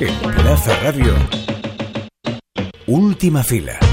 En 0.00 0.18
Plaza 0.34 0.74
Radio, 0.80 1.14
última 2.86 3.44
fila. 3.44 3.89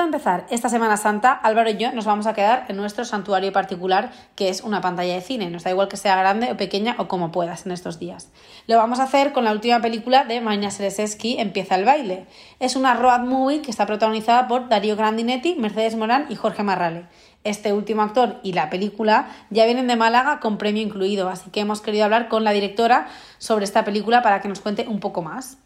De 0.00 0.06
empezar 0.06 0.46
esta 0.50 0.68
Semana 0.68 0.96
Santa, 0.96 1.32
Álvaro 1.32 1.70
y 1.70 1.76
yo 1.76 1.92
nos 1.92 2.06
vamos 2.06 2.26
a 2.26 2.32
quedar 2.34 2.64
en 2.68 2.76
nuestro 2.76 3.04
santuario 3.04 3.52
particular, 3.52 4.10
que 4.34 4.48
es 4.48 4.62
una 4.62 4.80
pantalla 4.80 5.14
de 5.14 5.20
cine. 5.20 5.50
Nos 5.50 5.64
da 5.64 5.70
igual 5.70 5.88
que 5.88 5.96
sea 5.96 6.16
grande 6.16 6.50
o 6.50 6.56
pequeña 6.56 6.96
o 6.98 7.06
como 7.06 7.30
puedas 7.32 7.66
en 7.66 7.72
estos 7.72 7.98
días. 7.98 8.30
Lo 8.66 8.76
vamos 8.76 8.98
a 8.98 9.04
hacer 9.04 9.32
con 9.32 9.44
la 9.44 9.52
última 9.52 9.80
película 9.80 10.24
de 10.24 10.40
Marina 10.40 10.70
Sereseski, 10.70 11.38
Empieza 11.38 11.74
el 11.74 11.84
baile. 11.84 12.26
Es 12.60 12.76
una 12.76 12.94
road 12.94 13.20
movie 13.20 13.62
que 13.62 13.70
está 13.70 13.86
protagonizada 13.86 14.48
por 14.48 14.68
Darío 14.68 14.96
Grandinetti, 14.96 15.56
Mercedes 15.56 15.96
Morán 15.96 16.26
y 16.28 16.34
Jorge 16.34 16.62
Marrale. 16.62 17.04
Este 17.44 17.72
último 17.72 18.02
actor 18.02 18.36
y 18.42 18.52
la 18.52 18.70
película 18.70 19.28
ya 19.50 19.64
vienen 19.64 19.86
de 19.86 19.96
Málaga 19.96 20.40
con 20.40 20.58
premio 20.58 20.82
incluido, 20.82 21.28
así 21.28 21.50
que 21.50 21.60
hemos 21.60 21.80
querido 21.80 22.04
hablar 22.04 22.28
con 22.28 22.44
la 22.44 22.52
directora 22.52 23.08
sobre 23.38 23.64
esta 23.64 23.84
película 23.84 24.22
para 24.22 24.40
que 24.40 24.48
nos 24.48 24.60
cuente 24.60 24.86
un 24.88 25.00
poco 25.00 25.22
más. 25.22 25.58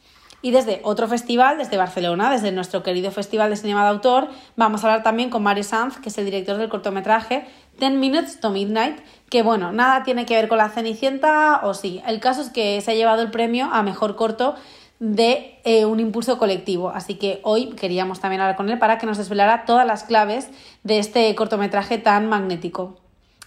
Y 0.45 0.51
desde 0.51 0.81
otro 0.83 1.09
festival, 1.09 1.57
desde 1.57 1.79
Barcelona, 1.79 2.31
desde 2.31 2.53
nuestro 2.53 2.83
querido 2.83 3.11
Festival 3.11 3.49
de 3.49 3.57
Cinema 3.57 3.83
de 3.85 3.89
Autor, 3.89 4.29
vamos 4.57 4.85
a 4.85 4.89
hablar 4.89 5.03
también 5.03 5.31
con 5.31 5.43
Mario 5.43 5.65
Sanz, 5.65 5.97
que 5.97 6.11
es 6.11 6.19
el 6.19 6.27
director 6.27 6.59
del 6.59 6.69
cortometraje 6.69 7.47
Ten 7.79 7.99
Minutes 7.99 8.41
to 8.41 8.51
Midnight, 8.51 8.99
que 9.31 9.43
bueno, 9.43 9.73
nada 9.73 10.03
tiene 10.03 10.27
que 10.27 10.35
ver 10.35 10.49
con 10.49 10.59
la 10.59 10.69
Cenicienta 10.69 11.61
o 11.63 11.73
sí. 11.73 12.03
El 12.07 12.21
caso 12.21 12.43
es 12.43 12.51
que 12.51 12.79
se 12.83 12.91
ha 12.91 12.95
llevado 12.95 13.23
el 13.23 13.31
premio 13.31 13.71
a 13.73 13.83
mejor 13.83 14.17
corto 14.17 14.55
de 14.99 15.59
eh, 15.65 15.87
un 15.87 15.99
impulso 15.99 16.37
colectivo. 16.37 16.91
Así 16.91 17.15
que 17.15 17.41
hoy 17.43 17.71
queríamos 17.71 18.21
también 18.21 18.43
hablar 18.43 18.57
con 18.57 18.69
él 18.69 18.79
para 18.79 18.99
que 18.99 19.07
nos 19.07 19.17
desvelara 19.17 19.65
todas 19.65 19.87
las 19.87 20.05
claves 20.05 20.51
de 20.83 20.99
este 20.99 21.35
cortometraje 21.35 21.97
tan 21.97 22.29
magnético. 22.29 22.99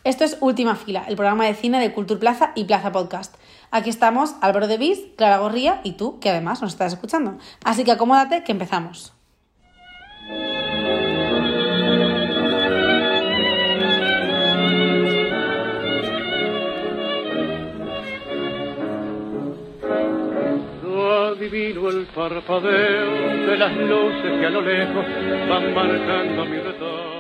Esto 0.04 0.24
es 0.24 0.38
Última 0.40 0.76
Fila, 0.76 1.04
el 1.08 1.16
programa 1.16 1.46
de 1.46 1.54
cine 1.54 1.80
de 1.80 1.94
Cultura 1.94 2.20
Plaza 2.20 2.54
y 2.56 2.64
Plaza 2.64 2.92
Podcast. 2.92 3.36
Aquí 3.72 3.90
estamos 3.90 4.36
Álvaro 4.42 4.68
de 4.68 4.78
Viz, 4.78 5.00
Clara 5.18 5.40
Gorría 5.40 5.82
y 5.84 5.94
tú, 5.94 6.20
que 6.20 6.30
además 6.30 6.62
nos 6.62 6.72
estás 6.72 6.94
escuchando. 6.94 7.38
Así 7.64 7.84
que 7.84 7.92
acomódate 7.92 8.44
que 8.44 8.54
empezamos. 8.54 9.17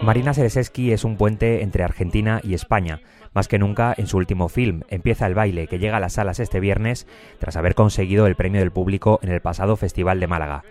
Marina 0.02 0.34
Sereseski 0.34 0.92
es 0.92 1.04
un 1.04 1.18
puente 1.18 1.64
entre 1.64 1.84
Argentina 1.84 2.42
y 2.44 2.54
España. 2.54 3.02
Más 3.34 3.48
que 3.48 3.60
nunca, 3.60 3.94
en 3.98 4.08
su 4.08 4.18
último 4.18 4.50
film, 4.50 4.82
Empieza 4.90 5.28
el 5.28 5.36
baile, 5.36 5.68
que 5.68 5.80
llega 5.80 5.98
a 5.98 6.00
las 6.00 6.14
salas 6.14 6.40
este 6.40 6.60
viernes 6.60 7.08
tras 7.40 7.56
haber 7.56 7.76
conseguido 7.76 8.28
el 8.28 8.36
premio 8.36 8.62
del 8.62 8.72
público 8.72 9.20
en 9.22 9.30
el 9.32 9.42
pasado 9.42 9.76
Festival 9.76 10.20
de 10.20 10.28
Málaga. 10.28 10.64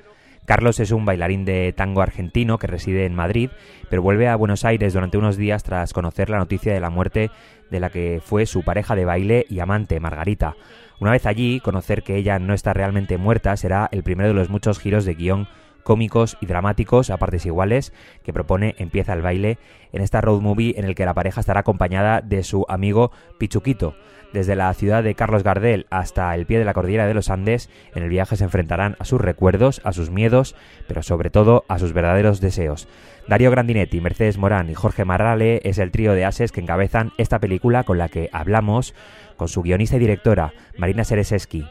Carlos 0.46 0.78
es 0.78 0.92
un 0.92 1.04
bailarín 1.04 1.44
de 1.44 1.72
tango 1.72 2.02
argentino 2.02 2.58
que 2.58 2.68
reside 2.68 3.04
en 3.04 3.14
Madrid, 3.14 3.50
pero 3.90 4.00
vuelve 4.00 4.28
a 4.28 4.36
Buenos 4.36 4.64
Aires 4.64 4.92
durante 4.92 5.18
unos 5.18 5.36
días 5.36 5.64
tras 5.64 5.92
conocer 5.92 6.30
la 6.30 6.38
noticia 6.38 6.72
de 6.72 6.80
la 6.80 6.88
muerte 6.88 7.30
de 7.70 7.80
la 7.80 7.90
que 7.90 8.20
fue 8.24 8.46
su 8.46 8.62
pareja 8.62 8.94
de 8.94 9.04
baile 9.04 9.44
y 9.48 9.58
amante, 9.58 9.98
Margarita. 9.98 10.54
Una 10.98 11.10
vez 11.10 11.26
allí, 11.26 11.60
conocer 11.60 12.02
que 12.02 12.16
ella 12.16 12.38
no 12.38 12.54
está 12.54 12.72
realmente 12.72 13.18
muerta 13.18 13.56
será 13.56 13.88
el 13.92 14.02
primero 14.02 14.28
de 14.28 14.34
los 14.34 14.48
muchos 14.48 14.78
giros 14.78 15.04
de 15.04 15.14
guion 15.14 15.46
cómicos 15.82 16.36
y 16.40 16.46
dramáticos 16.46 17.10
a 17.10 17.16
partes 17.16 17.46
iguales 17.46 17.92
que 18.24 18.32
propone 18.32 18.74
Empieza 18.78 19.12
el 19.12 19.22
baile 19.22 19.58
en 19.92 20.02
esta 20.02 20.20
road 20.20 20.40
movie 20.40 20.74
en 20.76 20.84
el 20.84 20.94
que 20.94 21.04
la 21.04 21.14
pareja 21.14 21.40
estará 21.40 21.60
acompañada 21.60 22.22
de 22.22 22.42
su 22.42 22.66
amigo 22.68 23.12
Pichuquito. 23.38 23.94
Desde 24.32 24.56
la 24.56 24.74
ciudad 24.74 25.04
de 25.04 25.14
Carlos 25.14 25.44
Gardel 25.44 25.86
hasta 25.88 26.34
el 26.34 26.44
pie 26.44 26.58
de 26.58 26.64
la 26.64 26.74
cordillera 26.74 27.06
de 27.06 27.14
los 27.14 27.30
Andes, 27.30 27.70
en 27.94 28.02
el 28.02 28.08
viaje 28.08 28.36
se 28.36 28.44
enfrentarán 28.44 28.96
a 28.98 29.04
sus 29.04 29.20
recuerdos, 29.20 29.80
a 29.84 29.92
sus 29.92 30.10
miedos, 30.10 30.56
pero 30.88 31.02
sobre 31.02 31.30
todo 31.30 31.64
a 31.68 31.78
sus 31.78 31.92
verdaderos 31.92 32.40
deseos. 32.40 32.88
Darío 33.28 33.50
Grandinetti, 33.50 34.00
Mercedes 34.00 34.38
Morán 34.38 34.70
y 34.70 34.74
Jorge 34.74 35.04
Marrale 35.04 35.60
es 35.64 35.78
el 35.78 35.90
trío 35.90 36.12
de 36.12 36.24
ases 36.24 36.52
que 36.52 36.60
encabezan 36.60 37.10
esta 37.18 37.40
película 37.40 37.82
con 37.82 37.98
la 37.98 38.08
que 38.08 38.30
hablamos 38.32 38.94
con 39.36 39.48
su 39.48 39.62
guionista 39.62 39.96
y 39.96 40.00
directora, 40.00 40.52
Marina 40.78 41.02
Sereseski. 41.02 41.66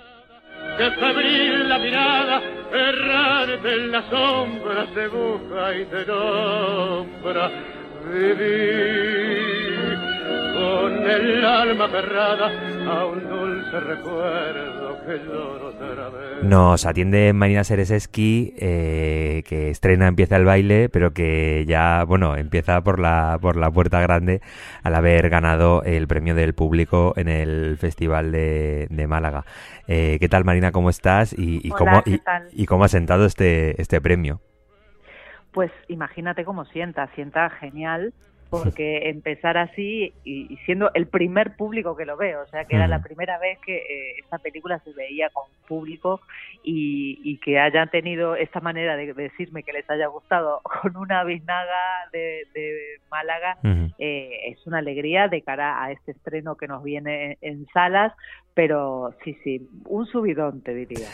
Con 10.65 10.93
el 11.09 11.45
alma 11.45 11.87
cerrada 11.89 12.47
a 12.87 13.05
un 13.05 13.29
dulce 13.29 13.79
recuerdo 13.79 14.97
que 15.05 15.17
lloro 15.25 15.67
otra 15.69 16.09
vez. 16.09 16.43
Nos 16.43 16.85
atiende 16.85 17.33
Marina 17.33 17.63
Sereseski, 17.63 18.53
eh, 18.57 19.43
que 19.47 19.69
estrena 19.69 20.07
Empieza 20.07 20.37
el 20.37 20.45
baile, 20.45 20.89
pero 20.89 21.11
que 21.11 21.65
ya, 21.67 22.03
bueno, 22.05 22.35
empieza 22.35 22.81
por 22.81 22.99
la, 22.99 23.37
por 23.41 23.57
la 23.57 23.69
puerta 23.71 23.99
grande 24.01 24.41
al 24.83 24.95
haber 24.95 25.29
ganado 25.29 25.83
el 25.83 26.07
premio 26.07 26.35
del 26.35 26.53
público 26.53 27.13
en 27.15 27.27
el 27.27 27.77
Festival 27.77 28.31
de, 28.31 28.87
de 28.89 29.07
Málaga. 29.07 29.45
Eh, 29.87 30.17
¿Qué 30.19 30.29
tal, 30.29 30.45
Marina? 30.45 30.71
¿Cómo 30.71 30.89
estás? 30.89 31.33
¿Y, 31.33 31.59
y 31.67 31.71
Hola, 31.71 31.77
cómo, 31.77 32.03
¿qué 32.03 32.11
y, 32.11 32.17
tal? 32.19 32.47
y 32.51 32.65
cómo 32.65 32.83
ha 32.85 32.89
sentado 32.89 33.25
este, 33.25 33.79
este 33.81 34.01
premio? 34.01 34.41
Pues 35.51 35.71
imagínate 35.87 36.43
cómo 36.43 36.65
sienta, 36.65 37.07
sienta 37.15 37.49
genial, 37.49 38.13
porque 38.49 39.09
empezar 39.09 39.57
así 39.57 40.13
y, 40.23 40.53
y 40.53 40.57
siendo 40.65 40.91
el 40.93 41.07
primer 41.07 41.55
público 41.55 41.95
que 41.95 42.05
lo 42.05 42.17
ve, 42.17 42.35
o 42.35 42.45
sea 42.47 42.65
que 42.65 42.75
era 42.75 42.87
la 42.87 43.01
primera 43.01 43.37
vez 43.39 43.59
que 43.59 43.77
eh, 43.77 44.19
esta 44.19 44.37
película 44.39 44.79
se 44.79 44.93
veía 44.93 45.29
con 45.29 45.45
público 45.67 46.21
y, 46.63 47.19
y 47.23 47.37
que 47.37 47.59
hayan 47.59 47.89
tenido 47.89 48.35
esta 48.35 48.59
manera 48.59 48.95
de 48.95 49.13
decirme 49.13 49.63
que 49.63 49.73
les 49.73 49.89
haya 49.89 50.07
gustado 50.07 50.61
con 50.81 50.95
una 50.97 51.23
biznaga 51.23 52.09
de, 52.11 52.47
de 52.53 52.99
Málaga, 53.09 53.57
eh, 53.97 54.51
es 54.51 54.65
una 54.67 54.79
alegría 54.79 55.27
de 55.27 55.41
cara 55.41 55.83
a 55.83 55.91
este 55.91 56.11
estreno 56.11 56.55
que 56.55 56.67
nos 56.67 56.83
viene 56.83 57.37
en 57.41 57.65
salas, 57.73 58.13
pero 58.53 59.13
sí, 59.23 59.37
sí, 59.43 59.69
un 59.85 60.05
subidón 60.05 60.61
te 60.61 60.73
diría. 60.73 61.07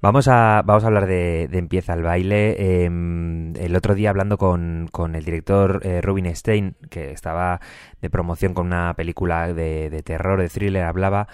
Vamos 0.00 0.28
a, 0.28 0.62
vamos 0.64 0.84
a 0.84 0.86
hablar 0.86 1.06
de, 1.06 1.48
de 1.50 1.58
Empieza 1.58 1.92
el 1.92 2.04
baile. 2.04 2.54
Eh, 2.56 2.84
el 2.84 3.74
otro 3.76 3.96
día 3.96 4.10
hablando 4.10 4.38
con, 4.38 4.88
con 4.92 5.16
el 5.16 5.24
director 5.24 5.80
eh, 5.84 6.00
Rubin 6.00 6.34
Stein, 6.36 6.76
que 6.88 7.10
estaba 7.10 7.60
de 8.00 8.08
promoción 8.08 8.54
con 8.54 8.66
una 8.66 8.94
película 8.94 9.52
de 9.52 10.02
terror, 10.04 10.40
de 10.40 10.48
thriller, 10.48 10.84
hablaba 10.84 11.26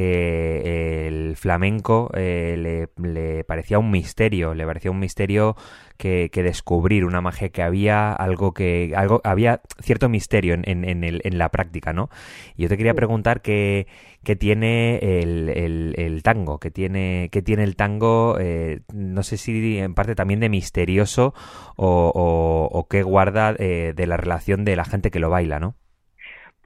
que 0.00 1.06
el 1.08 1.36
flamenco 1.36 2.10
eh, 2.14 2.56
le, 2.58 3.08
le 3.10 3.44
parecía 3.44 3.78
un 3.78 3.90
misterio, 3.90 4.54
le 4.54 4.66
parecía 4.66 4.90
un 4.90 4.98
misterio 4.98 5.56
que, 5.96 6.28
que 6.30 6.42
descubrir, 6.42 7.04
una 7.06 7.22
magia 7.22 7.48
que 7.48 7.62
había, 7.62 8.12
algo 8.12 8.52
que, 8.52 8.92
algo, 8.94 9.20
había 9.24 9.62
cierto 9.80 10.08
misterio 10.10 10.54
en, 10.54 10.68
en, 10.68 10.84
en, 10.88 11.02
el- 11.04 11.22
en 11.24 11.38
la 11.38 11.48
práctica, 11.48 11.92
¿no? 11.94 12.10
Y 12.56 12.62
yo 12.64 12.68
te 12.68 12.76
quería 12.76 12.92
preguntar 12.94 13.40
qué, 13.40 13.86
qué 14.22 14.36
tiene 14.36 14.98
el, 14.98 15.48
el, 15.48 15.94
el 15.96 16.22
tango, 16.22 16.58
qué 16.58 16.70
tiene, 16.70 17.28
qué 17.32 17.40
tiene 17.42 17.64
el 17.64 17.76
tango, 17.76 18.36
eh, 18.38 18.80
no 18.92 19.22
sé 19.22 19.38
si 19.38 19.78
en 19.78 19.94
parte 19.94 20.14
también 20.14 20.40
de 20.40 20.48
misterioso 20.50 21.32
o, 21.76 22.12
o, 22.14 22.68
o 22.78 22.88
qué 22.88 23.02
guarda 23.02 23.54
eh, 23.58 23.92
de 23.96 24.06
la 24.06 24.16
relación 24.18 24.64
de 24.64 24.76
la 24.76 24.84
gente 24.84 25.10
que 25.10 25.20
lo 25.20 25.30
baila, 25.30 25.58
¿no? 25.58 25.74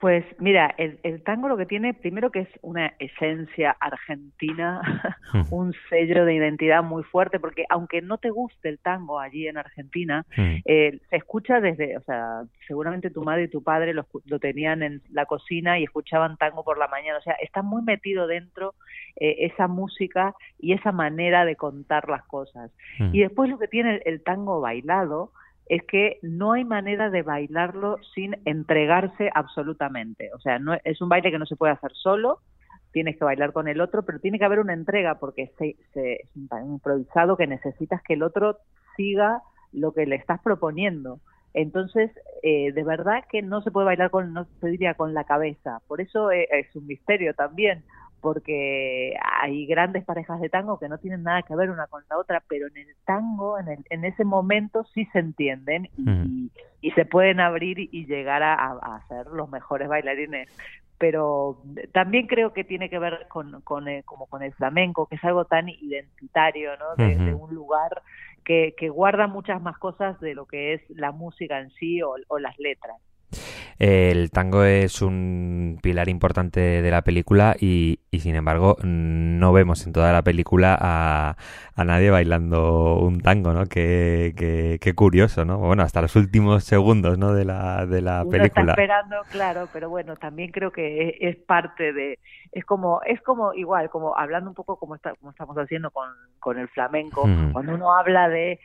Pues 0.01 0.25
mira, 0.39 0.73
el, 0.79 0.99
el 1.03 1.21
tango 1.21 1.47
lo 1.47 1.57
que 1.57 1.67
tiene, 1.67 1.93
primero 1.93 2.31
que 2.31 2.39
es 2.39 2.49
una 2.63 2.91
esencia 2.97 3.77
argentina, 3.79 4.81
Ujú. 5.33 5.55
un 5.55 5.73
sello 5.89 6.25
de 6.25 6.33
identidad 6.33 6.83
muy 6.83 7.03
fuerte, 7.03 7.39
porque 7.39 7.65
aunque 7.69 8.01
no 8.01 8.17
te 8.17 8.31
guste 8.31 8.69
el 8.69 8.79
tango 8.79 9.19
allí 9.19 9.47
en 9.47 9.57
Argentina, 9.57 10.25
Mm. 10.37 10.55
eh, 10.65 10.99
se 11.09 11.15
escucha 11.15 11.59
desde, 11.61 11.97
o 11.97 12.01
sea, 12.01 12.43
seguramente 12.67 13.09
tu 13.09 13.23
madre 13.23 13.43
y 13.43 13.47
tu 13.47 13.61
padre 13.63 13.93
lo, 13.93 14.07
lo 14.25 14.39
tenían 14.39 14.81
en 14.81 15.01
la 15.11 15.25
cocina 15.25 15.77
y 15.77 15.83
escuchaban 15.83 16.37
tango 16.37 16.63
por 16.63 16.77
la 16.77 16.87
mañana, 16.87 17.19
o 17.19 17.21
sea, 17.21 17.33
está 17.33 17.61
muy 17.61 17.81
metido 17.83 18.25
dentro 18.27 18.73
eh, 19.17 19.35
esa 19.51 19.67
música 19.67 20.33
y 20.59 20.73
esa 20.73 20.91
manera 20.91 21.45
de 21.45 21.55
contar 21.55 22.09
las 22.09 22.23
cosas. 22.25 22.71
Mm. 22.99 23.13
Y 23.13 23.19
después 23.21 23.49
lo 23.49 23.59
que 23.59 23.67
tiene 23.67 23.95
el, 23.97 24.01
el 24.05 24.23
tango 24.23 24.61
bailado 24.61 25.31
es 25.67 25.83
que 25.83 26.17
no 26.21 26.53
hay 26.53 26.65
manera 26.65 27.09
de 27.09 27.21
bailarlo 27.23 27.97
sin 28.13 28.35
entregarse 28.45 29.29
absolutamente. 29.33 30.29
O 30.35 30.39
sea, 30.39 30.59
no 30.59 30.75
es 30.83 31.01
un 31.01 31.09
baile 31.09 31.31
que 31.31 31.39
no 31.39 31.45
se 31.45 31.55
puede 31.55 31.73
hacer 31.73 31.91
solo, 31.93 32.39
tienes 32.91 33.17
que 33.17 33.25
bailar 33.25 33.53
con 33.53 33.67
el 33.67 33.79
otro, 33.81 34.03
pero 34.03 34.19
tiene 34.19 34.37
que 34.39 34.45
haber 34.45 34.59
una 34.59 34.73
entrega 34.73 35.15
porque 35.19 35.51
se, 35.57 35.75
se- 35.93 36.13
es 36.23 36.29
improvisado 36.65 37.37
que 37.37 37.47
necesitas 37.47 38.01
que 38.03 38.13
el 38.15 38.23
otro 38.23 38.57
siga 38.97 39.41
lo 39.71 39.93
que 39.93 40.05
le 40.05 40.15
estás 40.17 40.41
proponiendo. 40.41 41.19
Entonces, 41.53 42.11
eh, 42.43 42.71
de 42.73 42.83
verdad 42.83 43.23
que 43.29 43.41
no 43.41 43.61
se 43.61 43.71
puede 43.71 43.85
bailar 43.85 44.09
con, 44.09 44.33
no 44.33 44.45
se 44.59 44.67
diría 44.67 44.93
con 44.95 45.13
la 45.13 45.23
cabeza. 45.25 45.79
Por 45.87 46.01
eso 46.01 46.31
eh, 46.31 46.47
es 46.51 46.73
un 46.75 46.87
misterio 46.87 47.33
también, 47.33 47.83
porque 48.21 49.15
hay 49.41 49.65
grandes 49.65 50.05
parejas 50.05 50.39
de 50.39 50.49
tango 50.49 50.79
que 50.79 50.87
no 50.87 50.97
tienen 50.97 51.23
nada 51.23 51.41
que 51.41 51.55
ver 51.55 51.69
una 51.69 51.87
con 51.87 52.03
la 52.09 52.17
otra, 52.17 52.43
pero 52.47 52.67
en 52.67 52.77
el 52.77 52.95
tango, 53.05 53.59
en, 53.59 53.67
el, 53.67 53.79
en 53.89 54.05
ese 54.05 54.23
momento 54.23 54.83
sí 54.93 55.05
se 55.11 55.19
entienden 55.19 55.89
y, 55.97 56.51
y 56.81 56.91
se 56.91 57.05
pueden 57.05 57.39
abrir 57.39 57.79
y 57.79 58.05
llegar 58.05 58.43
a, 58.43 58.53
a, 58.53 59.07
ser 59.07 59.27
los 59.27 59.49
mejores 59.49 59.89
bailarines 59.89 60.47
pero 60.97 61.57
también 61.93 62.27
creo 62.27 62.53
que 62.53 62.63
tiene 62.63 62.87
que 62.87 62.99
ver 62.99 63.25
con, 63.27 63.61
con 63.61 63.87
el, 63.87 64.03
como 64.03 64.27
con 64.27 64.43
el 64.43 64.53
flamenco, 64.53 65.07
que 65.07 65.15
es 65.15 65.23
algo 65.23 65.45
tan 65.45 65.67
identitario, 65.67 66.77
¿no? 66.77 66.95
De, 66.95 67.15
de 67.15 67.33
un 67.33 67.55
lugar 67.55 68.03
que, 68.45 68.75
que, 68.77 68.89
guarda 68.89 69.25
muchas 69.25 69.59
más 69.63 69.79
cosas 69.79 70.19
de 70.19 70.35
lo 70.35 70.45
que 70.45 70.75
es 70.75 70.81
la 70.91 71.11
música 71.11 71.59
en 71.59 71.71
sí 71.71 72.03
o, 72.03 72.13
o 72.27 72.37
las 72.37 72.55
letras. 72.59 72.97
El 73.79 74.29
tango 74.29 74.63
es 74.63 75.01
un 75.01 75.79
pilar 75.81 76.07
importante 76.07 76.59
de 76.59 76.91
la 76.91 77.01
película 77.01 77.55
y, 77.59 77.99
y 78.11 78.19
sin 78.19 78.35
embargo 78.35 78.77
no 78.83 79.53
vemos 79.53 79.87
en 79.87 79.93
toda 79.93 80.13
la 80.13 80.21
película 80.21 80.77
a, 80.79 81.35
a 81.75 81.83
nadie 81.83 82.11
bailando 82.11 82.99
un 82.99 83.21
tango, 83.21 83.53
¿no? 83.53 83.65
Qué, 83.65 84.33
qué, 84.37 84.77
qué, 84.79 84.93
curioso, 84.93 85.45
¿no? 85.45 85.57
Bueno, 85.57 85.81
hasta 85.81 86.01
los 86.01 86.15
últimos 86.15 86.63
segundos, 86.63 87.17
¿no? 87.17 87.33
De 87.33 87.43
la, 87.43 87.87
de 87.87 88.01
la 88.01 88.21
Uno 88.21 88.29
película. 88.29 88.61
Está 88.61 88.71
esperando, 88.71 89.15
claro, 89.31 89.67
pero 89.73 89.89
bueno, 89.89 90.15
también 90.15 90.51
creo 90.51 90.71
que 90.71 91.09
es, 91.09 91.15
es, 91.19 91.43
parte 91.43 91.91
de, 91.91 92.19
es 92.51 92.65
como, 92.65 93.01
es 93.03 93.19
como 93.21 93.53
igual, 93.53 93.89
como 93.89 94.15
hablando 94.15 94.49
un 94.51 94.55
poco 94.55 94.77
como, 94.77 94.93
está, 94.93 95.15
como 95.15 95.31
estamos 95.31 95.55
haciendo 95.57 95.89
con, 95.89 96.09
con 96.39 96.59
el 96.59 96.67
flamenco, 96.69 97.25
mm. 97.25 97.53
cuando 97.53 97.73
uno 97.73 97.95
habla 97.97 98.29
de 98.29 98.59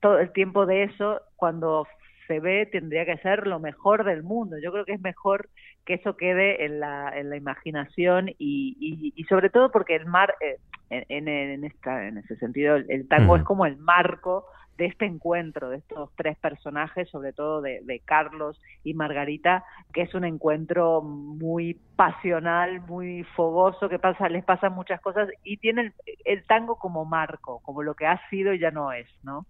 todo 0.00 0.18
el 0.18 0.32
tiempo 0.32 0.64
de 0.64 0.84
eso, 0.84 1.20
cuando 1.36 1.86
se 2.26 2.40
ve 2.40 2.66
tendría 2.66 3.04
que 3.04 3.18
ser 3.18 3.46
lo 3.46 3.60
mejor 3.60 4.04
del 4.04 4.22
mundo. 4.22 4.56
Yo 4.62 4.72
creo 4.72 4.84
que 4.84 4.94
es 4.94 5.00
mejor 5.00 5.48
que 5.84 5.94
eso 5.94 6.16
quede 6.16 6.64
en 6.64 6.80
la, 6.80 7.16
en 7.16 7.30
la 7.30 7.36
imaginación 7.36 8.28
y, 8.30 8.76
y, 8.80 9.12
y 9.14 9.24
sobre 9.24 9.50
todo 9.50 9.70
porque 9.70 9.94
el 9.94 10.06
mar, 10.06 10.34
eh, 10.40 10.58
en, 10.90 11.28
en, 11.28 11.64
esta, 11.64 12.06
en 12.06 12.18
ese 12.18 12.36
sentido, 12.36 12.76
el, 12.76 12.86
el 12.88 13.08
tango 13.08 13.34
mm. 13.34 13.38
es 13.38 13.44
como 13.44 13.66
el 13.66 13.76
marco 13.76 14.46
de 14.76 14.86
este 14.86 15.06
encuentro 15.06 15.70
de 15.70 15.78
estos 15.78 16.10
tres 16.16 16.36
personajes, 16.38 17.08
sobre 17.08 17.32
todo 17.32 17.62
de, 17.62 17.80
de, 17.84 18.00
Carlos 18.00 18.60
y 18.84 18.94
Margarita, 18.94 19.64
que 19.92 20.02
es 20.02 20.14
un 20.14 20.24
encuentro 20.24 21.00
muy 21.00 21.80
pasional, 21.96 22.80
muy 22.82 23.24
fogoso, 23.36 23.88
que 23.88 23.98
pasa, 23.98 24.28
les 24.28 24.44
pasan 24.44 24.74
muchas 24.74 25.00
cosas 25.00 25.28
y 25.44 25.56
tienen 25.56 25.94
el, 26.04 26.14
el 26.24 26.44
tango 26.44 26.76
como 26.76 27.04
marco, 27.04 27.60
como 27.62 27.82
lo 27.82 27.94
que 27.94 28.06
ha 28.06 28.20
sido 28.28 28.52
y 28.52 28.58
ya 28.58 28.70
no 28.70 28.92
es, 28.92 29.08
¿no? 29.22 29.46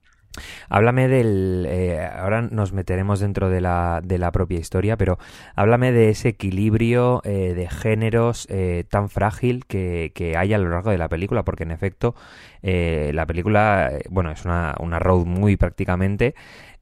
Háblame 0.68 1.08
del. 1.08 1.66
Eh, 1.68 2.04
ahora 2.04 2.42
nos 2.42 2.72
meteremos 2.72 3.20
dentro 3.20 3.50
de 3.50 3.60
la, 3.60 4.00
de 4.02 4.18
la 4.18 4.32
propia 4.32 4.58
historia, 4.58 4.96
pero 4.96 5.18
háblame 5.54 5.92
de 5.92 6.10
ese 6.10 6.28
equilibrio 6.30 7.20
eh, 7.24 7.54
de 7.54 7.68
géneros 7.68 8.46
eh, 8.50 8.84
tan 8.88 9.08
frágil 9.08 9.64
que, 9.66 10.12
que, 10.14 10.36
hay 10.36 10.52
a 10.52 10.58
lo 10.58 10.70
largo 10.70 10.90
de 10.90 10.98
la 10.98 11.08
película, 11.08 11.44
porque 11.44 11.64
en 11.64 11.70
efecto, 11.70 12.14
eh, 12.62 13.10
la 13.14 13.26
película, 13.26 13.92
bueno, 14.10 14.30
es 14.30 14.44
una, 14.44 14.74
una 14.80 14.98
road 14.98 15.24
muy 15.24 15.56
prácticamente. 15.56 16.34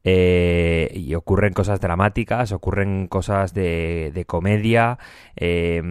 Eh, 0.05 0.91
y 0.95 1.15
ocurren 1.15 1.55
cosas 1.55 1.81
dramáticas, 1.81 2.53
ocurren 2.53 3.06
cosas 3.09 3.55
de, 3.55 4.11
de 4.15 4.25
comedia. 4.27 4.99
Eh, 5.35 5.83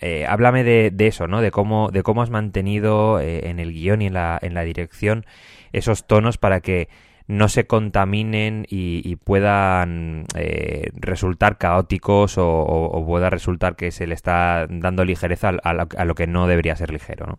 eh, 0.00 0.26
háblame 0.26 0.64
de, 0.64 0.90
de, 0.90 1.06
eso, 1.06 1.28
¿no? 1.28 1.40
De 1.40 1.50
cómo, 1.50 1.90
de 1.90 2.02
cómo 2.02 2.22
has 2.22 2.30
mantenido 2.30 3.20
eh, 3.20 3.50
en 3.50 3.60
el 3.60 3.72
guion 3.72 4.02
y 4.02 4.06
en 4.06 4.14
la, 4.14 4.38
en 4.40 4.54
la 4.54 4.62
dirección 4.62 5.26
esos 5.72 6.06
tonos 6.06 6.38
para 6.38 6.60
que 6.60 6.88
no 7.26 7.48
se 7.48 7.66
contaminen 7.66 8.64
y, 8.70 9.16
puedan 9.16 10.24
eh, 10.34 10.90
resultar 10.94 11.58
caóticos 11.58 12.36
o, 12.38 13.04
pueda 13.06 13.28
resultar 13.28 13.76
que 13.76 13.90
se 13.90 14.06
le 14.06 14.14
está 14.14 14.66
dando 14.70 15.04
ligereza 15.04 15.50
a, 15.50 15.74
lo, 15.74 15.88
a 15.94 16.04
lo 16.06 16.14
que 16.14 16.26
no 16.26 16.46
debería 16.46 16.74
ser 16.74 16.90
ligero, 16.90 17.26
¿no? 17.26 17.38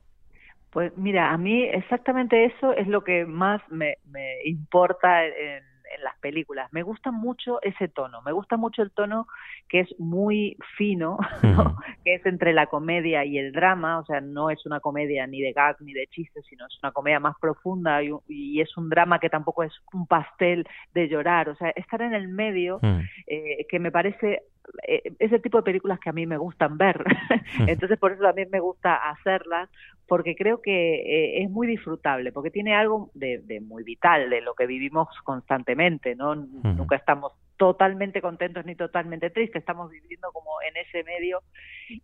Pues 0.71 0.95
mira, 0.98 1.31
a 1.31 1.38
mí 1.38 1.63
exactamente 1.63 2.45
eso 2.45 2.74
es 2.74 2.88
lo 2.88 3.04
que 3.04 3.25
más 3.25 3.62
me, 3.69 3.98
me 4.06 4.44
importa 4.45 5.25
en, 5.25 5.63
en 5.95 6.04
las 6.04 6.18
películas. 6.19 6.71
Me 6.71 6.83
gusta 6.83 7.12
mucho 7.12 7.62
ese 7.62 7.88
tono, 7.88 8.21
me 8.21 8.31
gusta 8.31 8.57
mucho 8.57 8.81
el 8.81 8.92
tono 8.92 9.27
que 9.68 9.81
es 9.81 10.00
muy 10.00 10.57
fino, 10.77 11.18
¿no? 11.44 11.77
que 12.04 12.16
es 12.16 12.25
entre 12.25 12.54
la 12.54 12.68
comedia 12.68 13.25
y 13.25 13.38
el 13.38 13.51
drama, 13.51 14.00
o 14.00 14.06
sea, 14.06 14.21
no 14.21 14.50
es 14.50 14.66
una 14.66 14.80
comedia 14.80 15.25
ni 15.27 15.42
de 15.42 15.54
gag 15.54 15.77
ni 15.81 15.94
de 15.94 16.07
chistes, 16.07 16.45
sino 16.50 16.66
es 16.66 16.77
una 16.81 16.92
comedia 16.92 17.19
más 17.19 17.36
profunda 17.39 18.01
y, 18.04 18.12
y 18.27 18.62
es 18.62 18.75
un 18.77 18.89
drama 18.89 19.19
que 19.19 19.30
tampoco 19.30 19.63
es 19.63 19.74
un 19.94 20.07
pastel 20.07 20.68
de 20.94 21.07
llorar, 21.07 21.50
o 21.50 21.56
sea, 21.56 21.69
estar 21.72 22.01
en 22.01 22.13
el 22.13 22.27
medio, 22.27 22.80
eh, 23.27 23.65
que 23.69 23.80
me 23.80 23.92
parece 23.92 24.44
eh, 24.88 25.13
ese 25.19 25.39
tipo 25.39 25.57
de 25.57 25.63
películas 25.63 26.00
que 26.00 26.10
a 26.10 26.13
mí 26.13 26.25
me 26.25 26.38
gustan 26.38 26.77
ver. 26.77 27.04
Entonces, 27.68 27.98
por 27.98 28.12
eso 28.12 28.24
también 28.24 28.50
me 28.51 28.60
gusta 28.60 29.10
hacerlas, 29.10 29.69
porque 30.07 30.36
creo 30.36 30.62
que 30.62 30.95
eh, 30.95 31.44
es 31.44 31.50
muy 31.50 31.68
disfrutable, 31.68 32.31
porque 32.31 32.51
tiene 32.51 32.75
algo 32.75 33.10
de, 33.13 33.39
de, 33.39 33.62
muy 33.62 33.83
vital, 33.83 34.30
de 34.30 34.42
lo 34.42 34.54
que 34.54 34.68
vivimos 34.68 35.07
constantemente, 35.24 36.16
¿no? 36.16 36.31
Uh 36.31 36.36
-huh. 36.36 36.75
Nunca 36.75 36.95
estamos 36.95 37.33
totalmente 37.57 38.21
contentos 38.21 38.66
ni 38.66 38.75
totalmente 38.75 39.30
tristes, 39.30 39.60
estamos 39.60 39.92
viviendo 39.92 40.31
como 40.31 40.62
en 40.68 40.77
ese 40.77 41.04
medio. 41.04 41.42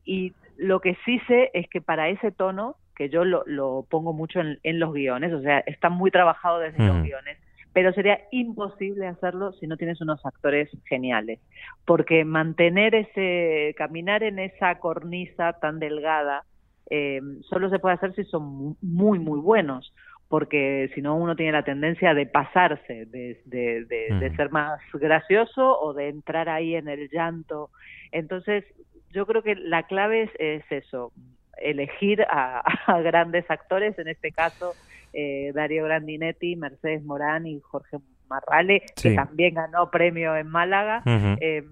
Y 0.04 0.34
lo 0.58 0.80
que 0.82 0.98
sí 1.06 1.20
sé 1.28 1.50
es 1.54 1.68
que 1.70 1.82
para 1.82 2.10
ese 2.10 2.32
tono, 2.32 2.76
que 2.96 3.10
yo 3.10 3.26
lo, 3.26 3.44
lo 3.46 3.86
pongo 3.90 4.14
mucho 4.14 4.40
en, 4.40 4.60
en, 4.64 4.80
los 4.80 4.94
guiones, 4.94 5.34
o 5.34 5.42
sea, 5.42 5.60
está 5.60 5.90
muy 5.90 6.12
trabajado 6.12 6.60
desde 6.60 6.78
uh 6.78 6.86
-huh. 6.86 6.94
los 6.94 7.04
guiones, 7.04 7.38
pero 7.76 7.92
sería 7.92 8.22
imposible 8.32 9.06
hacerlo 9.06 9.52
si 9.52 9.68
no 9.68 9.76
tienes 9.76 10.00
unos 10.00 10.26
actores 10.26 10.70
geniales, 10.86 11.42
porque 11.84 12.24
mantener 12.24 12.96
ese, 12.96 13.76
caminar 13.78 14.24
en 14.24 14.40
esa 14.40 14.80
cornisa 14.80 15.52
tan 15.60 15.80
delgada, 15.80 16.46
eh, 16.90 17.20
solo 17.50 17.70
se 17.70 17.80
puede 17.80 17.96
hacer 17.96 18.16
si 18.16 18.24
son 18.24 18.78
muy, 18.82 19.20
muy 19.20 19.42
buenos, 19.42 19.94
porque 20.30 20.90
si 20.96 21.02
no 21.02 21.18
uno 21.18 21.36
tiene 21.36 21.52
la 21.52 21.66
tendencia 21.66 22.14
de 22.14 22.26
pasarse, 22.26 23.08
de, 23.08 23.42
de, 23.44 23.84
de, 23.84 24.08
mm. 24.10 24.20
de 24.22 24.36
ser 24.38 24.52
más 24.52 24.80
gracioso 24.94 25.78
o 25.78 25.94
de 25.94 26.08
entrar 26.08 26.48
ahí 26.48 26.76
en 26.76 26.88
el 26.88 27.10
llanto. 27.10 27.72
Entonces, 28.14 28.64
yo 29.12 29.26
creo 29.26 29.44
que 29.44 29.56
la 29.56 29.84
clave 29.84 30.24
es, 30.24 30.32
es 30.40 30.64
eso, 30.70 31.12
elegir 31.58 32.22
a, 32.22 32.62
a, 32.88 33.02
grandes 33.02 33.52
actores, 33.52 34.00
en 34.00 34.08
este 34.08 34.32
caso 34.32 34.76
eh, 35.16 35.52
Darío 35.54 35.86
Grandinetti, 35.86 36.56
Mercedes 36.58 37.04
Morán 37.04 37.48
y 37.48 37.62
Jorge 37.62 37.98
Marrale, 38.30 38.84
sí. 38.96 39.10
que 39.10 39.16
también 39.16 39.56
ganó 39.56 39.90
premio 39.90 40.36
en 40.36 40.48
Málaga. 40.48 41.02
Uh 41.06 41.10
-huh. 41.10 41.38
eh, 41.40 41.64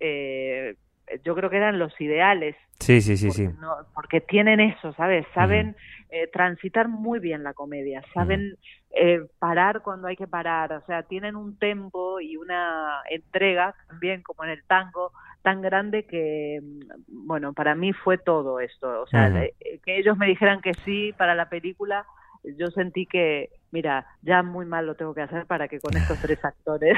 eh, 0.00 0.76
yo 1.22 1.34
creo 1.34 1.50
que 1.50 1.58
eran 1.58 1.78
los 1.78 2.00
ideales. 2.00 2.56
Sí, 2.80 3.00
sí, 3.00 3.16
sí, 3.16 3.28
porque, 3.28 3.46
sí. 3.46 3.58
No, 3.60 3.74
porque 3.94 4.20
tienen 4.20 4.60
eso, 4.60 4.92
¿sabes? 4.94 5.26
Saben 5.34 5.68
uh 5.68 5.72
-huh. 5.72 6.06
eh, 6.10 6.30
transitar 6.32 6.88
muy 6.88 7.20
bien 7.20 7.42
la 7.42 7.52
comedia, 7.52 8.02
saben 8.14 8.54
uh 8.90 8.96
-huh. 8.96 9.28
parar 9.38 9.82
cuando 9.82 10.08
hay 10.08 10.16
que 10.16 10.26
parar, 10.26 10.72
o 10.72 10.80
sea, 10.86 11.02
tienen 11.02 11.36
un 11.36 11.58
tempo 11.58 12.20
y 12.20 12.36
una 12.36 13.02
entrega, 13.10 13.74
también 13.88 14.22
como 14.22 14.44
en 14.44 14.50
el 14.50 14.62
tango, 14.64 15.12
tan 15.42 15.62
grande 15.62 16.06
que, 16.06 16.60
bueno, 17.08 17.52
para 17.52 17.74
mí 17.74 17.92
fue 17.92 18.18
todo 18.18 18.58
esto. 18.60 19.02
O 19.02 19.06
sea, 19.06 19.28
uh 19.28 19.32
-huh. 19.32 19.80
que 19.84 19.98
ellos 19.98 20.16
me 20.16 20.26
dijeran 20.26 20.60
que 20.60 20.74
sí 20.84 21.12
para 21.16 21.34
la 21.34 21.48
película, 21.48 22.04
yo 22.58 22.70
sentí 22.70 23.06
que, 23.06 23.50
mira, 23.76 24.06
ya 24.22 24.42
muy 24.42 24.64
mal 24.64 24.86
lo 24.86 24.94
tengo 24.94 25.12
que 25.12 25.20
hacer 25.20 25.44
para 25.44 25.68
que 25.68 25.78
con 25.80 25.94
estos 25.94 26.18
tres 26.18 26.42
actores 26.42 26.96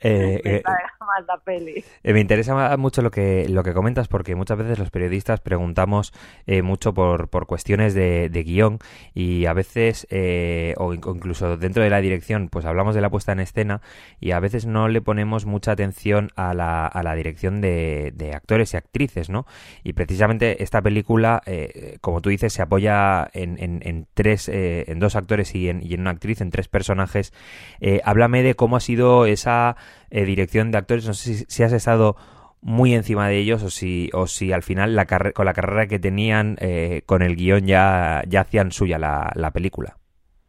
eh, 0.00 0.40
me 0.44 0.56
eh, 0.56 0.62
mal 0.64 1.26
la 1.28 1.36
peli. 1.38 1.84
Eh, 2.02 2.12
me 2.14 2.20
interesa 2.20 2.76
mucho 2.78 3.02
lo 3.02 3.10
que, 3.10 3.46
lo 3.50 3.62
que 3.62 3.74
comentas 3.74 4.08
porque 4.08 4.34
muchas 4.34 4.56
veces 4.56 4.78
los 4.78 4.90
periodistas 4.90 5.40
preguntamos 5.40 6.14
eh, 6.46 6.62
mucho 6.62 6.94
por, 6.94 7.28
por 7.28 7.46
cuestiones 7.46 7.92
de, 7.92 8.30
de, 8.30 8.42
guion 8.42 8.78
y 9.12 9.44
a 9.44 9.52
veces, 9.52 10.06
eh, 10.08 10.72
o 10.78 10.94
incluso 10.94 11.58
dentro 11.58 11.82
de 11.82 11.90
la 11.90 12.00
dirección, 12.00 12.48
pues 12.48 12.64
hablamos 12.64 12.94
de 12.94 13.02
la 13.02 13.10
puesta 13.10 13.32
en 13.32 13.40
escena 13.40 13.82
y 14.18 14.30
a 14.30 14.40
veces 14.40 14.64
no 14.64 14.88
le 14.88 15.02
ponemos 15.02 15.44
mucha 15.44 15.72
atención 15.72 16.30
a 16.36 16.54
la, 16.54 16.86
a 16.86 17.02
la 17.02 17.14
dirección 17.14 17.60
de, 17.60 18.12
de 18.14 18.34
actores 18.34 18.72
y 18.72 18.78
actrices, 18.78 19.28
¿no? 19.28 19.44
Y 19.84 19.92
precisamente 19.92 20.62
esta 20.62 20.80
película, 20.80 21.42
eh, 21.44 21.98
como 22.00 22.22
tú 22.22 22.30
dices, 22.30 22.54
se 22.54 22.62
apoya 22.62 23.28
en, 23.34 23.62
en, 23.62 23.80
en 23.82 24.06
tres, 24.14 24.48
en 24.48 24.98
dos 25.00 25.16
actores 25.16 25.54
y 25.54 25.65
en, 25.68 25.82
y 25.82 25.94
en, 25.94 26.00
una 26.00 26.10
actriz, 26.10 26.40
en 26.40 26.50
tres 26.50 26.68
personajes. 26.68 27.32
Eh, 27.80 28.00
háblame 28.04 28.42
de 28.42 28.54
cómo 28.54 28.76
ha 28.76 28.80
sido 28.80 29.26
esa 29.26 29.76
eh, 30.10 30.24
dirección 30.24 30.70
de 30.70 30.78
actores. 30.78 31.06
No 31.06 31.14
sé 31.14 31.34
si, 31.34 31.44
si, 31.48 31.62
has 31.62 31.72
estado 31.72 32.16
muy 32.60 32.94
encima 32.94 33.28
de 33.28 33.38
ellos 33.38 33.62
o 33.62 33.70
si, 33.70 34.10
o 34.12 34.26
si 34.26 34.52
al 34.52 34.62
final 34.62 34.96
la 34.96 35.06
con 35.06 35.46
la 35.46 35.54
carrera 35.54 35.86
que 35.86 35.98
tenían 35.98 36.56
eh, 36.60 37.02
con 37.06 37.22
el 37.22 37.36
guion 37.36 37.66
ya, 37.66 38.22
ya 38.26 38.40
hacían 38.40 38.72
suya 38.72 38.98
la, 38.98 39.30
la 39.34 39.52
película. 39.52 39.96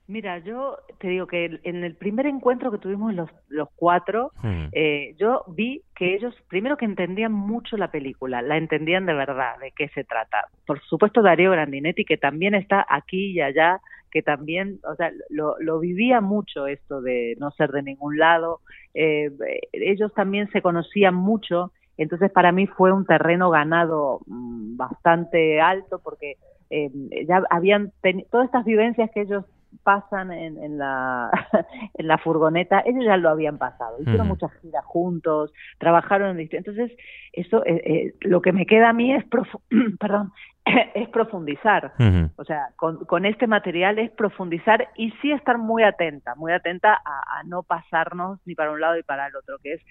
Mira, 0.08 0.40
yo 0.40 0.78
te 1.00 1.10
digo 1.10 1.28
que 1.28 1.60
en 1.64 1.84
el 1.84 1.96
primer 1.96 2.28
encuentro 2.28 2.72
que 2.72 2.78
tuvimos 2.78 3.14
los, 3.14 3.30
los 3.50 3.68
cuatro, 3.76 4.32
hmm. 4.42 4.68
eh, 4.72 5.16
yo 5.20 5.44
vi 5.48 5.82
que 5.96 6.16
ellos, 6.16 6.34
primero 6.48 6.78
que 6.78 6.86
entendían 6.86 7.34
mucho 7.34 7.76
la 7.76 7.92
película, 7.92 8.42
la 8.42 8.58
entendían 8.58 9.06
de 9.06 9.14
verdad, 9.14 9.60
de 9.60 9.74
qué 9.76 9.90
se 9.90 10.06
trata. 10.06 10.48
Por 10.66 10.82
supuesto 10.84 11.22
Darío 11.22 11.52
Grandinetti, 11.52 12.06
que 12.06 12.16
también 12.16 12.56
está 12.56 12.86
aquí 12.90 13.32
y 13.32 13.42
allá, 13.42 13.82
que 14.12 14.22
también, 14.22 14.80
o 14.90 14.96
sea, 14.96 15.12
lo, 15.30 15.56
lo 15.60 15.80
vivía 15.80 16.22
mucho 16.22 16.68
esto 16.68 17.02
de 17.02 17.36
no 17.40 17.52
ser 17.52 17.72
de 17.72 17.84
ningún 17.84 18.18
lado. 18.18 18.62
Eh, 18.94 19.30
ellos 19.74 20.14
también 20.14 20.50
se 20.52 20.62
conocían 20.62 21.14
mucho 21.14 21.72
Entonces 21.98 22.32
para 22.32 22.52
mí 22.52 22.68
fue 22.68 22.92
un 22.92 23.06
terreno 23.06 23.50
ganado 23.50 24.22
mm, 24.28 24.78
bastante 24.78 25.60
alto 25.62 26.00
porque 26.04 26.38
eh, 26.70 26.90
ya 27.28 27.44
habían 27.50 27.92
todas 28.32 28.46
estas 28.46 28.66
vivencias 28.66 29.10
que 29.14 29.22
ellos 29.22 29.46
pasan 29.78 30.32
en, 30.32 30.62
en, 30.62 30.78
la, 30.78 31.30
en 31.94 32.08
la 32.08 32.18
furgoneta, 32.18 32.84
ellos 32.86 33.06
ya 33.06 33.18
lo 33.18 33.30
habían 33.30 33.58
pasado, 33.58 34.02
hicieron 34.02 34.28
muchas 34.28 34.52
giras 34.62 34.86
juntos, 34.86 35.52
trabajaron 35.78 36.40
en 36.40 36.50
entonces 36.52 36.92
eso 37.34 37.66
eh, 37.66 37.82
eh, 37.86 38.14
lo 38.22 38.42
que 38.42 38.52
me 38.52 38.66
queda 38.66 38.90
a 38.90 38.94
mí 38.94 39.14
es 39.14 39.24
perdón 40.00 40.32
es 40.96 41.08
profundizar, 41.10 41.94
o 42.36 42.44
sea, 42.44 42.70
con, 42.76 43.06
con, 43.06 43.26
este 43.26 43.48
material 43.48 44.00
es 44.00 44.12
profundizar 44.12 44.90
y 44.96 45.12
sí 45.22 45.32
estar 45.32 45.58
muy 45.58 45.84
atenta, 45.84 46.36
muy 46.36 46.52
atenta 46.52 46.94
a, 46.94 47.40
a 47.40 47.44
no 47.46 47.64
pasarnos 47.64 48.40
ni 48.46 48.54
para 48.54 48.72
un 48.72 48.82
lado 48.82 48.96
ni 48.96 49.04
para 49.04 49.28
el 49.28 49.36
otro, 49.36 49.58
que 49.64 49.74
es 49.74 49.82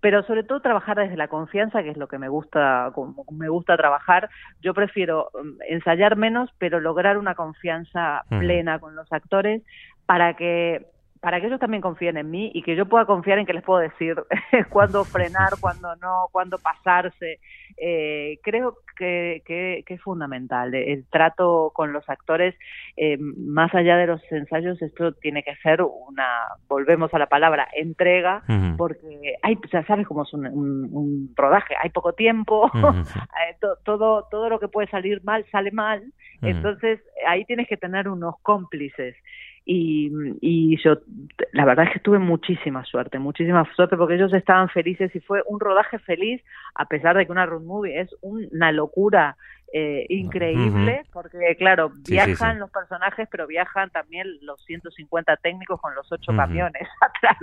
pero 0.00 0.22
sobre 0.24 0.44
todo 0.44 0.60
trabajar 0.60 0.98
desde 0.98 1.16
la 1.16 1.28
confianza, 1.28 1.82
que 1.82 1.90
es 1.90 1.96
lo 1.96 2.08
que 2.08 2.18
me 2.18 2.28
gusta, 2.28 2.92
me 3.32 3.48
gusta 3.48 3.76
trabajar. 3.76 4.30
Yo 4.62 4.74
prefiero 4.74 5.30
mm, 5.34 5.62
ensayar 5.68 6.16
menos, 6.16 6.50
pero 6.58 6.80
lograr 6.80 7.18
una 7.18 7.34
confianza 7.34 8.22
plena 8.28 8.78
con 8.78 8.94
los 8.94 9.12
actores 9.12 9.62
para 10.06 10.34
que 10.34 10.86
para 11.20 11.40
que 11.40 11.46
ellos 11.46 11.60
también 11.60 11.80
confíen 11.80 12.16
en 12.16 12.30
mí 12.30 12.50
y 12.54 12.62
que 12.62 12.76
yo 12.76 12.86
pueda 12.86 13.04
confiar 13.04 13.38
en 13.38 13.46
que 13.46 13.52
les 13.52 13.62
puedo 13.62 13.80
decir 13.80 14.16
cuándo 14.70 15.04
frenar, 15.04 15.50
cuándo 15.60 15.94
no, 15.96 16.26
cuándo 16.32 16.58
pasarse. 16.58 17.40
Eh, 17.76 18.38
creo 18.42 18.78
que, 18.96 19.42
que, 19.44 19.84
es 19.86 20.02
fundamental. 20.02 20.74
El 20.74 21.06
trato 21.06 21.72
con 21.74 21.92
los 21.92 22.08
actores, 22.08 22.54
eh, 22.96 23.16
más 23.18 23.74
allá 23.74 23.96
de 23.96 24.06
los 24.06 24.20
ensayos, 24.32 24.80
esto 24.82 25.12
tiene 25.12 25.42
que 25.42 25.54
ser 25.56 25.82
una, 25.82 26.26
volvemos 26.68 27.12
a 27.14 27.18
la 27.18 27.26
palabra, 27.26 27.68
entrega, 27.74 28.42
porque 28.76 29.36
hay, 29.42 29.58
ya 29.72 29.84
sabes 29.86 30.06
cómo 30.06 30.24
es 30.24 30.32
un, 30.32 31.32
rodaje, 31.36 31.74
hay 31.80 31.90
poco 31.90 32.12
tiempo, 32.12 32.70
eh, 32.74 33.56
todo, 33.84 34.26
todo 34.30 34.48
lo 34.48 34.58
que 34.58 34.68
puede 34.68 34.88
salir 34.88 35.22
mal 35.22 35.44
sale 35.52 35.70
mal, 35.70 36.02
entonces 36.42 37.00
ahí 37.26 37.44
tienes 37.44 37.68
que 37.68 37.76
tener 37.76 38.08
unos 38.08 38.36
cómplices 38.42 39.16
y, 39.70 40.10
y 40.40 40.82
yo 40.82 40.94
la 41.52 41.66
verdad 41.66 41.84
es 41.88 41.92
que 41.92 41.98
tuve 42.00 42.18
muchísima 42.18 42.86
suerte, 42.86 43.18
muchísima 43.18 43.70
suerte 43.76 43.98
porque 43.98 44.14
ellos 44.14 44.32
estaban 44.32 44.70
felices 44.70 45.14
y 45.14 45.20
fue 45.20 45.42
un 45.46 45.60
rodaje 45.60 45.98
feliz 45.98 46.42
a 46.74 46.86
pesar 46.86 47.18
de 47.18 47.26
que 47.26 47.32
una 47.32 47.44
road 47.44 47.60
movie 47.60 48.00
es 48.00 48.08
una 48.22 48.72
locura 48.72 49.36
eh, 49.74 50.06
increíble 50.08 51.02
porque 51.12 51.54
claro 51.58 51.92
viajan 52.08 52.58
los 52.58 52.70
personajes 52.70 53.28
pero 53.30 53.46
viajan 53.46 53.90
también 53.90 54.26
los 54.40 54.64
150 54.64 55.36
técnicos 55.36 55.78
con 55.82 55.94
los 55.94 56.10
ocho 56.10 56.32
camiones 56.34 56.88
atrás. 57.02 57.36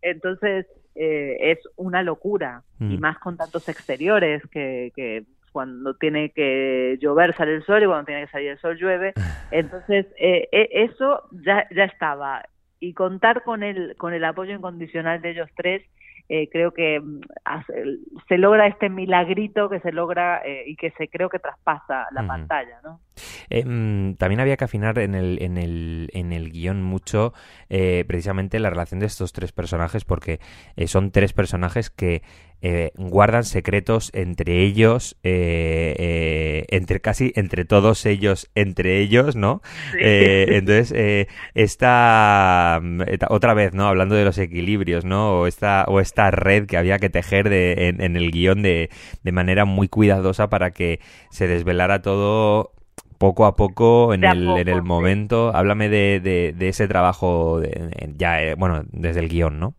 Entonces 0.00 0.64
eh, 0.94 1.36
es 1.38 1.58
una 1.76 2.02
locura 2.02 2.62
y 2.80 2.96
más 2.96 3.18
con 3.18 3.36
tantos 3.36 3.68
exteriores 3.68 4.42
que, 4.50 4.90
que 4.96 5.24
cuando 5.52 5.94
tiene 5.94 6.30
que 6.30 6.98
llover 7.00 7.34
sale 7.36 7.54
el 7.54 7.64
sol 7.64 7.82
y 7.82 7.86
cuando 7.86 8.06
tiene 8.06 8.26
que 8.26 8.32
salir 8.32 8.50
el 8.50 8.58
sol 8.58 8.76
llueve. 8.76 9.14
Entonces, 9.50 10.06
eh, 10.18 10.48
eh, 10.52 10.68
eso 10.72 11.28
ya, 11.44 11.66
ya 11.74 11.84
estaba. 11.84 12.44
Y 12.80 12.94
contar 12.94 13.42
con 13.42 13.62
el, 13.62 13.96
con 13.96 14.14
el 14.14 14.24
apoyo 14.24 14.54
incondicional 14.54 15.20
de 15.20 15.30
ellos 15.30 15.50
tres 15.56 15.82
eh, 16.30 16.48
creo 16.52 16.72
que 16.72 17.00
mm, 17.00 17.20
se 18.28 18.36
logra 18.36 18.66
este 18.66 18.90
milagrito 18.90 19.70
que 19.70 19.80
se 19.80 19.92
logra 19.92 20.42
eh, 20.44 20.64
y 20.66 20.76
que 20.76 20.90
se 20.90 21.08
creo 21.08 21.30
que 21.30 21.38
traspasa 21.38 22.06
la 22.10 22.26
pantalla, 22.26 22.80
¿no? 22.84 23.00
Eh, 23.50 23.64
mm, 23.64 24.14
también 24.14 24.40
había 24.40 24.56
que 24.56 24.64
afinar 24.64 24.98
en 24.98 25.14
el, 25.14 25.42
en 25.42 25.58
el, 25.58 26.10
en 26.12 26.32
el 26.32 26.50
guion 26.50 26.82
mucho 26.82 27.32
precisamente 27.68 28.58
la 28.60 28.70
relación 28.70 28.98
de 29.00 29.06
estos 29.06 29.32
tres 29.32 29.52
personajes 29.52 30.04
porque 30.04 30.40
son 30.86 31.10
tres 31.10 31.34
personajes 31.34 31.90
que 31.90 32.22
guardan 32.96 33.44
secretos 33.44 34.10
entre 34.14 34.64
ellos, 34.64 35.16
entre 35.22 37.00
casi 37.00 37.32
entre 37.36 37.64
todos 37.64 38.06
ellos, 38.06 38.50
entre 38.54 39.00
ellos, 39.00 39.36
¿no? 39.36 39.60
entonces, 39.94 41.28
esta 41.54 42.80
mm, 42.82 43.02
otra 43.28 43.54
vez, 43.54 43.74
¿no? 43.74 43.86
Hablando 43.86 44.14
de 44.14 44.24
los 44.24 44.38
equilibrios, 44.38 45.04
¿no? 45.04 45.40
O 45.40 45.46
esta, 45.46 45.84
o 45.88 46.00
esta 46.00 46.30
red 46.30 46.66
que 46.66 46.76
había 46.76 46.98
que 46.98 47.10
tejer 47.10 47.48
de, 47.48 47.88
en, 47.88 48.16
el 48.16 48.30
guion 48.30 48.62
de, 48.62 48.90
de 49.22 49.32
manera 49.32 49.64
muy 49.64 49.88
cuidadosa 49.88 50.48
para 50.48 50.70
que 50.70 51.00
se 51.30 51.46
desvelara 51.46 52.02
todo 52.02 52.72
poco 53.18 53.46
a 53.46 53.56
poco 53.56 54.14
en, 54.14 54.24
el, 54.24 54.48
en 54.48 54.68
el 54.68 54.82
momento. 54.82 55.54
Háblame 55.54 55.88
de, 55.88 56.20
de, 56.20 56.68
ese 56.68 56.88
trabajo 56.88 57.60
ya, 58.16 58.42
eh, 58.42 58.54
bueno, 58.54 58.82
desde 58.90 59.20
el 59.20 59.28
guion, 59.28 59.58
¿no? 59.58 59.74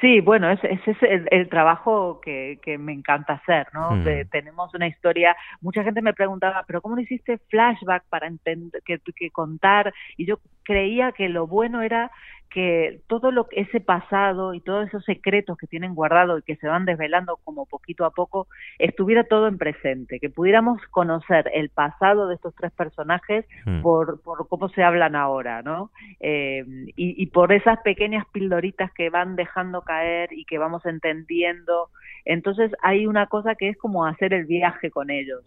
Sí, 0.00 0.20
bueno, 0.20 0.50
ese, 0.50 0.80
es 0.84 0.96
el, 1.30 1.48
trabajo 1.48 2.20
que, 2.20 2.58
que, 2.60 2.76
me 2.76 2.92
encanta 2.92 3.34
hacer, 3.34 3.68
¿no? 3.72 3.92
Hmm. 3.92 4.04
tenemos 4.32 4.74
una 4.74 4.88
historia, 4.88 5.36
mucha 5.60 5.84
gente 5.84 6.02
me 6.02 6.12
preguntaba, 6.12 6.64
pero 6.66 6.80
¿cómo 6.82 6.96
no 6.96 7.02
hiciste 7.02 7.38
flashback 7.48 8.02
para 8.08 8.26
entender, 8.26 8.82
que, 8.84 8.98
que 9.14 9.30
contar? 9.30 9.94
Y 10.16 10.26
yo 10.26 10.40
creía 10.64 11.12
que 11.12 11.28
lo 11.28 11.46
bueno 11.46 11.82
era 11.82 12.10
que 12.52 13.00
todo 13.06 13.30
lo 13.30 13.46
ese 13.52 13.80
pasado 13.80 14.54
y 14.54 14.60
todos 14.60 14.88
esos 14.88 15.04
secretos 15.04 15.56
que 15.56 15.66
tienen 15.66 15.94
guardado 15.94 16.38
y 16.38 16.42
que 16.42 16.56
se 16.56 16.66
van 16.66 16.84
desvelando 16.84 17.38
como 17.44 17.66
poquito 17.66 18.04
a 18.04 18.10
poco 18.10 18.46
estuviera 18.78 19.24
todo 19.24 19.48
en 19.48 19.58
presente, 19.58 20.20
que 20.20 20.28
pudiéramos 20.28 20.80
conocer 20.90 21.50
el 21.54 21.70
pasado 21.70 22.28
de 22.28 22.34
estos 22.34 22.54
tres 22.54 22.72
personajes 22.72 23.46
hmm. 23.64 23.80
por, 23.80 24.20
por 24.22 24.48
cómo 24.48 24.68
se 24.68 24.82
hablan 24.82 25.16
ahora, 25.16 25.62
¿no? 25.62 25.90
Eh, 26.20 26.64
y, 26.96 27.22
y 27.22 27.26
por 27.26 27.52
esas 27.52 27.80
pequeñas 27.80 28.26
pildoritas 28.32 28.92
que 28.92 29.08
van 29.08 29.34
dejando 29.36 29.82
caer 29.82 30.32
y 30.32 30.44
que 30.44 30.58
vamos 30.58 30.84
entendiendo. 30.84 31.88
Entonces 32.24 32.70
hay 32.82 33.06
una 33.06 33.26
cosa 33.26 33.54
que 33.54 33.70
es 33.70 33.78
como 33.78 34.04
hacer 34.04 34.34
el 34.34 34.44
viaje 34.44 34.90
con 34.90 35.10
ellos 35.10 35.42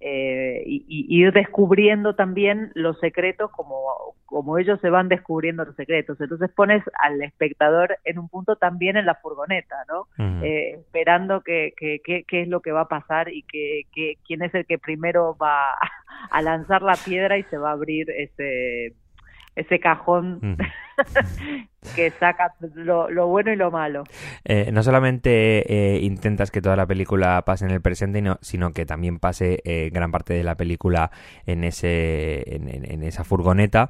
eh, 0.00 0.62
y, 0.66 1.06
ir 1.08 1.32
descubriendo 1.32 2.14
también 2.14 2.70
los 2.74 2.98
secretos 3.00 3.50
como, 3.50 4.14
como 4.26 4.58
ellos 4.58 4.78
se 4.80 4.90
van 4.90 5.08
descubriendo 5.08 5.64
los 5.64 5.74
secretos. 5.74 6.20
Entonces 6.20 6.50
pones 6.50 6.82
al 6.98 7.22
espectador 7.22 7.98
en 8.04 8.18
un 8.18 8.28
punto 8.28 8.56
también 8.56 8.96
en 8.96 9.06
la 9.06 9.14
furgoneta, 9.14 9.76
¿no? 9.88 10.06
eh, 10.42 10.78
esperando 10.80 11.40
que, 11.40 11.72
que, 11.76 12.00
qué 12.04 12.42
es 12.42 12.48
lo 12.48 12.60
que 12.60 12.72
va 12.72 12.82
a 12.82 12.88
pasar 12.88 13.32
y 13.32 13.42
que, 13.42 13.82
que, 13.94 14.16
quién 14.26 14.42
es 14.42 14.54
el 14.54 14.66
que 14.66 14.78
primero 14.78 15.36
va 15.36 15.72
a 16.30 16.42
lanzar 16.42 16.82
la 16.82 16.96
piedra 17.02 17.38
y 17.38 17.44
se 17.44 17.58
va 17.58 17.70
a 17.70 17.74
abrir 17.74 18.10
ese 18.10 18.94
ese 19.56 19.80
cajón 19.80 20.58
que 21.96 22.10
saca 22.10 22.54
lo, 22.74 23.26
bueno 23.26 23.52
y 23.52 23.56
lo 23.56 23.70
malo. 23.70 24.04
Eh, 24.44 24.70
no 24.72 24.82
solamente 24.82 25.64
eh, 25.72 26.00
intentas 26.02 26.50
que 26.50 26.60
toda 26.60 26.76
la 26.76 26.86
película 26.86 27.42
pase 27.44 27.64
en 27.64 27.70
el 27.70 27.80
presente, 27.80 28.22
sino 28.42 28.72
que 28.72 28.84
también 28.84 29.18
pase 29.18 29.60
eh, 29.64 29.90
gran 29.92 30.12
parte 30.12 30.34
de 30.34 30.44
la 30.44 30.56
película 30.56 31.10
en 31.46 31.64
ese 31.64 32.44
en, 32.54 33.02
esa 33.02 33.24
furgoneta, 33.24 33.88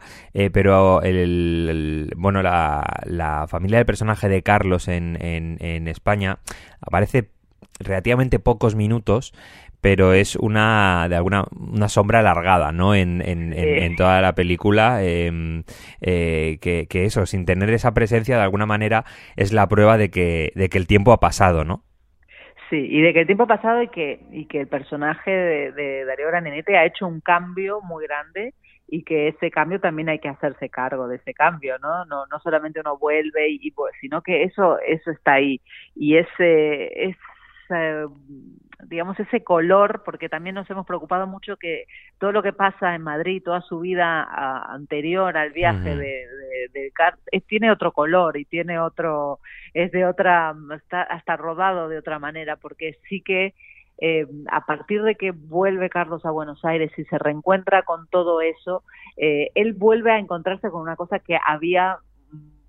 pero 0.53 1.03
el, 1.03 2.13
bueno 2.17 2.43
la, 2.43 2.85
la, 3.05 3.47
familia 3.49 3.79
del 3.79 3.87
personaje 3.87 4.29
de 4.29 4.43
Carlos 4.43 4.89
en, 4.89 5.17
en, 5.21 5.57
en 5.61 5.89
España 5.89 6.39
aparece 6.81 7.31
relativamente 7.79 8.39
pocos 8.39 8.75
minutos 8.75 9.33
pero 9.81 10.15
es 10.15 10.37
una 10.37 11.07
de 11.09 11.17
alguna 11.17 11.45
una 11.57 11.89
sombra 11.89 12.21
alargada 12.21 12.73
no 12.73 12.95
en, 12.95 13.23
en, 13.23 13.53
en, 13.53 13.97
toda 13.97 14.21
la 14.21 14.35
película 14.35 15.05
em, 15.05 15.65
eh, 16.01 16.59
que, 16.61 16.87
que, 16.89 17.05
eso 17.05 17.27
sin 17.27 17.45
tener 17.45 17.71
esa 17.71 17.95
presencia 17.95 18.37
de 18.37 18.43
alguna 18.43 18.67
manera 18.67 19.05
es 19.37 19.53
la 19.53 19.69
prueba 19.69 19.99
de 19.99 20.11
que 20.11 20.53
de 20.55 20.69
que 20.69 20.79
el 20.79 20.87
tiempo 20.87 21.13
ha 21.13 21.21
pasado 21.21 21.65
no 21.65 21.83
Sí, 22.69 22.85
y 22.91 23.01
de 23.01 23.13
que 23.13 23.21
el 23.21 23.27
tiempo 23.27 23.45
ha 23.45 23.47
pasado 23.47 23.81
y 23.81 23.89
que, 23.89 24.27
y 24.33 24.47
que 24.47 24.61
el 24.61 24.67
personaje 24.67 25.31
de, 25.31 25.73
de 25.73 26.05
Darío 26.05 26.27
ha 26.29 26.85
hecho 26.85 27.07
un 27.07 27.21
cambio 27.21 27.81
muy 27.81 28.05
grande 28.07 28.55
y 28.89 29.05
que 29.05 29.29
ese 29.29 29.51
cambio 29.51 29.81
también 29.81 30.09
hay 30.09 30.19
que 30.19 30.29
hacerse 30.29 30.69
cargo 30.69 31.07
de 31.07 31.17
ese 31.17 31.33
cambio, 31.33 31.79
¿no? 31.79 32.05
No, 32.07 32.27
no 32.27 32.41
solamente 32.41 32.81
uno 32.81 32.99
vuelve 32.99 33.51
y, 33.51 33.71
pues, 33.71 33.95
sino 34.01 34.23
que 34.23 34.45
eso, 34.45 34.79
eso 34.81 35.11
está 35.11 35.35
ahí. 35.35 35.61
Y 35.95 36.17
ese, 36.17 37.09
ese 37.09 37.19
digamos, 38.89 39.19
ese 39.19 39.43
color, 39.43 40.03
porque 40.05 40.29
también 40.29 40.55
nos 40.55 40.69
hemos 40.71 40.87
preocupado 40.87 41.27
mucho 41.27 41.57
que 41.57 41.87
todo 42.19 42.33
lo 42.33 42.43
que 42.43 42.53
pasa 42.53 42.95
en 42.95 43.03
Madrid, 43.03 43.43
toda 43.45 43.61
su 43.63 43.81
vida 43.81 44.23
anterior 44.73 45.37
al 45.37 45.51
viaje 45.51 45.97
de, 45.97 46.27
de, 46.73 47.41
tiene 47.47 47.71
otro 47.71 47.93
color 47.93 48.37
y 48.37 48.45
tiene 48.45 48.79
otro, 48.79 49.41
es 49.75 49.91
de 49.93 50.05
otra, 50.07 50.55
está 50.75 51.03
hasta 51.03 51.37
rodado 51.37 51.89
de 51.89 51.99
otra 51.99 52.19
manera, 52.19 52.57
porque 52.57 52.99
sí 53.09 53.23
que 53.23 53.55
eh, 53.99 54.27
a 54.51 54.67
partir 54.67 55.03
de 55.03 55.15
que 55.15 55.31
vuelve 55.31 55.89
Carlos 55.89 56.25
a 56.27 56.31
Buenos 56.31 56.65
Aires 56.65 56.93
y 56.99 57.05
se 57.05 57.19
reencuentra 57.19 57.83
con 57.83 58.07
todo 58.09 58.43
eso, 58.43 58.83
eh, 59.17 59.51
él 59.55 59.73
vuelve 59.73 60.13
a 60.13 60.19
encontrarse 60.19 60.71
con 60.71 60.83
una 60.83 60.97
cosa 60.97 61.19
que 61.19 61.39
había 61.45 61.99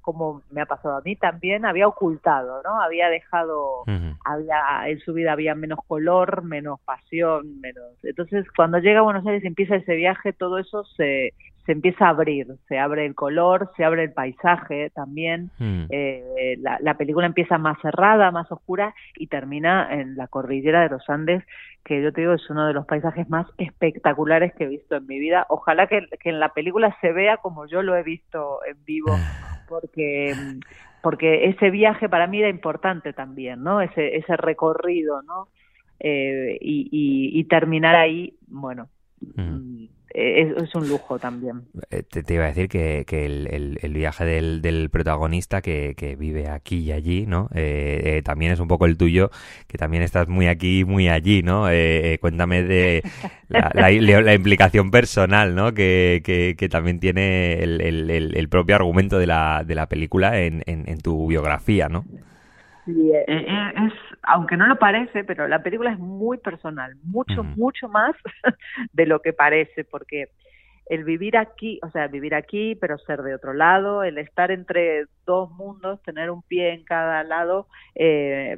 como 0.08 0.42
me 0.52 0.62
ha 0.62 0.66
pasado 0.66 0.96
a 0.96 1.02
mí 1.02 1.18
también, 1.18 1.66
había 1.66 1.86
ocultado, 1.86 2.62
¿no? 2.64 2.82
Había 2.82 3.10
dejado, 3.10 3.84
había, 4.24 4.88
en 4.88 5.00
su 5.00 5.12
vida 5.12 5.34
había 5.34 5.54
menos 5.54 5.80
color, 5.86 6.44
menos 6.44 6.80
pasión, 6.86 7.60
menos. 7.60 7.84
Entonces, 8.04 8.46
cuando 8.56 8.78
llega 8.80 9.00
a 9.00 9.04
Buenos 9.04 9.26
Aires 9.28 9.44
y 9.44 9.48
empieza 9.48 9.76
ese 9.76 9.96
viaje, 9.96 10.32
todo 10.32 10.60
eso 10.60 10.86
se, 10.96 11.34
se 11.66 11.74
empieza 11.74 12.06
a 12.06 12.12
abrir, 12.12 12.48
se 12.70 12.80
abre 12.80 13.06
el 13.06 13.16
color, 13.16 13.70
se 13.76 13.84
abre 13.84 14.04
el 14.06 14.14
paisaje 14.14 14.92
también, 14.92 15.52
Mm. 15.60 15.88
eh, 15.90 16.56
la, 16.60 16.78
la 16.80 16.94
película 16.94 17.26
empieza 17.28 17.58
más 17.58 17.78
cerrada, 17.82 18.32
más 18.32 18.50
oscura 18.50 18.96
y 19.18 19.28
termina 19.28 19.90
en 19.92 20.16
la 20.16 20.28
cordillera 20.28 20.84
de 20.84 20.90
los 20.90 21.10
Andes, 21.10 21.44
que 21.84 22.02
yo 22.02 22.12
te 22.12 22.22
digo 22.22 22.34
es 22.34 22.50
uno 22.50 22.68
de 22.68 22.74
los 22.74 22.86
paisajes 22.86 23.30
más 23.30 23.48
espectaculares 23.58 24.54
que 24.56 24.66
he 24.66 24.68
visto 24.68 24.96
en 24.96 25.08
mi 25.08 25.20
vida. 25.20 25.46
Ojalá 25.50 25.88
que, 25.88 26.06
que 26.22 26.30
en 26.30 26.40
la 26.40 26.50
película 26.50 26.96
se 27.00 27.14
vea 27.14 27.38
como 27.38 27.66
yo 27.66 27.82
lo 27.82 27.96
he 27.96 28.04
visto 28.04 28.60
en 28.66 28.78
vivo, 28.86 29.12
porque 29.68 30.36
porque 31.02 31.46
ese 31.46 31.70
viaje 31.70 32.10
para 32.10 32.28
mí 32.28 32.40
era 32.40 32.50
importante 32.50 33.14
también, 33.14 33.64
¿no? 33.64 33.82
Ese, 33.82 34.18
ese 34.18 34.36
recorrido, 34.36 35.22
¿no? 35.22 35.48
Eh, 36.00 36.58
y, 36.60 36.90
y, 36.92 37.40
y 37.40 37.44
terminar 37.46 37.96
ahí, 37.96 38.36
bueno, 38.48 38.90
Mm. 39.20 39.86
Es, 40.14 40.58
es 40.58 40.76
un 40.76 40.88
lujo 40.88 41.20
también. 41.20 41.64
Eh, 41.92 42.04
Te, 42.04 42.24
te 42.24 42.34
iba 42.34 42.46
a 42.46 42.48
decir 42.48 42.70
que, 42.70 43.04
que 43.06 43.26
el, 43.26 43.48
el- 43.52 43.80
el 43.82 43.94
viaje 43.94 44.26
del, 44.26 44.62
del 44.62 44.90
protagonista 44.90 45.62
que, 45.62 45.94
que 45.96 46.16
vive 46.16 46.48
aquí 46.50 46.78
y 46.80 46.92
allí, 46.92 47.26
¿no? 47.28 47.50
Eh, 47.54 48.02
eh, 48.18 48.22
también 48.24 48.52
es 48.52 48.60
un 48.60 48.68
poco 48.68 48.86
el 48.86 48.98
tuyo, 48.98 49.30
que 49.68 49.78
también 49.78 50.02
estás 50.04 50.28
muy 50.28 50.48
aquí 50.48 50.80
y 50.80 50.86
muy 50.86 51.08
allí, 51.10 51.44
¿no? 51.44 51.70
Eh, 51.70 52.14
eh, 52.14 52.20
cuéntame 52.20 52.64
de 52.64 53.04
la, 53.50 53.70
la- 53.74 53.92
la 54.22 54.34
implicación 54.34 54.92
personal, 54.92 55.56
¿no? 55.56 55.74
Que, 55.74 56.22
que, 56.24 56.56
que 56.58 56.70
también 56.70 57.00
tiene 57.00 57.62
el, 57.64 57.82
el- 57.82 58.10
el- 58.10 58.36
el 58.38 58.50
propio 58.50 58.76
argumento 58.76 59.20
de 59.20 59.28
la, 59.28 59.64
de 59.66 59.76
la 59.76 59.88
película 59.90 60.40
en, 60.42 60.64
en, 60.66 60.88
en 60.90 61.00
tu 61.00 61.28
biografía, 61.28 61.90
¿no? 61.90 62.06
Sí, 62.88 63.12
eh, 63.12 63.26
eh, 63.28 63.74
es, 63.86 63.94
aunque 64.24 64.56
no 64.56 64.66
lo 64.66 64.80
parece, 64.80 65.26
pero 65.26 65.46
la 65.50 65.62
película 65.62 65.92
es 65.92 66.00
muy 66.00 66.38
personal, 66.38 66.96
mucho, 67.04 67.44
mucho 67.44 67.90
más 67.90 68.16
de 68.94 69.06
lo 69.06 69.22
que 69.22 69.34
parece, 69.34 69.84
porque 69.84 70.30
el 70.86 71.04
vivir 71.04 71.36
aquí, 71.36 71.82
o 71.84 71.92
sea, 71.92 72.08
vivir 72.08 72.34
aquí, 72.34 72.76
pero 72.76 72.98
ser 73.00 73.24
de 73.24 73.36
otro 73.36 73.54
lado, 73.54 74.04
el 74.04 74.18
estar 74.18 74.52
entre 74.52 75.08
dos 75.26 75.52
mundos, 75.52 76.02
tener 76.04 76.32
un 76.32 76.44
pie 76.44 76.74
en 76.74 76.86
cada 76.86 77.26
lado, 77.26 77.68
eh, 77.94 78.58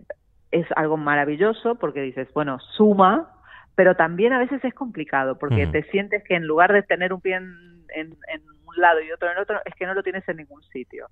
es 0.52 0.68
algo 0.76 0.96
maravilloso 0.96 1.74
porque 1.80 2.02
dices, 2.02 2.28
bueno, 2.36 2.60
suma, 2.78 3.32
pero 3.74 3.96
también 3.96 4.32
a 4.34 4.40
veces 4.40 4.64
es 4.64 4.76
complicado 4.76 5.40
porque 5.40 5.66
te 5.66 5.82
sientes 5.90 6.24
que 6.24 6.36
en 6.36 6.46
lugar 6.46 6.72
de 6.72 6.84
tener 6.84 7.14
un 7.14 7.22
pie 7.22 7.36
en, 7.36 7.56
en, 7.96 8.16
en 8.32 8.42
un 8.70 8.82
lado 8.82 9.02
y 9.02 9.12
otro 9.12 9.28
en 9.30 9.38
el 9.38 9.44
otro, 9.44 9.60
es 9.66 9.74
que 9.76 9.86
no 9.86 9.94
lo 9.94 10.04
tienes 10.04 10.28
en 10.30 10.38
ningún 10.38 10.64
sitio. 10.64 11.08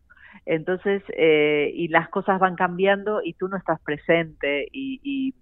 Entonces, 0.45 1.01
eh, 1.15 1.71
y 1.73 1.87
las 1.89 2.09
cosas 2.09 2.39
van 2.39 2.55
cambiando 2.55 3.21
y 3.23 3.33
tú 3.33 3.47
no 3.47 3.57
estás 3.57 3.79
presente 3.81 4.67
y, 4.71 4.99
y 5.03 5.33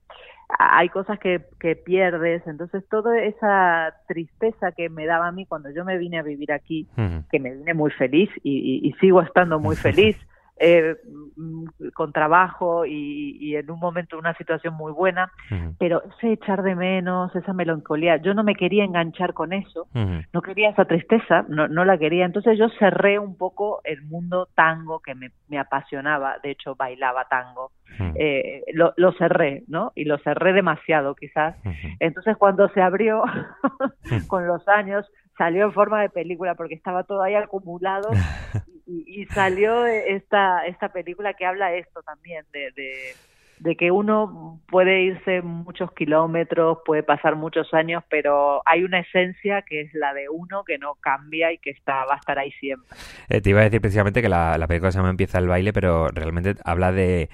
hay 0.60 0.90
cosas 0.90 1.18
que, 1.20 1.42
que 1.60 1.76
pierdes. 1.76 2.46
Entonces, 2.48 2.88
toda 2.90 3.20
esa 3.20 3.96
tristeza 4.08 4.72
que 4.72 4.90
me 4.90 5.06
daba 5.06 5.28
a 5.28 5.32
mí 5.32 5.46
cuando 5.46 5.70
yo 5.72 5.84
me 5.86 5.98
vine 5.98 6.20
a 6.20 6.24
vivir 6.24 6.52
aquí, 6.52 6.88
que 7.32 7.40
me 7.40 7.54
vine 7.54 7.74
muy 7.74 7.92
feliz 7.92 8.30
y, 8.44 8.52
y- 8.86 8.88
y 8.88 8.94
sigo 9.00 9.22
estando 9.22 9.60
muy 9.60 9.76
feliz, 9.96 10.16
eh, 10.58 10.96
mm, 11.36 11.66
con 11.94 12.14
trabajo 12.14 12.86
y, 12.86 13.38
y 13.40 13.56
en 13.56 13.70
un 13.70 13.80
momento 13.80 14.18
una 14.18 14.34
situación 14.36 14.74
muy 14.76 14.94
buena, 14.94 15.32
pero 15.78 16.02
ese 16.04 16.34
echar 16.34 16.64
de 16.64 16.76
menos, 16.76 17.36
esa 17.36 17.54
melancolía, 17.54 18.18
yo 18.18 18.34
no 18.34 18.44
me 18.44 18.56
quería 18.56 18.84
enganchar 18.84 19.34
con 19.34 19.54
eso, 19.54 19.88
no 20.34 20.42
quería 20.42 20.70
esa 20.70 20.86
tristeza, 20.86 21.46
no, 21.50 21.68
no 21.68 21.84
la 21.84 21.98
quería. 21.98 22.26
Entonces 22.26 22.58
yo 22.58 22.70
cerré 22.80 23.20
un 23.20 23.38
poco 23.38 23.82
el 23.84 24.02
mundo 24.04 24.48
tango 24.56 25.00
que 25.00 25.14
me, 25.14 25.32
me 25.50 25.60
apasionaba, 25.60 26.38
de 26.42 26.52
hecho 26.52 26.76
bailaba 26.76 27.26
tango, 27.26 27.72
eh, 28.16 28.64
lo, 28.74 28.94
lo 28.98 29.12
cerré, 29.14 29.64
¿no? 29.68 29.92
Y 29.96 30.06
lo 30.06 30.18
cerré 30.20 30.54
demasiado 30.54 31.16
quizás. 31.16 31.56
Entonces 32.00 32.38
cuando 32.38 32.70
se 32.70 32.82
abrió 32.82 33.24
con 34.28 34.48
los 34.48 34.66
años, 34.68 35.06
salió 35.38 35.66
en 35.66 35.74
forma 35.74 36.02
de 36.02 36.10
película 36.10 36.56
porque 36.56 36.76
estaba 36.76 37.04
todo 37.04 37.22
ahí 37.22 37.36
acumulado 37.36 38.10
y, 38.88 39.22
y 39.22 39.26
salió 39.28 39.86
esta, 39.86 40.66
esta 40.66 40.90
película 40.90 41.34
que 41.34 41.46
habla 41.46 41.74
esto 41.74 42.02
también, 42.04 42.46
de, 42.54 42.72
de, 42.72 43.14
de 43.60 43.76
que 43.76 43.92
uno 43.92 44.62
puede 44.68 45.02
irse 45.02 45.42
muchos 45.42 45.92
kilómetros, 45.94 46.80
puede 46.86 47.04
pasar 47.04 47.36
muchos 47.36 47.74
años, 47.74 48.04
pero 48.10 48.62
hay 48.66 48.84
una 48.84 49.00
esencia 49.00 49.62
que 49.62 49.82
es 49.82 49.94
la 49.94 50.14
de 50.14 50.30
uno 50.30 50.64
que 50.64 50.78
no 50.78 50.96
cambia 50.96 51.52
y 51.52 51.58
que 51.58 51.72
está, 51.72 52.06
va 52.06 52.16
a 52.16 52.18
estar 52.18 52.38
ahí 52.38 52.52
siempre. 52.54 52.98
Eh, 53.30 53.42
te 53.42 53.50
iba 53.50 53.62
a 53.62 53.64
decir 53.64 53.82
precisamente 53.82 54.22
que 54.22 54.30
la, 54.30 54.58
la 54.58 54.68
película 54.68 54.92
se 54.92 54.98
llama 54.98 55.10
Empieza 55.10 55.40
el 55.40 55.48
baile, 55.48 55.74
pero 55.74 56.10
realmente 56.10 56.56
habla 56.64 56.92
de, 56.92 57.30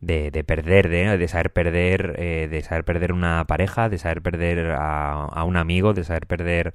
de, 0.00 0.30
de 0.30 0.44
perder, 0.44 0.88
de, 0.88 1.16
de 1.16 1.28
saber 1.28 1.52
perder, 1.52 2.14
eh, 2.18 2.48
de 2.50 2.60
saber 2.62 2.84
perder 2.84 3.12
una 3.12 3.44
pareja, 3.46 3.88
de 3.88 3.98
saber 3.98 4.22
perder 4.22 4.72
a, 4.72 5.24
a 5.24 5.44
un 5.44 5.56
amigo, 5.56 5.94
de 5.94 6.04
saber 6.04 6.26
perder 6.26 6.74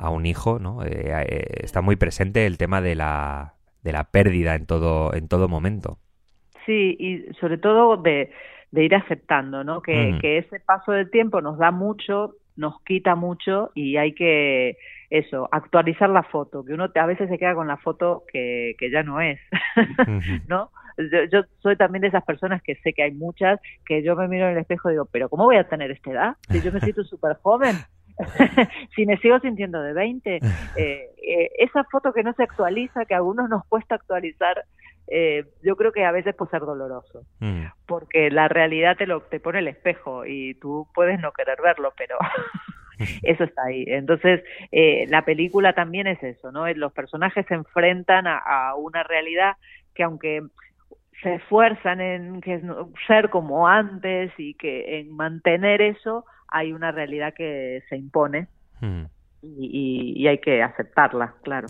a 0.00 0.10
un 0.10 0.26
hijo, 0.26 0.58
¿no? 0.58 0.82
Eh, 0.84 1.12
eh, 1.12 1.44
está 1.64 1.80
muy 1.82 1.96
presente 1.96 2.46
el 2.46 2.58
tema 2.58 2.80
de 2.80 2.94
la, 2.94 3.54
de 3.82 3.92
la 3.92 4.04
pérdida 4.10 4.54
en 4.54 4.66
todo, 4.66 5.14
en 5.14 5.28
todo 5.28 5.48
momento. 5.48 5.98
Sí, 6.66 6.96
y 6.98 7.34
sobre 7.40 7.58
todo 7.58 7.96
de, 7.96 8.30
de 8.70 8.84
ir 8.84 8.94
aceptando, 8.94 9.64
¿no? 9.64 9.82
Que, 9.82 10.10
Ujú. 10.10 10.20
que 10.20 10.38
ese 10.38 10.60
paso 10.60 10.92
del 10.92 11.10
tiempo 11.10 11.40
nos 11.40 11.58
da 11.58 11.70
mucho, 11.70 12.36
nos 12.56 12.80
quita 12.84 13.14
mucho 13.14 13.70
y 13.74 13.96
hay 13.96 14.14
que, 14.14 14.76
eso, 15.10 15.48
actualizar 15.50 16.10
la 16.10 16.22
foto, 16.22 16.64
que 16.64 16.74
uno 16.74 16.90
te- 16.92 17.00
a 17.00 17.06
veces 17.06 17.28
se 17.28 17.38
queda 17.38 17.54
con 17.54 17.66
la 17.68 17.78
foto 17.78 18.24
que, 18.32 18.74
que 18.78 18.90
ya 18.90 19.02
no 19.02 19.20
es. 19.20 19.40
¿no? 20.46 20.70
Yo, 20.98 21.24
yo 21.32 21.42
soy 21.60 21.76
también 21.76 22.02
de 22.02 22.08
esas 22.08 22.24
personas 22.24 22.62
que 22.62 22.76
sé 22.76 22.92
que 22.92 23.02
hay 23.04 23.12
muchas 23.12 23.58
que 23.86 24.02
yo 24.02 24.14
me 24.16 24.28
miro 24.28 24.46
en 24.46 24.52
el 24.52 24.58
espejo 24.58 24.90
y 24.90 24.92
digo, 24.92 25.08
pero 25.10 25.28
¿cómo 25.28 25.44
voy 25.44 25.56
a 25.56 25.68
tener 25.68 25.90
esta 25.90 26.10
edad? 26.10 26.36
Si 26.50 26.62
yo 26.62 26.72
me 26.72 26.80
siento 26.82 27.04
súper 27.04 27.36
joven. 27.42 27.86
si 28.94 29.06
me 29.06 29.16
sigo 29.18 29.38
sintiendo 29.40 29.82
de 29.82 29.92
20, 29.92 30.36
eh, 30.36 30.40
eh, 30.76 31.50
esa 31.58 31.84
foto 31.84 32.12
que 32.12 32.22
no 32.22 32.32
se 32.34 32.42
actualiza, 32.42 33.04
que 33.04 33.14
a 33.14 33.18
algunos 33.18 33.48
nos 33.48 33.64
cuesta 33.66 33.94
actualizar, 33.94 34.64
eh, 35.08 35.44
yo 35.62 35.76
creo 35.76 35.92
que 35.92 36.04
a 36.04 36.12
veces 36.12 36.34
puede 36.34 36.50
ser 36.52 36.60
doloroso, 36.60 37.22
Mm. 37.40 37.64
porque 37.86 38.30
la 38.30 38.48
realidad 38.48 38.96
te 38.96 39.06
lo 39.06 39.22
te 39.22 39.40
pone 39.40 39.58
el 39.58 39.68
espejo 39.68 40.24
y 40.26 40.54
tú 40.54 40.86
puedes 40.94 41.18
no 41.20 41.32
querer 41.32 41.58
verlo, 41.62 41.92
pero 41.96 42.16
eso 43.22 43.44
está 43.44 43.64
ahí. 43.64 43.84
Entonces, 43.88 44.42
eh, 44.70 45.06
la 45.08 45.24
película 45.24 45.72
también 45.72 46.06
es 46.06 46.22
eso, 46.22 46.52
¿no? 46.52 46.68
Los 46.74 46.92
personajes 46.92 47.44
se 47.46 47.54
enfrentan 47.54 48.26
a, 48.26 48.38
a 48.38 48.74
una 48.76 49.02
realidad 49.02 49.54
que 49.94 50.02
aunque 50.04 50.42
se 51.22 51.34
esfuerzan 51.34 52.00
en 52.00 52.40
que 52.40 52.62
ser 53.06 53.28
como 53.30 53.68
antes 53.68 54.32
y 54.38 54.54
que 54.54 55.00
en 55.00 55.14
mantener 55.14 55.82
eso, 55.82 56.24
hay 56.50 56.72
una 56.72 56.92
realidad 56.92 57.34
que 57.36 57.82
se 57.88 57.96
impone 57.96 58.48
Mm. 58.80 59.02
y, 59.42 59.66
y- 60.16 60.22
y 60.22 60.26
hay 60.28 60.38
que 60.38 60.62
aceptarla, 60.62 61.34
claro. 61.42 61.66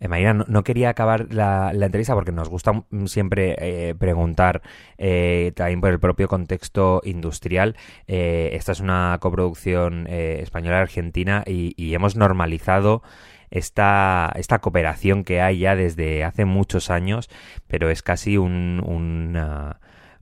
Eh, 0.00 0.08
no, 0.08 0.44
no 0.48 0.64
quería 0.64 0.88
acabar 0.88 1.26
la, 1.30 1.72
la 1.74 1.84
entrevista 1.86 2.14
porque 2.14 2.32
nos 2.32 2.48
gusta 2.48 2.72
mm, 2.72 3.04
siempre 3.06 3.56
eh, 3.58 3.94
preguntar 3.94 4.62
eh, 4.96 5.52
también 5.54 5.82
por 5.82 5.90
el 5.90 6.00
propio 6.00 6.28
contexto 6.28 7.02
industrial. 7.04 7.76
Eh, 8.06 8.50
esta 8.54 8.72
es 8.72 8.80
una 8.80 9.18
coproducción 9.20 10.06
eh, 10.08 10.38
española-argentina 10.40 11.44
y, 11.46 11.74
y 11.76 11.94
hemos 11.94 12.16
normalizado 12.16 13.02
esta, 13.50 14.32
esta 14.36 14.60
cooperación 14.60 15.24
que 15.24 15.42
hay 15.42 15.58
ya 15.58 15.76
desde 15.76 16.24
hace 16.24 16.46
muchos 16.46 16.88
años, 16.90 17.28
pero 17.68 17.90
es 17.90 18.02
casi 18.02 18.38
un... 18.38 18.82
un, 18.84 19.36
ah, 19.36 19.78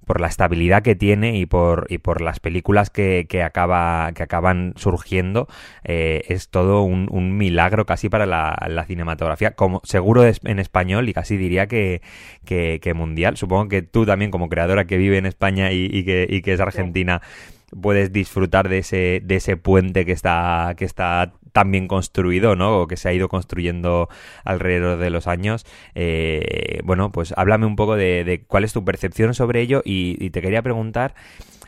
por 0.09 0.21
la 0.21 0.27
estabilidad 0.27 0.83
que 0.83 0.97
tiene 0.97 1.37
y 1.39 1.45
por, 1.45 1.87
y 1.91 1.99
por 1.99 2.23
las 2.23 2.41
películas 2.41 2.89
que, 2.89 3.27
que, 3.29 3.43
acaba, 3.43 4.11
que 4.15 4.23
acaban 4.23 4.73
surgiendo, 4.77 5.47
eh, 5.85 6.23
es 6.29 6.49
todo 6.49 6.83
un, 6.83 7.09
un 7.11 7.37
milagro 7.37 7.85
casi 7.85 8.09
para 8.09 8.25
la, 8.25 8.57
la 8.69 8.87
cinematografía, 8.87 9.53
como 9.53 9.83
seguro 9.85 10.25
en 10.25 10.59
español 10.59 11.11
y 11.11 11.13
casi 11.13 11.37
diría 11.37 11.67
que, 11.67 12.01
que, 12.47 12.81
que 12.83 12.95
mundial. 12.95 13.37
Supongo 13.37 13.69
que 13.69 13.83
tú 13.83 14.07
también 14.07 14.31
como 14.31 14.49
creadora 14.49 14.87
que 14.87 14.97
vive 14.97 15.19
en 15.19 15.27
España 15.27 15.73
y, 15.73 15.85
y 15.93 16.05
que, 16.05 16.27
y 16.29 16.41
que 16.41 16.55
es 16.55 16.61
argentina 16.61 17.21
puedes 17.83 18.11
disfrutar 18.11 18.71
de 18.71 18.79
ese, 18.79 19.21
de 19.23 19.37
ese 19.37 19.59
puente 19.59 20.07
que 20.07 20.13
está, 20.13 20.75
que 20.77 20.87
está 20.87 21.35
tan 21.53 21.71
bien 21.71 21.89
construido, 21.89 22.57
¿no? 22.57 22.81
O 22.81 22.87
que 22.87 22.97
se 22.97 23.09
ha 23.09 23.13
ido 23.13 23.29
construyendo 23.29 24.09
alrededor 24.45 24.99
de 24.99 25.11
los 25.11 25.27
años. 25.27 25.67
Eh, 25.95 26.81
bueno, 26.85 27.13
pues 27.13 27.35
háblame 27.37 27.67
un 27.67 27.77
poco 27.77 27.97
de, 27.97 28.45
cuál 28.47 28.65
es 28.65 28.73
tu 28.73 28.85
percepción 28.85 29.35
sobre 29.35 29.61
ello 29.61 29.83
y, 29.85 30.31
te 30.31 30.43
quería 30.43 30.63
preguntar 30.63 31.15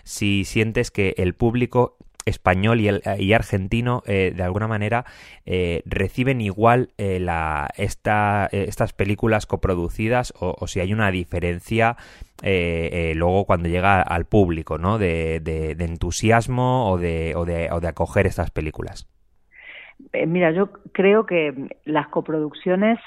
si 0.04 0.44
sientes 0.44 0.90
que 0.90 1.14
el 1.16 1.34
público 1.34 1.96
español 2.26 2.80
y, 2.80 2.88
el, 2.88 3.02
argentino 3.34 4.02
eh, 4.06 4.32
de 4.36 4.42
alguna 4.42 4.68
manera 4.68 5.06
eh, 5.46 5.82
reciben 5.86 6.40
igual 6.42 6.90
esta, 6.98 8.48
estas 8.52 8.92
películas 8.92 9.46
coproducidas 9.46 10.34
o, 10.38 10.66
si 10.66 10.80
hay 10.80 10.92
una 10.92 11.10
diferencia 11.10 11.96
luego 12.42 13.46
cuando 13.46 13.68
llega 13.68 14.02
al 14.02 14.26
público 14.26 14.78
¿no? 14.78 14.98
de, 14.98 15.76
entusiasmo 15.78 16.90
o 16.90 16.98
de 16.98 17.88
acoger 17.88 18.26
estas 18.26 18.50
películas 18.50 19.08
Eh, 20.12 20.26
mira, 20.26 20.50
yo 20.50 20.70
creo 20.92 21.26
que 21.26 21.76
las 21.84 22.08
coproducciones 22.08 22.98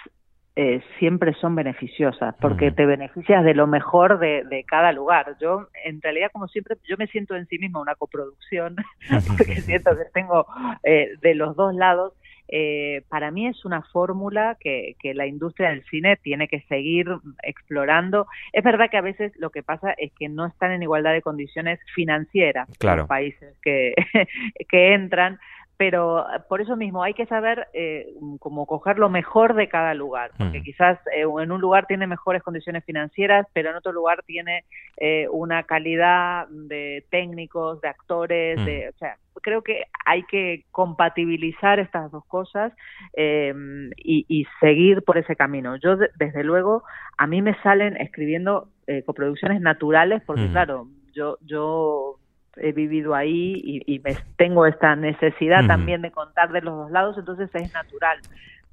eh, 0.56 0.82
siempre 1.00 1.34
son 1.34 1.56
beneficiosas 1.56 2.36
porque 2.40 2.68
Ujú. 2.68 2.76
te 2.76 2.86
beneficias 2.86 3.44
de 3.44 3.56
lo 3.56 3.66
mejor 3.66 4.20
de, 4.20 4.44
de 4.44 4.64
cada 4.64 4.92
lugar. 4.92 5.36
Yo, 5.42 5.68
en 5.84 6.02
realidad, 6.02 6.30
como 6.32 6.48
siempre, 6.48 6.78
yo 6.88 6.96
me 6.98 7.08
siento 7.08 7.36
en 7.36 7.48
sí 7.48 7.58
misma 7.58 7.82
una 7.82 7.96
coproducción 7.96 8.76
porque 9.38 9.62
siento 9.64 9.96
que 9.98 10.06
tengo 10.14 10.46
eh, 10.84 11.10
de 11.22 11.36
los 11.36 11.56
dos 11.56 11.74
lados 11.74 12.14
eh, 12.50 13.04
para 13.10 13.32
mí 13.32 13.48
es 13.48 13.64
una 13.66 13.82
fórmula 13.84 14.58
que, 14.60 14.96
que, 15.00 15.14
la 15.14 15.26
industria 15.26 15.70
del 15.70 15.84
cine 15.86 16.18
tiene 16.18 16.48
que 16.48 16.62
seguir 16.70 17.08
explorando. 17.42 18.28
Es 18.52 18.64
verdad 18.64 18.90
que 18.92 18.98
a 18.98 19.02
veces 19.02 19.32
lo 19.38 19.50
que 19.50 19.64
pasa 19.64 19.94
es 19.98 20.12
que 20.14 20.30
no 20.30 20.46
están 20.46 20.72
en 20.72 20.84
igualdad 20.84 21.14
de 21.14 21.22
condiciones 21.22 21.80
financieras 21.96 22.68
los 22.80 23.08
países 23.08 23.58
que, 23.62 23.96
que 24.70 24.94
entran, 24.94 25.40
pero 25.86 26.26
por 26.48 26.62
eso 26.62 26.78
mismo 26.78 27.04
hay 27.04 27.14
que 27.14 27.26
saber 27.26 27.68
eh, 27.74 28.08
cómo 28.40 28.66
coger 28.66 28.98
lo 29.00 29.10
mejor 29.10 29.54
de 29.54 29.68
cada 29.68 29.94
lugar, 29.94 30.32
porque 30.38 30.62
mm. 30.62 30.64
quizás 30.64 30.98
eh, 31.14 31.24
en 31.24 31.52
un 31.52 31.60
lugar 31.60 31.88
tiene 31.88 32.08
mejores 32.08 32.42
condiciones 32.42 32.86
financieras, 32.86 33.46
pero 33.52 33.70
en 33.70 33.76
otro 33.76 33.92
lugar 33.92 34.24
tiene 34.26 34.64
eh, 34.96 35.28
una 35.30 35.64
calidad 35.64 36.48
de 36.48 37.04
técnicos, 37.10 37.82
de 37.82 37.90
actores, 37.90 38.66
de, 38.66 38.86
mm. 38.86 38.96
o 38.96 38.98
sea, 38.98 39.18
creo 39.42 39.62
que 39.62 39.84
hay 40.06 40.24
que 40.24 40.64
compatibilizar 40.72 41.82
estas 41.82 42.10
dos 42.12 42.24
cosas 42.28 42.72
em, 43.12 43.90
y, 43.98 44.48
seguir 44.62 45.02
por 45.02 45.18
ese 45.18 45.36
camino. 45.36 45.76
Yo, 45.76 45.98
desde 46.16 46.46
luego, 46.46 46.84
a 47.18 47.28
mí 47.28 47.42
me 47.42 47.62
salen 47.62 47.98
escribiendo 47.98 48.70
eh, 48.88 49.04
coproducciones 49.06 49.60
naturales, 49.60 50.24
porque 50.26 50.44
mm. 50.44 50.52
claro, 50.52 50.88
yo, 51.14 51.38
yo 51.42 52.20
he 52.58 52.72
vivido 52.72 53.16
ahí 53.16 53.62
y, 53.64 54.00
me, 54.00 54.16
tengo 54.38 54.66
esta 54.66 54.96
necesidad 54.96 55.66
también 55.66 56.02
de 56.02 56.12
contar 56.12 56.52
de 56.52 56.62
los 56.62 56.76
dos 56.76 56.92
lados, 56.92 57.18
entonces 57.18 57.50
es 57.54 57.74
natural. 57.74 58.20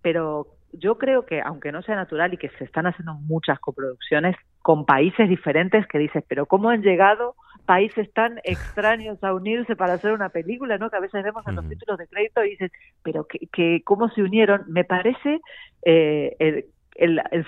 Pero 0.02 0.46
yo 0.72 0.98
creo 0.98 1.26
que, 1.26 1.40
aunque 1.40 1.72
no 1.72 1.82
sea 1.82 1.96
natural 1.96 2.34
y 2.34 2.36
que 2.36 2.50
se 2.50 2.64
están 2.64 2.86
haciendo 2.86 3.14
muchas 3.14 3.58
coproducciones 3.58 4.36
con 4.62 4.84
países 4.84 5.28
diferentes, 5.28 5.86
que 5.86 5.98
dices, 5.98 6.24
pero 6.28 6.46
¿cómo 6.46 6.70
han 6.70 6.82
llegado 6.82 7.34
países 7.66 8.12
tan 8.12 8.38
extraños 8.44 9.22
a 9.22 9.34
unirse 9.34 9.76
para 9.76 9.94
hacer 9.94 10.12
una 10.12 10.28
película, 10.28 10.78
¿no? 10.78 10.90
Que 10.90 10.96
a 10.96 11.00
veces 11.00 11.22
vemos 11.24 11.46
en 11.46 11.56
los 11.56 11.68
títulos 11.68 11.98
de 11.98 12.06
crédito 12.06 12.44
y 12.44 12.50
dices, 12.50 12.72
pero 13.02 13.26
que, 13.26 13.46
que 13.52 13.82
cómo 13.84 14.08
se 14.10 14.22
unieron. 14.22 14.64
Me 14.68 14.84
parece 14.84 15.40
eh, 15.84 16.36
el, 16.38 16.66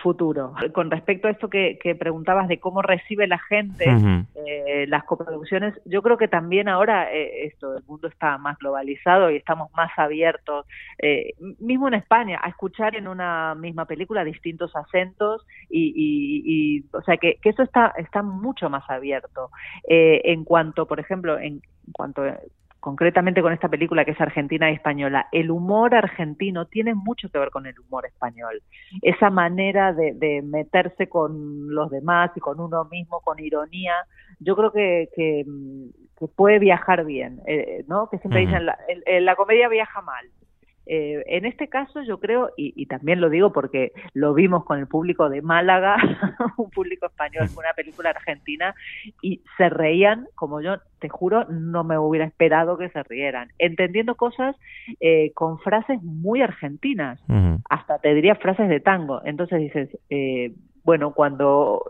futuro. 0.02 0.54
Con 0.72 0.90
respecto 0.90 1.28
a 1.28 1.30
esto 1.30 1.48
que, 1.48 1.78
preguntabas 1.98 2.48
de 2.48 2.58
cómo 2.58 2.80
recibe 2.82 3.26
la 3.26 3.38
gente 3.38 3.84
eh, 4.46 4.86
las 4.88 5.04
coproducciones, 5.04 5.74
yo 5.84 6.02
creo 6.02 6.16
que 6.16 6.28
también 6.28 6.68
ahora 6.68 7.12
eh, 7.12 7.46
esto, 7.46 7.76
el 7.76 7.84
mundo 7.84 8.08
está 8.08 8.38
más 8.38 8.58
globalizado 8.58 9.30
y 9.30 9.36
estamos 9.36 9.70
más 9.74 9.90
abiertos, 9.96 10.66
eh, 10.98 11.34
mismo 11.58 11.88
en 11.88 11.94
España, 11.94 12.40
a 12.42 12.48
escuchar 12.48 12.96
en 12.96 13.08
una 13.08 13.54
misma 13.54 13.84
película 13.84 14.24
distintos 14.24 14.74
acentos 14.74 15.46
y, 15.68 16.84
o 16.92 17.02
sea 17.02 17.16
que, 17.16 17.36
que, 17.42 17.50
eso 17.50 17.62
está, 17.62 17.92
está 17.96 18.22
mucho 18.22 18.70
más 18.70 18.88
abierto. 18.88 19.50
en 19.84 20.44
cuanto, 20.44 20.86
por 20.86 21.00
ejemplo, 21.00 21.38
en 21.38 21.60
cuanto 21.92 22.22
concretamente 22.82 23.42
con 23.42 23.52
esta 23.52 23.68
película 23.68 24.04
que 24.04 24.10
es 24.10 24.20
argentina 24.20 24.68
y 24.68 24.74
española, 24.74 25.28
el 25.30 25.52
humor 25.52 25.94
argentino 25.94 26.66
tiene 26.66 26.96
mucho 26.96 27.30
que 27.30 27.38
ver 27.38 27.50
con 27.50 27.64
el 27.64 27.78
humor 27.78 28.06
español. 28.06 28.60
Esa 29.02 29.30
manera 29.30 29.92
de, 29.92 30.42
meterse 30.42 31.08
con 31.08 31.72
los 31.72 31.92
demás 31.92 32.32
y 32.34 32.40
con 32.40 32.58
uno 32.58 32.84
mismo, 32.86 33.20
con 33.20 33.38
ironía, 33.38 33.94
yo 34.40 34.56
creo 34.56 34.72
que, 34.72 35.08
que, 35.14 35.46
puede 36.34 36.58
viajar 36.58 37.04
bien, 37.04 37.40
eh, 37.46 37.84
¿no? 37.86 38.08
Que 38.10 38.18
siempre 38.18 38.40
dicen, 38.40 38.66
la, 38.66 38.76
la 39.20 39.36
comedia 39.36 39.68
viaja 39.68 40.00
mal. 40.02 40.26
Eh, 40.86 41.22
en 41.26 41.44
este 41.44 41.68
caso 41.68 42.02
yo 42.02 42.18
creo, 42.18 42.50
y, 42.56 42.86
también 42.86 43.20
lo 43.20 43.30
digo 43.30 43.52
porque 43.52 43.92
lo 44.14 44.34
vimos 44.34 44.64
con 44.64 44.78
el 44.78 44.86
público 44.86 45.28
de 45.28 45.42
Málaga, 45.42 45.96
un 46.56 46.70
público 46.70 47.06
español, 47.06 47.48
una 47.56 47.72
película 47.74 48.10
argentina, 48.10 48.74
y 49.20 49.42
se 49.56 49.68
reían, 49.68 50.26
como 50.34 50.60
yo 50.60 50.76
te 50.98 51.08
juro, 51.08 51.44
no 51.48 51.84
me 51.84 51.98
hubiera 51.98 52.26
esperado 52.26 52.78
que 52.78 52.88
se 52.90 53.02
rieran, 53.04 53.50
entendiendo 53.58 54.16
cosas 54.16 54.56
eh, 55.00 55.32
con 55.34 55.58
frases 55.60 56.02
muy 56.02 56.42
argentinas, 56.42 57.20
hasta 57.68 57.98
te 57.98 58.14
diría 58.14 58.34
frases 58.36 58.68
de 58.68 58.80
tango. 58.80 59.20
Entonces 59.24 59.60
dices, 59.60 59.88
eh, 60.10 60.52
bueno, 60.84 61.12
cuando 61.12 61.84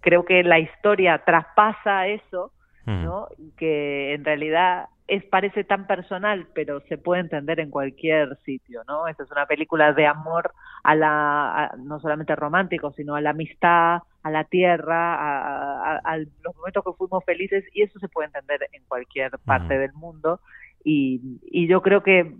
creo 0.00 0.24
que 0.24 0.42
la 0.42 0.58
historia 0.58 1.22
traspasa 1.24 2.06
eso, 2.08 2.52
¿no? 2.86 3.28
Que 3.56 4.14
en 4.14 4.24
realidad 4.24 4.86
es 5.06 5.22
parece 5.24 5.64
tan 5.64 5.86
personal, 5.86 6.46
pero 6.54 6.80
se 6.88 6.96
puede 6.96 7.20
entender 7.20 7.60
en 7.60 7.70
cualquier 7.70 8.38
sitio, 8.44 8.82
¿no? 8.88 9.06
Esta 9.06 9.24
es 9.24 9.30
una 9.30 9.46
película 9.46 9.92
de 9.92 10.06
amor 10.06 10.52
a 10.82 10.94
la 10.94 11.74
no 11.78 12.00
solamente 12.00 12.34
romántico, 12.34 12.92
sino 12.92 13.14
a 13.14 13.20
la 13.20 13.30
amistad, 13.30 14.00
a 14.22 14.30
la 14.30 14.44
tierra, 14.44 15.98
a, 15.98 16.16
los 16.18 16.56
momentos 16.56 16.82
que 16.84 16.92
fuimos 16.96 17.22
felices 17.24 17.64
y 17.74 17.82
eso 17.82 17.98
se 17.98 18.08
puede 18.08 18.26
entender 18.28 18.60
en 18.72 18.82
cualquier 18.88 19.32
parte 19.44 19.78
del 19.78 19.92
mundo 19.92 20.40
y, 20.82 21.20
y 21.42 21.68
yo 21.68 21.82
creo 21.82 22.02
que 22.02 22.34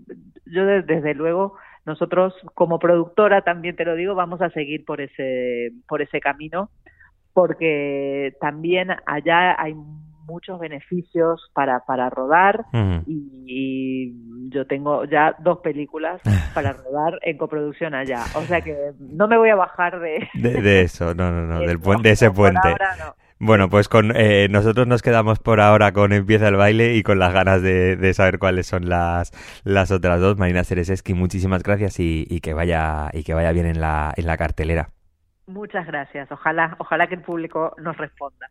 yo 0.45 0.65
desde 0.65 1.13
luego 1.13 1.57
nosotros 1.85 2.33
como 2.55 2.79
productora 2.79 3.43
también 3.43 3.75
te 3.75 3.85
lo 3.85 3.95
digo 3.95 4.15
vamos 4.15 4.41
a 4.41 4.49
seguir 4.49 4.85
por 4.85 5.01
ese 5.01 5.71
por 5.87 6.01
ese 6.01 6.19
camino 6.19 6.69
porque 7.33 8.33
también 8.39 8.89
allá 9.05 9.55
hay 9.61 9.75
muchos 10.25 10.59
beneficios 10.59 11.49
para, 11.53 11.81
para 11.81 12.09
rodar 12.09 12.65
y, 13.05 14.13
yo 14.49 14.67
tengo 14.67 15.05
ya 15.05 15.35
dos 15.39 15.59
películas 15.59 16.21
para 16.53 16.73
rodar 16.73 17.19
en 17.23 17.37
coproducción 17.37 17.95
allá. 17.95 18.23
O 18.35 18.41
sea 18.41 18.61
que 18.61 18.91
no 18.99 19.27
me 19.27 19.37
voy 19.37 19.49
a 19.49 19.55
bajar 19.55 19.99
de... 19.99 20.29
De, 20.35 20.81
eso, 20.81 21.15
no, 21.15 21.31
no, 21.31 21.45
no, 21.45 21.59
del 21.67 21.79
de 22.01 22.11
ese 22.11 22.31
puente. 22.31 22.75
Bueno, 23.37 23.69
pues 23.69 23.89
con 23.89 24.15
eh, 24.15 24.47
nosotros 24.49 24.87
nos 24.87 25.01
quedamos 25.01 25.39
por 25.39 25.59
ahora 25.59 25.91
con 25.91 26.13
Empieza 26.13 26.47
el 26.47 26.55
baile 26.55 26.95
y 26.95 27.03
con 27.03 27.19
las 27.19 27.33
ganas 27.33 27.61
de, 27.61 28.13
saber 28.13 28.39
cuáles 28.39 28.67
son 28.67 28.87
las, 28.87 29.31
las 29.65 29.91
otras 29.91 30.21
dos. 30.21 30.37
Marina 30.37 30.63
Cereseski, 30.63 31.13
muchísimas 31.13 31.61
gracias 31.61 31.99
y, 31.99 32.25
y, 32.29 32.39
que 32.39 32.53
vaya 32.53 33.09
y 33.11 33.23
que 33.23 33.33
vaya 33.33 33.51
bien 33.51 33.65
en 33.65 33.81
la, 33.81 34.13
en 34.15 34.25
la 34.25 34.37
cartelera. 34.37 34.89
Muchas 35.47 35.85
gracias. 35.85 36.31
Ojalá, 36.31 36.75
ojalá 36.79 37.07
que 37.07 37.15
el 37.15 37.21
público 37.21 37.75
nos 37.77 37.97
responda. 37.97 38.49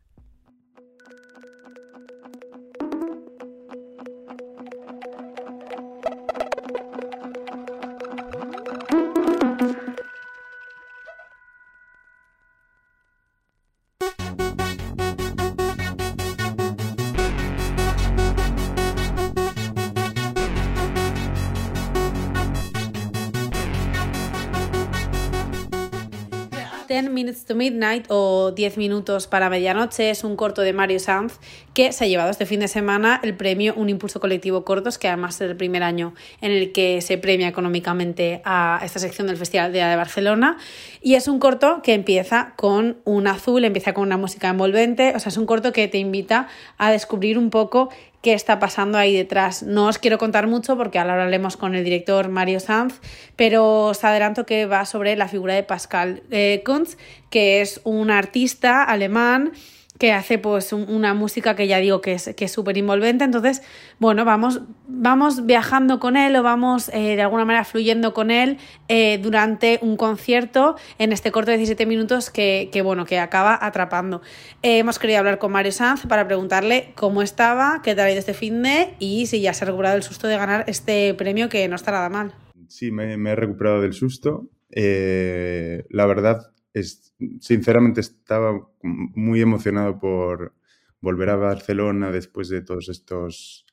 Minutes 27.15 27.47
to 27.47 27.55
Midnight 27.55 28.07
o 28.09 28.51
10 28.51 28.77
minutos 28.77 29.27
para 29.27 29.49
medianoche 29.49 30.11
es 30.11 30.25
un 30.25 30.37
corto 30.37 30.63
de 30.63 30.73
Mario 30.73 30.99
Sanz 30.99 31.39
que 31.73 31.93
se 31.93 32.05
ha 32.05 32.09
llevado 32.09 32.31
este 32.31 32.45
fin 32.45 32.61
de 32.61 32.69
semana 32.69 33.21
el 33.23 33.37
premio 33.37 33.73
Un 33.77 33.89
Impulso 33.89 34.21
Colectivo 34.21 34.65
Cortos, 34.65 34.99
que 34.99 35.09
además 35.09 35.37
es 35.37 35.49
el 35.49 35.57
primer 35.57 35.83
año 35.83 36.15
en 36.41 36.51
el 36.51 36.73
que 36.73 37.01
se 37.01 37.17
premia 37.17 37.49
económicamente 37.49 38.43
a 38.45 38.81
esta 38.85 38.99
sección 38.99 39.27
del 39.29 39.37
Festival 39.37 39.73
de, 39.73 39.83
de 39.83 39.97
Barcelona. 39.97 40.59
Y 41.01 41.15
es 41.15 41.29
un 41.29 41.39
corto 41.39 41.81
que 41.83 41.95
empieza 41.95 42.55
con 42.57 42.99
un 43.05 43.27
azul, 43.27 43.65
empieza 43.65 43.95
con 43.95 44.05
una 44.05 44.17
música 44.17 44.49
envolvente, 44.49 45.15
o 45.15 45.19
sea, 45.19 45.31
es 45.31 45.37
un 45.37 45.47
corto 45.47 45.73
que 45.73 45.89
te 45.89 45.99
invita 45.99 46.49
a 46.79 46.91
descubrir 46.91 47.39
un 47.39 47.51
poco 47.51 47.91
qué 48.25 48.33
está 48.33 48.59
pasando 48.59 48.97
ahí 48.97 49.15
detrás. 49.15 49.63
No 49.63 49.87
os 49.87 49.99
quiero 49.99 50.17
contar 50.17 50.47
mucho 50.47 50.79
porque 50.79 50.99
ahora 50.99 51.13
hablaremos 51.13 51.59
con 51.59 51.75
el 51.75 51.85
director 51.85 52.31
Mario 52.31 52.59
Sanz, 52.59 52.99
pero 53.37 53.89
os 53.89 54.03
adelanto 54.03 54.47
que 54.47 54.65
va 54.65 54.87
sobre 54.87 55.15
la 55.15 55.29
figura 55.29 55.53
de 55.55 55.63
Pascal 55.63 56.23
eh, 56.31 56.63
Kunz, 56.65 56.97
que 57.29 57.61
es 57.61 57.83
un 57.85 58.11
artista 58.11 58.83
alemán 58.83 59.53
que 59.99 60.13
hace 60.13 60.39
pues 60.39 60.73
una 60.73 61.15
música 61.15 61.55
que 61.55 61.69
ya 61.69 61.79
digo 61.79 62.01
que 62.01 62.15
es 62.15 62.35
que 62.37 62.47
es 62.47 62.53
súper 62.53 62.77
envolvente. 62.77 63.25
Entonces, 63.25 63.63
bueno, 64.01 64.25
vamos, 64.25 64.63
vamos 64.89 65.47
viajando 65.47 66.01
con 66.01 66.17
él 66.17 66.35
o 66.35 66.43
vamos 66.43 66.89
eh, 66.89 67.15
de 67.15 67.23
alguna 67.23 67.45
manera 67.45 67.65
fluyendo 67.65 68.13
con 68.13 68.31
él 68.31 68.59
eh, 68.89 69.19
durante 69.23 69.79
un 69.83 69.97
concierto 69.97 70.77
en 70.99 71.13
este 71.13 71.31
corto 71.31 71.53
de 71.53 71.59
17 71.59 71.87
minutos 71.87 72.31
que, 72.31 72.69
bueno, 72.83 73.07
que 73.07 73.19
acaba 73.19 73.57
atrapando. 73.61 74.21
Eh, 74.63 74.79
hemos 74.79 74.99
querido 74.99 75.21
hablar 75.21 75.39
con 75.39 75.53
Mario 75.53 75.73
Sanz 75.73 76.07
para 76.07 76.27
preguntarle 76.27 76.93
cómo 76.97 77.23
estaba, 77.23 77.81
qué 77.83 77.95
tal 77.95 78.07
ha 78.07 78.11
ido 78.11 78.19
este 78.19 78.35
fin 78.35 78.63
de 78.63 78.95
y 78.99 79.27
si 79.27 79.41
ya 79.41 79.55
se 79.55 79.65
ha 79.65 79.67
recuperado 79.67 79.97
el 79.97 80.03
susto 80.03 80.27
de 80.27 80.37
ganar 80.37 80.65
este 80.67 81.15
premio 81.15 81.49
que 81.49 81.69
no 81.69 81.77
está 81.77 81.93
nada 81.93 82.09
mal. 82.09 82.35
Sí, 82.67 82.91
me, 82.91 83.17
me 83.17 83.31
he 83.31 83.37
recuperado 83.37 83.81
del 83.81 83.93
susto. 83.93 84.49
la 84.71 86.07
verdad, 86.07 86.54
sinceramente 86.83 88.01
estaba 88.01 88.69
muy 88.83 89.41
emocionado 89.41 89.99
por 89.99 90.55
volver 91.01 91.31
a 91.31 91.37
Barcelona 91.37 92.11
después 92.11 92.49
de 92.49 92.63
todos 92.63 92.89
estos 92.89 93.67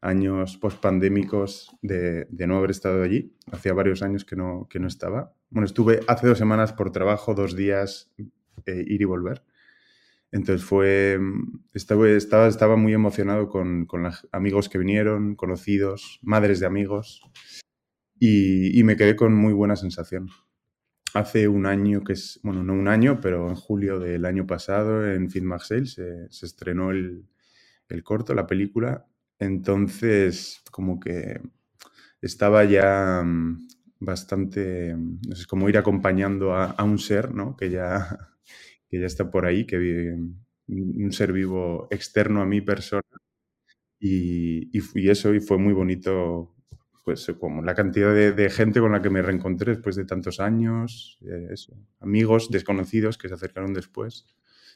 años 0.00 0.58
post-pandémicos 0.58 1.70
de, 1.80 2.26
no 2.46 2.58
haber 2.58 2.70
estado 2.70 3.02
allí. 3.02 3.34
Hacía 3.50 3.72
varios 3.72 4.02
años 4.02 4.24
que 4.24 4.36
no, 4.36 4.66
que 4.68 4.78
no 4.78 4.86
estaba. 4.86 5.34
Bueno, 5.50 5.66
estuve 5.66 6.00
hace 6.08 6.26
dos 6.26 6.38
semanas 6.38 6.72
por 6.72 6.92
trabajo, 6.92 7.34
dos 7.34 7.56
días, 7.56 8.12
eh, 8.66 8.84
ir 8.86 9.00
y 9.00 9.04
volver. 9.04 9.44
Entonces 10.30 10.64
fue, 10.64 11.18
estaba, 11.74 12.48
estaba, 12.48 12.76
muy 12.76 12.94
emocionado 12.94 13.48
con, 13.48 13.84
con 13.84 14.04
los 14.04 14.26
amigos 14.32 14.70
que 14.70 14.78
vinieron, 14.78 15.36
conocidos, 15.36 16.20
madres 16.22 16.58
de 16.60 16.66
amigos. 16.66 17.22
y, 18.18 18.78
y 18.78 18.84
me 18.84 18.96
quedé 18.96 19.16
con 19.16 19.34
muy 19.34 19.52
buena 19.52 19.76
sensación. 19.76 20.28
Hace 21.14 21.46
un 21.48 21.66
año, 21.66 22.02
que 22.04 22.14
es, 22.14 22.40
bueno, 22.42 22.62
no 22.64 22.72
un 22.72 22.88
año, 22.88 23.20
pero 23.20 23.48
en 23.48 23.54
julio 23.54 23.98
del 24.00 24.24
año 24.24 24.46
pasado 24.46 25.06
en 25.06 25.30
Film 25.30 25.46
Marseille 25.46 25.86
se, 25.86 26.30
se 26.30 26.46
estrenó 26.46 26.90
el, 26.90 27.26
el 27.88 28.02
corto, 28.04 28.34
la 28.34 28.46
película. 28.46 29.06
Entonces, 29.38 30.62
como 30.70 31.00
que 31.00 31.40
estaba 32.22 32.64
ya 32.64 33.22
mm, 33.24 33.68
bastante, 34.00 34.96
mm, 34.96 35.20
no 35.28 35.36
sé, 35.36 35.46
como 35.46 35.68
ir 35.68 35.78
acompañando 35.78 36.54
a, 36.54 36.66
a 36.72 36.84
un 36.84 36.98
ser, 36.98 37.34
¿no? 37.34 37.56
Que 37.56 37.70
ya, 37.70 38.18
que 38.90 39.00
ya 39.00 39.06
está 39.06 39.30
por 39.30 39.46
ahí, 39.46 39.66
que 39.66 39.78
vive, 39.78 40.16
mm, 40.68 41.04
un 41.04 41.12
ser 41.12 41.32
vivo 41.32 41.88
externo 41.90 42.42
a 42.42 42.46
mi 42.46 42.60
persona. 42.62 43.02
Y, 43.98 44.76
y, 44.76 44.82
y 44.94 45.10
eso, 45.10 45.32
y 45.34 45.40
fue 45.40 45.58
muy 45.58 45.72
bonito, 45.72 46.51
pues 47.02 47.32
como 47.38 47.62
la 47.62 47.74
cantidad 47.74 48.14
de, 48.14 48.32
de, 48.32 48.50
gente 48.50 48.80
con 48.80 48.92
la 48.92 49.02
que 49.02 49.10
me 49.10 49.22
reencontré 49.22 49.72
después 49.72 49.96
de 49.96 50.04
tantos 50.04 50.40
años, 50.40 51.18
eh, 51.22 51.48
eso, 51.50 51.74
amigos 52.00 52.50
desconocidos 52.50 53.18
que 53.18 53.28
se 53.28 53.34
acercaron 53.34 53.74
después. 53.74 54.26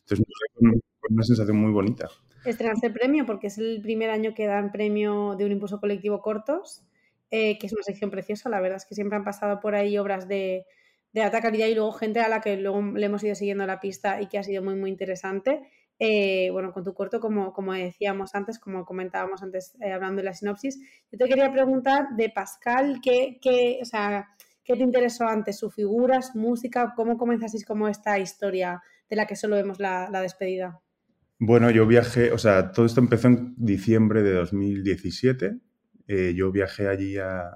Entonces, 0.00 0.26
fue 0.54 0.70
una 1.10 1.22
sensación 1.22 1.56
muy 1.56 1.72
bonita. 1.72 2.08
Estrenarse 2.44 2.86
el 2.86 2.92
premio, 2.92 3.26
porque 3.26 3.48
es 3.48 3.58
el 3.58 3.80
primer 3.82 4.10
año 4.10 4.34
que 4.34 4.46
dan 4.46 4.72
premio 4.72 5.34
de 5.36 5.44
un 5.44 5.52
impulso 5.52 5.80
colectivo 5.80 6.20
cortos 6.20 6.84
eh, 7.30 7.58
que 7.58 7.66
es 7.66 7.72
una 7.72 7.82
sección 7.82 8.10
preciosa, 8.10 8.48
la 8.48 8.60
verdad 8.60 8.76
es 8.76 8.86
que 8.86 8.94
siempre 8.94 9.16
han 9.16 9.24
pasado 9.24 9.58
por 9.58 9.74
ahí 9.74 9.98
obras 9.98 10.28
de, 10.28 10.64
de 11.12 11.22
alta 11.22 11.40
calidad 11.40 11.66
y 11.66 11.74
luego 11.74 11.90
gente 11.92 12.20
a 12.20 12.28
la 12.28 12.40
que 12.40 12.56
luego 12.56 12.80
le 12.80 13.06
hemos 13.06 13.24
ido 13.24 13.34
siguiendo 13.34 13.66
la 13.66 13.80
pista 13.80 14.20
y 14.20 14.28
que 14.28 14.38
ha 14.38 14.44
sido 14.44 14.62
muy, 14.62 14.76
muy 14.76 14.90
interesante. 14.90 15.68
Eh, 15.98 16.50
bueno, 16.52 16.72
con 16.72 16.84
tu 16.84 16.92
corto, 16.92 17.20
como, 17.20 17.52
como 17.52 17.72
decíamos 17.72 18.34
antes, 18.34 18.58
como 18.58 18.84
comentábamos 18.84 19.42
antes 19.42 19.76
eh, 19.80 19.92
hablando 19.92 20.18
de 20.18 20.24
la 20.24 20.34
sinopsis, 20.34 20.78
yo 21.10 21.18
te 21.18 21.26
quería 21.26 21.50
preguntar 21.50 22.08
de 22.16 22.28
Pascal, 22.28 23.00
¿qué, 23.02 23.38
qué, 23.40 23.78
o 23.80 23.84
sea, 23.84 24.28
¿qué 24.62 24.74
te 24.74 24.82
interesó 24.82 25.26
antes? 25.26 25.58
¿Su 25.58 25.70
figura, 25.70 26.20
su 26.20 26.38
música? 26.38 26.92
¿Cómo 26.94 27.16
comenzasteis 27.16 27.64
como 27.64 27.88
esta 27.88 28.18
historia 28.18 28.82
de 29.08 29.16
la 29.16 29.26
que 29.26 29.36
solo 29.36 29.56
vemos 29.56 29.80
la, 29.80 30.10
la 30.10 30.20
despedida? 30.20 30.80
Bueno, 31.38 31.70
yo 31.70 31.86
viajé, 31.86 32.32
o 32.32 32.38
sea, 32.38 32.72
todo 32.72 32.84
esto 32.86 33.00
empezó 33.00 33.28
en 33.28 33.54
diciembre 33.56 34.22
de 34.22 34.34
2017 34.34 35.60
eh, 36.08 36.34
yo 36.36 36.52
viajé 36.52 36.88
allí 36.88 37.18
a, 37.18 37.50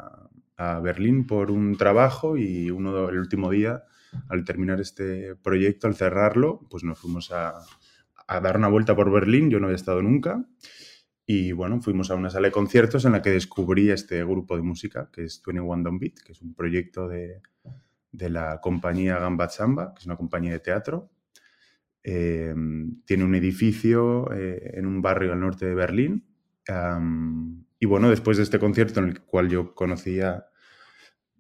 a, 0.57 0.81
Berlín 0.81 1.27
por 1.27 1.51
un 1.51 1.77
trabajo 1.77 2.37
y 2.37 2.71
uno, 2.71 3.09
el 3.09 3.19
último 3.19 3.51
día, 3.51 3.85
al 4.29 4.45
terminar 4.45 4.81
este 4.81 5.37
proyecto, 5.37 5.87
al 5.87 5.95
cerrarlo, 5.95 6.67
pues 6.69 6.83
nos 6.83 6.99
fuimos 6.99 7.31
a, 7.31 7.55
a 8.31 8.41
dar 8.41 8.57
una 8.57 8.69
vuelta 8.69 8.95
por 8.95 9.11
Berlín. 9.11 9.51
Yo 9.51 9.59
no 9.59 9.67
había 9.67 9.77
estado 9.77 10.01
nunca. 10.03 10.45
Y 11.27 11.51
bueno, 11.51 11.81
fuimos 11.81 12.11
a 12.11 12.15
una 12.15 12.31
sala 12.31 12.49
de 12.49 12.53
conciertos 12.53 13.05
en 13.05 13.13
la 13.13 13.23
que 13.23 13.31
descubrí 13.31 13.91
este 13.91 14.25
grupo 14.25 14.57
de 14.57 14.63
música, 14.63 15.11
que 15.13 15.25
es 15.25 15.43
21 15.45 15.83
Don't 15.83 16.01
Beat, 16.01 16.15
que 16.25 16.33
es 16.33 16.41
un 16.41 16.55
proyecto 16.55 17.09
de, 17.09 17.43
de 18.13 18.31
la 18.31 18.61
compañía 18.61 19.19
Gamba 19.19 19.49
Samba, 19.49 19.95
que 19.95 20.01
es 20.01 20.07
una 20.07 20.17
compañía 20.17 20.53
de 20.53 20.61
teatro. 20.61 21.11
Eh, 22.05 22.55
tiene 23.05 23.25
un 23.25 23.35
edificio 23.35 24.33
eh, 24.33 24.75
en 24.75 24.87
un 24.87 25.03
barrio 25.03 25.33
al 25.33 25.41
norte 25.41 25.67
de 25.67 25.75
Berlín. 25.75 26.25
Y 27.81 27.87
bueno, 27.87 28.11
después 28.11 28.37
de 28.37 28.45
este 28.45 28.61
concierto 28.61 29.01
en 29.01 29.09
el 29.09 29.23
cual 29.23 29.49
yo 29.49 29.75
conocía, 29.75 30.47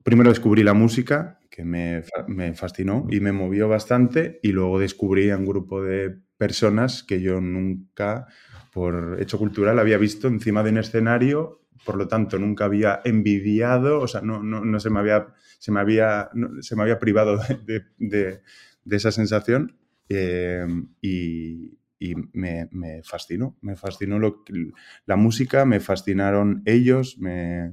primero 0.02 0.30
descubrí 0.30 0.62
la 0.62 0.74
música, 0.74 1.40
que 1.50 1.64
me, 1.64 2.02
fascinó 2.54 3.06
y 3.10 3.20
me 3.20 3.32
movió 3.32 3.68
bastante, 3.68 4.40
y 4.42 4.52
luego 4.52 4.78
descubrí 4.78 5.30
a 5.30 5.36
un 5.36 5.46
grupo 5.46 5.82
de 5.82 6.16
personas 6.38 7.02
que 7.02 7.20
yo 7.20 7.40
nunca, 7.40 8.26
por 8.72 9.18
hecho 9.20 9.38
cultural, 9.38 9.78
había 9.78 9.98
visto 9.98 10.28
encima 10.28 10.62
de 10.62 10.70
un 10.70 10.78
escenario, 10.78 11.66
por 11.84 11.96
lo 11.96 12.08
tanto 12.08 12.38
nunca 12.38 12.64
había 12.66 13.00
envidiado, 13.04 14.00
o 14.00 14.06
sea, 14.06 14.20
no, 14.20 14.42
no, 14.42 14.64
no 14.64 14.80
se 14.80 14.90
me 14.90 15.00
había, 15.00 15.34
se 15.58 15.72
me 15.72 15.80
había, 15.80 16.30
se 16.60 16.76
me 16.76 16.82
había 16.82 16.98
privado 16.98 17.38
de, 17.98 18.40
esa 18.90 19.12
sensación. 19.12 19.76
Y, 21.00 21.78
y 22.00 22.14
me, 22.32 22.68
me, 22.72 23.02
fascinó, 23.02 23.56
me 23.60 23.76
fascinó 23.76 24.18
lo, 24.18 24.42
la 25.04 25.16
música, 25.16 25.66
me 25.66 25.78
fascinaron 25.78 26.62
ellos, 26.64 27.18
me, 27.18 27.70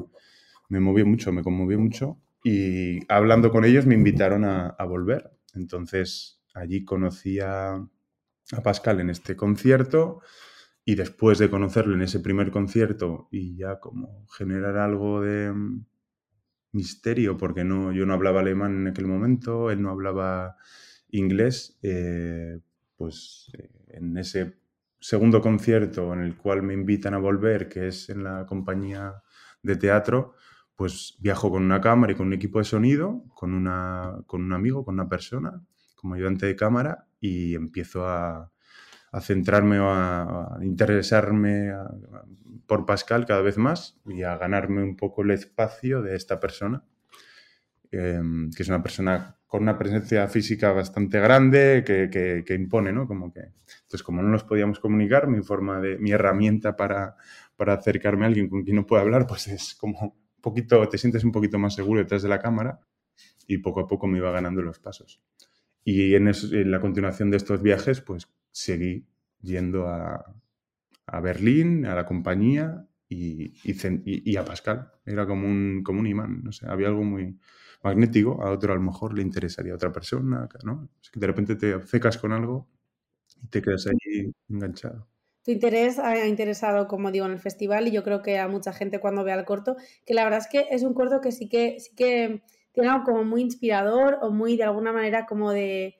me, 0.69 0.79
movió 0.79 1.05
mucho, 1.05 1.31
me 1.31 1.43
conmovió 1.43 1.79
mucho 1.79 2.21
y 2.43 2.99
hablando 3.11 3.51
con 3.51 3.65
ellos 3.65 3.85
me 3.85 3.95
invitaron 3.95 4.45
a, 4.45 4.75
volver. 4.85 5.31
Entonces 5.53 6.41
allí 6.53 6.85
conocí 6.85 7.39
a, 7.39 7.85
Pascal 8.63 9.01
en 9.01 9.09
este 9.09 9.35
concierto 9.35 10.21
y 10.85 10.95
después 10.95 11.37
de 11.37 11.49
conocerlo 11.49 11.95
en 11.95 12.01
ese 12.01 12.21
primer 12.21 12.49
concierto 12.49 13.27
y 13.29 13.57
ya 13.57 13.81
como 13.81 14.25
generar 14.27 14.77
algo 14.77 15.19
de 15.21 15.53
misterio, 16.71 17.35
porque 17.35 17.65
no, 17.65 17.91
yo 17.91 18.05
no 18.05 18.13
hablaba 18.13 18.39
alemán 18.39 18.77
en 18.77 18.87
aquel 18.87 19.07
momento, 19.07 19.69
él 19.69 19.81
no 19.81 19.89
hablaba 19.89 20.55
inglés, 21.09 21.77
eh, 21.81 22.59
pues 22.95 23.51
eh, 23.57 23.69
en 23.89 24.17
ese 24.17 24.57
segundo 24.99 25.41
concierto 25.41 26.13
en 26.13 26.21
el 26.21 26.35
cual 26.35 26.63
me 26.63 26.73
invitan 26.73 27.13
a 27.13 27.19
volver, 27.19 27.67
que 27.67 27.87
es 27.87 28.09
en 28.09 28.23
la 28.23 28.45
compañía 28.45 29.21
de 29.61 29.75
teatro, 29.75 30.33
pues 30.77 31.17
viajo 31.19 31.49
con 31.49 31.63
una 31.63 31.81
cámara 31.81 32.13
y 32.13 32.15
con 32.15 32.27
un 32.27 32.33
equipo 32.33 32.59
de 32.59 32.65
sonido, 32.65 33.23
con, 33.33 33.53
una, 33.53 34.19
con 34.27 34.43
un 34.43 34.53
amigo, 34.53 34.85
con 34.85 34.93
una 34.93 35.09
persona, 35.09 35.59
como 35.95 36.13
ayudante 36.13 36.45
de 36.45 36.55
cámara, 36.55 37.07
y 37.19 37.55
empiezo 37.55 38.07
a, 38.07 38.51
centrarme 39.19 39.79
o 39.79 39.89
a, 39.89 40.59
interesarme 40.61 41.73
por 42.67 42.85
Pascal 42.85 43.25
cada 43.25 43.41
vez 43.41 43.57
más 43.57 43.99
y 44.05 44.21
a 44.21 44.37
ganarme 44.37 44.83
un 44.83 44.95
poco 44.95 45.23
el 45.23 45.31
espacio 45.31 46.03
de 46.03 46.15
esta 46.15 46.39
persona, 46.39 46.83
eh, 47.91 48.21
que 48.55 48.61
es 48.61 48.69
una 48.69 48.83
persona 48.83 49.35
con 49.47 49.63
una 49.63 49.79
presencia 49.79 50.27
física 50.27 50.73
bastante 50.73 51.19
grande 51.19 51.83
que, 51.87 52.11
que, 52.11 52.43
que, 52.45 52.53
impone, 52.53 52.93
¿no? 52.93 53.07
Como 53.07 53.33
que, 53.33 53.39
entonces, 53.39 54.03
como 54.03 54.21
no 54.21 54.29
nos 54.29 54.43
podíamos 54.43 54.79
comunicar, 54.79 55.27
mi 55.27 55.41
forma 55.41 55.79
de, 55.79 55.97
mi 55.97 56.11
herramienta 56.11 56.75
para, 56.75 57.15
para 57.55 57.73
acercarme 57.73 58.25
a 58.25 58.27
alguien 58.27 58.49
con 58.49 58.63
quien 58.63 58.75
no 58.75 58.85
puedo 58.85 59.01
hablar, 59.01 59.25
pues 59.25 59.47
es 59.47 59.73
como 59.73 60.26
poquito, 60.47 60.87
te 60.87 60.97
sientes 60.97 61.23
un 61.23 61.31
poquito 61.31 61.59
más 61.59 61.75
seguro 61.75 61.99
detrás 61.99 62.23
de 62.23 62.29
la 62.29 62.39
cámara 62.39 62.79
y 63.47 63.57
poco 63.57 63.81
a 63.81 63.87
poco 63.87 64.07
me 64.07 64.17
iba 64.17 64.31
ganando 64.31 64.61
los 64.61 64.79
pasos. 64.79 65.21
Y 65.83 66.15
en, 66.15 66.31
la 66.71 66.79
continuación 66.79 67.31
de 67.31 67.37
estos 67.37 67.61
viajes, 67.61 68.01
pues 68.01 68.27
seguí 68.51 69.07
yendo 69.41 69.87
a, 69.87 70.35
a 71.05 71.19
Berlín, 71.21 71.85
a 71.85 71.95
la 71.95 72.05
compañía 72.05 72.87
y, 73.07 73.53
y, 73.63 74.35
a 74.35 74.45
Pascal. 74.45 74.91
Era 75.05 75.25
como 75.25 75.47
un, 75.47 75.81
como 75.83 75.99
un 75.99 76.07
imán, 76.07 76.43
no 76.43 76.51
sé, 76.51 76.67
había 76.67 76.87
algo 76.87 77.03
muy, 77.03 77.37
magnético, 77.83 78.41
a 78.43 78.51
otro 78.51 78.73
a 78.73 78.75
lo 78.75 78.81
mejor 78.81 79.13
le 79.13 79.21
interesaría 79.21 79.73
a 79.73 79.75
otra 79.75 79.91
persona, 79.91 80.47
¿no? 80.63 80.89
Es 81.01 81.09
que 81.09 81.19
de 81.19 81.27
repente 81.27 81.55
te 81.55 81.73
obcecas 81.75 82.17
con 82.17 82.33
algo 82.33 82.69
y 83.41 83.47
te 83.47 83.61
quedas 83.61 83.87
ahí 83.87 84.31
enganchado. 84.49 85.07
Tu 85.47 85.53
interés 85.53 85.97
ha 85.97 86.27
interesado, 86.27 86.89
como 86.89 87.09
digo, 87.09 87.25
en 87.25 87.31
el 87.31 87.39
festival 87.39 87.87
y 87.87 87.91
yo 87.91 88.03
creo 88.03 88.21
que 88.21 88.37
a 88.37 88.49
mucha 88.49 88.73
gente 88.73 88.99
cuando 88.99 89.23
vea 89.23 89.35
el 89.35 89.45
corto, 89.45 89.77
que 90.05 90.13
la 90.13 90.25
verdad 90.25 90.41
es 90.41 90.47
que 90.47 90.67
es 90.71 90.83
un 90.83 90.93
corto 90.93 91.21
que 91.21 91.31
sí 91.31 91.47
que, 91.47 91.79
sí 91.79 91.95
que 91.95 92.43
tiene 92.73 92.89
algo 92.89 93.05
como 93.05 93.23
muy 93.23 93.43
inspirador 93.43 94.19
o 94.21 94.29
muy 94.29 94.57
de 94.57 94.63
alguna 94.65 94.91
manera 94.91 95.25
como 95.25 95.51
de, 95.53 95.95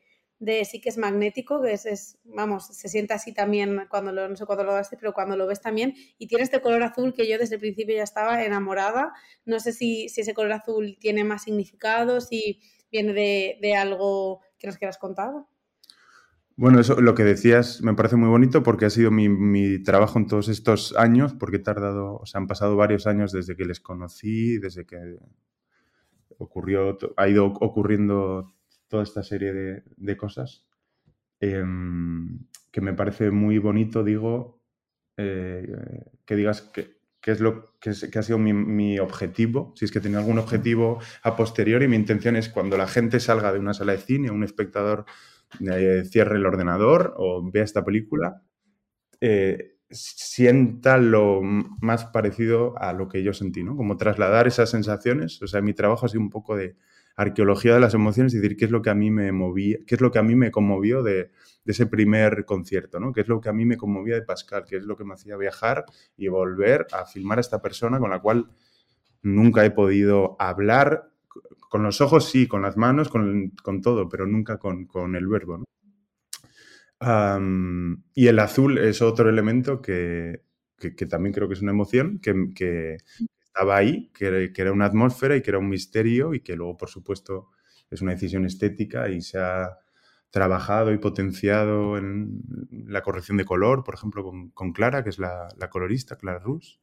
sí 0.65 0.81
que 0.81 0.89
es 0.89 0.97
magnético, 0.97 1.62
que 1.62 1.71
es, 1.71 2.19
vamos, 2.25 2.67
se 2.67 2.89
siente 2.89 3.13
así 3.13 3.33
también 3.33 3.88
cuando 3.89 4.12
lo, 4.12 4.27
no 4.27 4.36
sé 4.36 4.45
cuándo 4.45 4.65
lo 4.65 4.73
daste, 4.73 4.97
pero 4.97 5.13
cuando 5.13 5.38
lo 5.38 5.47
ves 5.47 5.62
también, 5.62 5.93
y 6.17 6.27
tiene 6.27 6.43
este 6.43 6.60
color 6.60 6.83
azul 6.83 7.13
que 7.13 7.25
yo 7.25 7.38
desde 7.38 7.55
el 7.55 7.62
principio 7.62 7.95
ya 7.95 8.03
estaba 8.03 8.43
enamorada, 8.43 9.13
no 9.45 9.62
sé 9.62 9.71
si, 9.71 10.10
si 10.10 10.19
ese 10.21 10.33
color 10.33 10.51
azul 10.51 10.97
tiene 10.99 11.23
más 11.23 11.43
significado, 11.43 12.19
si 12.19 12.60
viene 12.91 13.13
de, 13.13 13.60
de 13.62 13.75
algo 13.75 14.41
que 14.57 14.67
nos 14.67 14.75
quieras 14.77 14.97
contar. 14.97 15.31
Bueno, 16.58 16.80
eso 16.80 17.00
lo 17.00 17.13
que 17.13 17.24
decías 17.24 17.84
me 17.84 17.93
parece 17.93 18.15
muy 18.15 18.30
bonito 18.30 18.63
porque 18.63 18.86
ha 18.86 18.89
sido 18.89 19.12
mi, 19.12 19.30
mi, 19.30 19.78
trabajo 19.84 20.17
en 20.17 20.26
todos 20.26 20.50
estos 20.50 20.96
años, 20.98 21.36
porque 21.36 21.58
he 21.58 21.60
tardado, 21.60 22.15
o 22.15 22.26
sea, 22.26 22.41
han 22.41 22.48
pasado 22.48 22.76
varios 22.76 23.06
años 23.06 23.32
desde 23.32 23.56
que 23.56 23.63
les 23.63 23.80
conocí, 23.80 24.58
desde 24.58 24.84
que 24.88 24.98
ocurrió, 26.39 26.98
ha 27.15 27.28
ido 27.28 27.46
ocurriendo 27.46 28.56
toda 28.88 29.04
esta 29.04 29.22
serie 29.22 29.54
de, 29.54 29.84
de 29.98 30.17
cosas 30.17 30.65
eh, 31.41 31.63
que 32.72 32.82
me 32.82 32.93
parece 32.93 33.30
muy 33.30 33.60
bonito, 33.60 34.04
digo, 34.04 34.60
eh, 35.15 35.67
que 36.26 36.36
digas 36.36 36.62
que, 36.62 36.98
que, 37.22 37.32
es 37.34 37.39
lo 37.39 37.78
que, 37.80 37.91
que 38.12 38.17
ha 38.17 38.24
sido 38.24 38.39
mi, 38.39 38.54
mi, 38.54 38.98
objetivo, 38.98 39.74
si 39.76 39.86
es 39.86 39.91
que 39.91 40.00
tenía 40.00 40.17
algún 40.17 40.39
objetivo 40.39 41.00
a 41.22 41.36
posteriori, 41.36 41.88
mi 41.88 41.98
intención 41.98 42.36
es 42.36 42.50
cuando 42.50 42.78
la 42.78 42.88
gente 42.88 43.20
salga 43.20 43.54
de 43.54 43.60
una 43.60 43.76
sala 43.76 43.91
de 43.91 44.00
cine, 44.00 44.32
un 44.32 44.43
espectador 44.43 45.06
eh, 45.60 46.03
cierre 46.05 46.38
el 46.38 46.45
ordenador 46.45 47.13
o 47.17 47.49
vea 47.51 47.63
esta 47.63 47.83
película, 47.83 48.43
eh, 49.21 49.77
sienta 49.89 50.97
lo 50.97 51.41
más 51.41 52.05
parecido 52.05 52.77
a 52.77 52.93
lo 52.93 53.07
que 53.07 53.23
yo 53.23 53.33
sentí, 53.33 53.63
¿no? 53.63 53.75
Como 53.75 53.97
trasladar 53.97 54.47
esas 54.47 54.69
sensaciones. 54.69 55.41
O 55.41 55.47
sea, 55.47 55.62
mi 55.62 55.73
trabajo 55.73 56.05
ha 56.05 56.10
sido 56.10 56.21
un 56.21 56.29
poco 56.29 56.55
de 56.55 56.75
arqueología 57.15 57.73
de 57.73 57.79
las 57.79 57.93
emociones, 57.93 58.33
es 58.33 58.41
decir, 58.41 58.57
qué 58.57 58.65
es 58.65 58.71
lo 58.71 58.81
que 58.81 58.91
a 58.91 58.95
mí 58.95 59.10
me 59.10 59.31
movía, 59.31 59.77
qué 59.88 59.95
es 59.95 60.01
lo 60.01 60.12
que 60.12 60.19
a 60.19 60.23
mí 60.23 60.36
me 60.36 60.51
conmovió 60.51 61.01
de, 61.01 61.31
de, 61.63 61.71
ese 61.71 61.88
primer 61.88 62.45
concierto, 62.45 62.99
¿no? 62.99 63.12
Qué 63.12 63.21
es 63.21 63.27
lo 63.27 63.41
que 63.41 63.49
a 63.49 63.53
mí 63.53 63.65
me 63.65 63.77
conmovía 63.77 64.15
de 64.15 64.21
Pascal, 64.21 64.65
qué 64.67 64.77
es 64.77 64.83
lo 64.83 64.95
que 64.95 65.03
me 65.03 65.15
hacía 65.15 65.36
viajar 65.36 65.86
y 66.15 66.27
volver 66.27 66.86
a 66.91 67.05
filmar 67.05 67.39
a 67.39 67.41
esta 67.41 67.60
persona 67.62 67.99
con 67.99 68.12
la 68.12 68.19
cual 68.19 68.51
nunca 69.23 69.65
he 69.65 69.71
podido 69.71 70.36
hablar 70.39 71.10
con 71.69 71.84
los 71.84 72.01
ojos 72.01 72.30
sí, 72.30 72.47
con 72.47 72.62
las 72.62 72.77
manos, 72.77 73.10
con, 73.10 73.82
todo, 73.82 74.10
pero 74.10 74.25
nunca 74.25 74.58
con, 74.58 75.15
el 75.15 75.27
verbo. 75.27 75.63
y 78.13 78.27
el 78.27 78.39
azul 78.39 78.77
es 78.77 79.01
otro 79.01 79.30
elemento 79.30 79.82
que, 79.82 80.43
también 81.10 81.34
creo 81.34 81.47
que 81.47 81.56
es 81.56 81.62
una 81.62 81.71
emoción, 81.71 82.19
que, 82.19 82.97
estaba 83.43 83.77
ahí, 83.77 84.12
que, 84.13 84.51
era 84.56 84.71
una 84.71 84.86
atmósfera 84.86 85.36
y 85.36 85.41
que 85.41 85.51
era 85.51 85.60
un 85.60 85.69
misterio 85.69 86.34
y 86.34 86.41
que 86.41 86.56
luego, 86.56 86.77
por 86.77 86.89
supuesto, 86.89 87.49
es 87.89 88.01
una 88.01 88.12
decisión 88.13 88.45
estética 88.45 89.10
y 89.10 89.21
se 89.21 89.39
ha 89.39 89.77
trabajado 90.30 90.91
y 90.91 90.97
potenciado 90.97 91.97
en 91.97 92.41
la 92.88 93.01
corrección 93.01 93.38
de 93.38 93.45
color, 93.45 93.84
por 93.84 93.95
ejemplo, 93.95 94.23
con, 94.53 94.73
Clara, 94.73 95.03
que 95.03 95.10
es 95.10 95.19
la, 95.19 95.49
colorista, 95.69 96.17
Clara 96.17 96.39
Rus. 96.39 96.80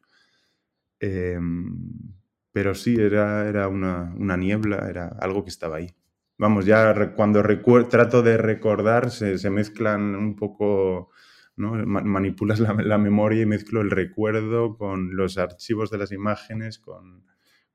Em, 1.01 2.15
pero 2.55 2.77
sí, 2.77 2.95
era, 2.95 3.49
era 3.49 3.67
una, 3.67 4.15
niebla, 4.37 4.89
era 4.89 5.09
algo 5.09 5.43
que 5.43 5.51
estaba 5.51 5.79
ahí. 5.79 5.91
Vamos, 6.39 6.67
ya 6.67 7.13
cuando 7.17 7.43
trato 7.89 8.23
de 8.23 8.37
recordar, 8.37 9.11
se, 9.11 9.51
mezclan 9.51 10.15
un 10.15 10.37
poco, 10.37 11.11
¿no? 11.57 11.73
manipulas 11.85 12.61
la, 12.61 12.75
la, 12.75 12.97
memoria 12.97 13.43
y 13.43 13.47
mezclo 13.47 13.81
el 13.81 13.91
recuerdo 13.91 14.77
con 14.77 15.17
los 15.17 15.37
archivos 15.37 15.91
de 15.91 15.99
las 15.99 16.13
imágenes, 16.13 16.79
con, 16.79 17.25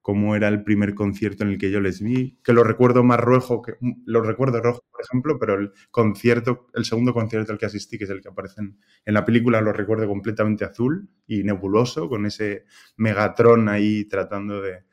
cómo 0.02 0.36
era 0.36 0.48
el 0.48 0.64
primer 0.64 0.96
concierto 0.96 1.44
en 1.44 1.50
el 1.50 1.58
que 1.58 1.72
yo 1.72 1.82
les 1.82 2.02
vi, 2.02 2.40
que 2.44 2.54
lo 2.54 2.64
recuerdo 2.64 3.04
más 3.04 3.20
rojo, 3.20 3.62
que 3.62 3.74
lo 4.06 4.22
recuerdo 4.22 4.62
rojo, 4.62 4.84
por 4.92 5.02
ejemplo, 5.02 5.38
pero 5.40 5.56
el 5.56 5.72
concierto, 5.92 6.68
el 6.74 6.86
segundo 6.86 7.14
concierto 7.14 7.52
al 7.52 7.58
que 7.58 7.66
asistí, 7.66 7.98
que 7.98 8.06
es 8.06 8.10
el 8.10 8.22
que 8.22 8.30
aparece 8.30 8.62
en, 8.62 9.14
la 9.14 9.26
película, 9.26 9.62
lo 9.62 9.74
recuerdo 9.74 10.08
completamente 10.08 10.66
azul 10.66 11.10
y 11.28 11.44
nebuloso, 11.44 12.08
con 12.08 12.26
ese 12.26 12.66
Megatron 12.98 13.68
ahí 13.70 14.06
tratando 14.06 14.62
de, 14.62 14.86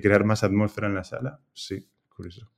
crear 0.00 0.24
más 0.24 0.44
atmósfera 0.44 0.88
en 0.88 0.94
la 0.94 1.04
sala. 1.04 1.40
Sí, 1.52 1.88
curioso. 2.08 2.50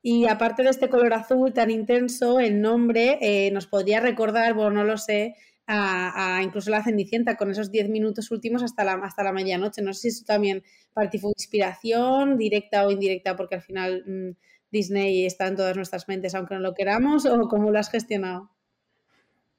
Y 0.00 0.26
aparte 0.26 0.62
de 0.62 0.70
este 0.70 0.88
color 0.88 1.12
azul 1.12 1.52
tan 1.52 1.70
intenso, 1.70 2.38
el 2.40 2.60
nombre 2.60 3.18
eh, 3.20 3.50
nos 3.50 3.66
podría 3.66 4.00
recordar, 4.00 4.54
bueno, 4.54 4.70
no 4.70 4.84
lo 4.84 4.96
sé, 4.96 5.34
a, 5.70 6.40
incluso 6.42 6.70
la 6.70 6.82
Cenicienta 6.82 7.36
con 7.36 7.50
esos 7.50 7.70
10 7.70 7.90
minutos 7.90 8.30
últimos 8.30 8.62
hasta 8.62 8.84
la, 8.84 8.94
hasta 8.94 9.22
la 9.22 9.32
medianoche. 9.32 9.82
No 9.82 9.92
sé 9.92 10.00
si 10.00 10.08
eso 10.08 10.24
también 10.26 10.62
para 10.94 11.10
ti 11.10 11.18
fue 11.18 11.30
inspiración, 11.36 12.38
directa 12.38 12.86
o 12.86 12.90
indirecta, 12.90 13.36
porque 13.36 13.56
al 13.56 13.62
final 13.62 14.02
mm, 14.06 14.30
Disney 14.72 15.26
está 15.26 15.46
en 15.46 15.56
todas 15.56 15.76
nuestras 15.76 16.08
mentes, 16.08 16.34
aunque 16.34 16.54
no 16.54 16.60
lo 16.60 16.74
queramos, 16.74 17.26
o 17.26 17.48
cómo 17.48 17.70
lo 17.70 17.78
has 17.78 17.90
gestionado. 17.90 18.50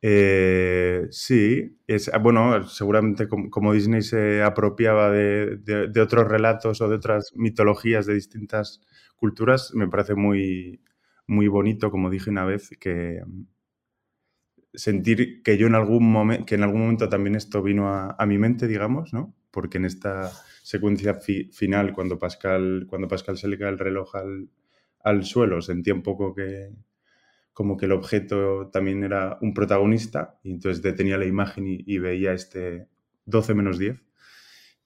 Eh, 0.01 1.07
sí, 1.11 1.77
es, 1.85 2.09
bueno, 2.21 2.65
seguramente 2.67 3.27
como, 3.27 3.73
Disney 3.73 4.01
se 4.01 4.41
apropiaba 4.41 5.11
de, 5.11 5.57
de, 5.57 6.01
otros 6.01 6.27
relatos 6.27 6.79
o 6.81 6.87
de 6.87 6.95
otras 6.95 7.33
mitologías 7.35 8.05
de 8.05 8.13
distintas 8.13 8.81
culturas, 9.17 9.73
me 9.75 9.89
parece 9.89 10.15
muy, 10.15 10.81
muy 11.27 11.49
bonito, 11.49 11.91
como 11.91 12.09
dije 12.09 12.29
una 12.29 12.45
vez, 12.45 12.69
que, 12.79 13.21
sentir 14.73 15.41
que 15.41 15.57
yo 15.57 15.67
en 15.67 15.75
algún 15.75 16.11
momento, 16.11 16.45
que 16.45 16.55
en 16.55 16.63
algún 16.63 16.81
momento 16.81 17.09
también 17.09 17.35
esto 17.35 17.61
vino 17.63 17.89
a, 17.89 18.25
mi 18.25 18.37
mente, 18.37 18.67
digamos, 18.67 19.13
¿no? 19.13 19.35
Porque 19.51 19.77
en 19.77 19.85
esta 19.85 20.31
secuencia 20.63 21.15
final, 21.51 21.93
cuando 21.93 22.19
Pascal, 22.19 22.85
cuando 22.87 23.07
Pascal 23.07 23.37
se 23.37 23.47
le 23.47 23.57
cae 23.57 23.69
el 23.69 23.79
reloj 23.79 24.13
al, 24.15 25.23
suelo, 25.25 25.61
sentía 25.61 25.93
un 25.93 26.03
poco 26.03 26.35
que 26.35 26.69
como 27.53 27.75
que 27.75 27.87
el 27.87 27.91
objeto 27.91 28.69
también 28.71 29.03
era 29.03 29.37
un 29.41 29.53
protagonista 29.53 30.39
y 30.43 30.51
entonces 30.51 30.81
detenía 30.81 31.17
la 31.17 31.25
imagen 31.25 31.65
y, 31.67 31.97
veía 31.97 32.33
este 32.33 32.87
12 33.25 33.53
menos 33.53 33.79
10. 33.79 34.01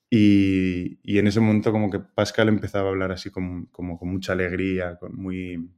Y, 0.10 1.00
y, 1.04 1.18
en 1.18 1.28
ese 1.28 1.40
momento 1.40 1.72
como 1.72 1.90
que 1.90 2.00
Pascal 2.00 2.48
empezaba 2.48 2.88
a 2.88 2.92
hablar 2.92 3.12
así 3.12 3.32
como, 3.32 3.68
como 3.72 3.98
con 4.00 4.10
mucha 4.10 4.34
alegría, 4.34 4.98
con 4.98 5.16
muy, 5.16 5.70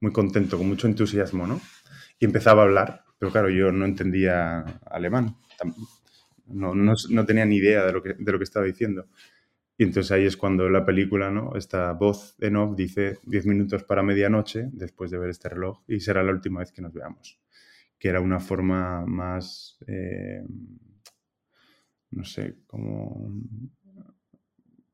muy 0.00 0.12
contento, 0.12 0.58
con 0.58 0.68
mucho 0.68 0.86
entusiasmo, 0.88 1.46
¿no? 1.46 1.60
Y 2.18 2.24
empezaba 2.24 2.62
a 2.62 2.64
hablar 2.64 3.05
pero 3.18 3.32
claro, 3.32 3.48
yo 3.48 3.72
no 3.72 3.84
entendía 3.84 4.60
alemán. 4.90 5.36
No, 6.46 6.74
no, 6.74 7.26
tenía 7.26 7.44
ni 7.44 7.56
idea 7.56 7.84
de 7.84 7.92
lo, 7.92 8.02
que, 8.02 8.14
de 8.14 8.32
lo 8.32 8.38
que 8.38 8.44
estaba 8.44 8.66
diciendo. 8.66 9.08
Y 9.78 9.84
entonces 9.84 10.12
ahí 10.12 10.24
es 10.24 10.36
cuando 10.36 10.68
la 10.70 10.86
película, 10.86 11.30
¿no? 11.30 11.54
Esta 11.54 11.92
voz 11.92 12.36
en 12.40 12.56
off 12.56 12.76
dice 12.76 13.18
10 13.24 13.46
minutos 13.46 13.84
para 13.84 14.02
medianoche 14.02 14.68
después 14.72 15.10
de 15.10 15.18
ver 15.18 15.30
este 15.30 15.48
reloj 15.48 15.82
y 15.86 16.00
será 16.00 16.22
la 16.22 16.32
última 16.32 16.60
vez 16.60 16.72
que 16.72 16.82
nos 16.82 16.92
veamos. 16.92 17.40
Que 17.98 18.08
era 18.08 18.20
una 18.20 18.40
forma 18.40 19.04
más, 19.06 19.78
eh, 19.86 20.42
no 22.10 22.24
sé, 22.24 22.56
como 22.66 23.32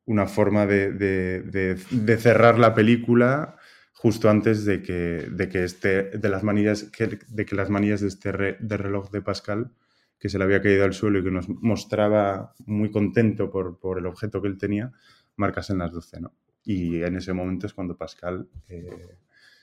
una 0.05 0.27
forma 0.27 0.67
de, 0.67 0.93
de 0.93 2.17
cerrar 2.17 2.59
la 2.59 2.75
película 2.75 3.57
justo 4.03 4.29
antes 4.29 4.65
de 4.65 4.83
que, 4.83 5.29
de 5.31 5.49
que 5.49 5.63
este, 5.63 6.19
de 6.19 6.29
las 6.29 6.43
manillas, 6.43 6.91
de 6.91 7.47
que 7.47 7.55
las 7.55 7.71
manillas 7.71 8.01
de 8.01 8.09
este 8.09 8.33
de 8.33 8.77
reloj 8.77 9.13
de 9.13 9.23
Pascal, 9.23 9.71
que 10.19 10.29
se 10.29 10.39
le 10.39 10.45
había 10.45 10.61
caído 10.61 10.85
al 10.85 10.93
suelo 10.93 11.21
y 11.21 11.23
que 11.23 11.31
nos 11.31 11.49
mostraba 11.49 12.53
muy 12.67 12.91
contento 12.91 13.49
por, 13.49 13.79
por 13.79 14.01
el 14.01 14.07
objeto 14.07 14.43
que 14.43 14.49
él 14.49 14.59
tenía, 14.59 14.91
marcasen 15.37 15.79
las 15.79 15.93
12, 15.93 16.21
¿no? 16.21 16.35
Y 16.65 17.01
en 17.05 17.15
ese 17.15 17.33
momento 17.33 17.69
es 17.69 17.75
cuando 17.75 17.97
Pascal 17.97 18.49
eh, 18.69 19.19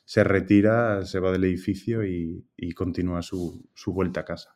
se 0.06 0.24
retira, 0.24 1.06
se 1.06 1.20
va 1.20 1.34
del 1.34 1.44
edificio 1.44 2.06
y, 2.06 2.48
y 2.56 2.72
continúa 2.72 3.22
su, 3.22 3.70
su 3.74 3.92
vuelta 3.92 4.22
a 4.22 4.26
casa. 4.26 4.56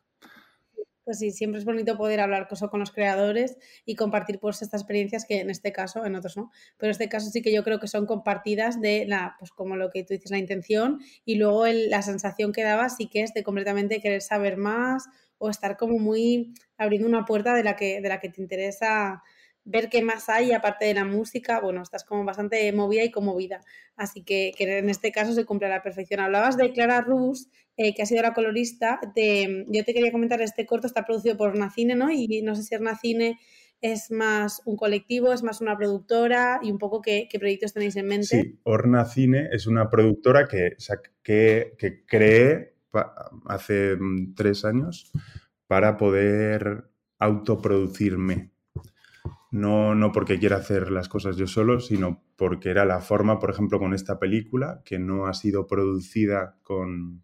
Pues 1.06 1.18
sí, 1.18 1.32
siempre 1.32 1.58
es 1.58 1.66
bonito 1.66 1.98
poder 1.98 2.20
hablar 2.20 2.48
con 2.70 2.80
los 2.80 2.90
creadores 2.90 3.58
y 3.84 3.94
compartir 3.94 4.38
pues 4.40 4.62
estas 4.62 4.80
experiencias 4.80 5.26
que 5.26 5.40
en 5.40 5.50
este 5.50 5.70
caso, 5.70 6.06
en 6.06 6.14
otros 6.14 6.38
no, 6.38 6.50
pero 6.78 6.88
en 6.88 6.92
este 6.92 7.10
caso 7.10 7.28
sí 7.30 7.42
que 7.42 7.52
yo 7.52 7.62
creo 7.62 7.78
que 7.78 7.88
son 7.88 8.06
compartidas 8.06 8.80
de 8.80 9.04
la, 9.06 9.36
pues 9.38 9.50
como 9.50 9.76
lo 9.76 9.90
que 9.90 10.02
tú 10.02 10.14
dices, 10.14 10.30
la 10.30 10.38
intención 10.38 11.00
y 11.26 11.34
luego 11.34 11.66
la 11.66 12.00
sensación 12.00 12.52
que 12.52 12.62
daba 12.62 12.88
sí 12.88 13.06
que 13.08 13.20
es 13.20 13.34
de 13.34 13.42
completamente 13.42 14.00
querer 14.00 14.22
saber 14.22 14.56
más 14.56 15.04
o 15.36 15.50
estar 15.50 15.76
como 15.76 15.98
muy 15.98 16.54
abriendo 16.78 17.06
una 17.06 17.26
puerta 17.26 17.52
de 17.54 17.64
la 17.64 17.76
que, 17.76 18.00
de 18.00 18.08
la 18.08 18.18
que 18.18 18.30
te 18.30 18.40
interesa 18.40 19.22
ver 19.64 19.88
qué 19.88 20.02
más 20.02 20.28
hay 20.28 20.52
aparte 20.52 20.84
de 20.84 20.94
la 20.94 21.04
música, 21.04 21.60
bueno, 21.60 21.82
estás 21.82 22.04
como 22.04 22.24
bastante 22.24 22.72
movida 22.72 23.02
y 23.02 23.10
conmovida. 23.10 23.60
Así 23.96 24.22
que, 24.22 24.52
en 24.58 24.88
este 24.90 25.12
caso 25.12 25.32
se 25.32 25.44
cumple 25.44 25.68
a 25.68 25.70
la 25.70 25.82
perfección. 25.82 26.20
Hablabas 26.20 26.56
de 26.56 26.72
Clara 26.72 27.00
Rus, 27.00 27.48
eh, 27.76 27.94
que 27.94 28.02
ha 28.02 28.06
sido 28.06 28.22
la 28.22 28.34
colorista. 28.34 29.00
De, 29.14 29.64
yo 29.68 29.84
te 29.84 29.94
quería 29.94 30.12
comentar, 30.12 30.40
este 30.42 30.66
corto 30.66 30.86
está 30.86 31.04
producido 31.04 31.36
por 31.36 31.56
Nacine, 31.56 31.94
¿no? 31.94 32.10
Y 32.10 32.42
no 32.42 32.54
sé 32.54 32.62
si 32.62 32.76
Nacine 32.76 33.38
es 33.80 34.10
más 34.10 34.62
un 34.64 34.76
colectivo, 34.76 35.32
es 35.32 35.42
más 35.42 35.60
una 35.60 35.76
productora 35.76 36.58
y 36.62 36.70
un 36.70 36.78
poco 36.78 37.02
qué, 37.02 37.28
proyectos 37.38 37.74
tenéis 37.74 37.96
en 37.96 38.06
mente. 38.06 38.26
Sí, 38.26 38.58
Orna 38.62 39.04
Cine 39.04 39.48
es 39.52 39.66
una 39.66 39.90
productora 39.90 40.46
que, 40.48 40.76
que, 41.22 41.74
que 41.76 42.06
creé 42.06 42.76
hace 43.46 43.98
tres 44.34 44.64
años 44.64 45.12
para 45.66 45.98
poder 45.98 46.84
autoproducirme 47.18 48.53
no, 49.54 49.94
no 49.94 50.10
porque 50.10 50.40
quiera 50.40 50.56
hacer 50.56 50.90
las 50.90 51.08
cosas 51.08 51.36
yo 51.36 51.46
solo, 51.46 51.78
sino 51.78 52.24
porque 52.36 52.70
era 52.70 52.84
la 52.84 53.00
forma, 53.00 53.38
por 53.38 53.50
ejemplo, 53.50 53.78
con 53.78 53.94
esta 53.94 54.18
película, 54.18 54.82
que 54.84 54.98
no 54.98 55.26
ha 55.26 55.34
sido 55.34 55.68
producida 55.68 56.56
con, 56.62 57.22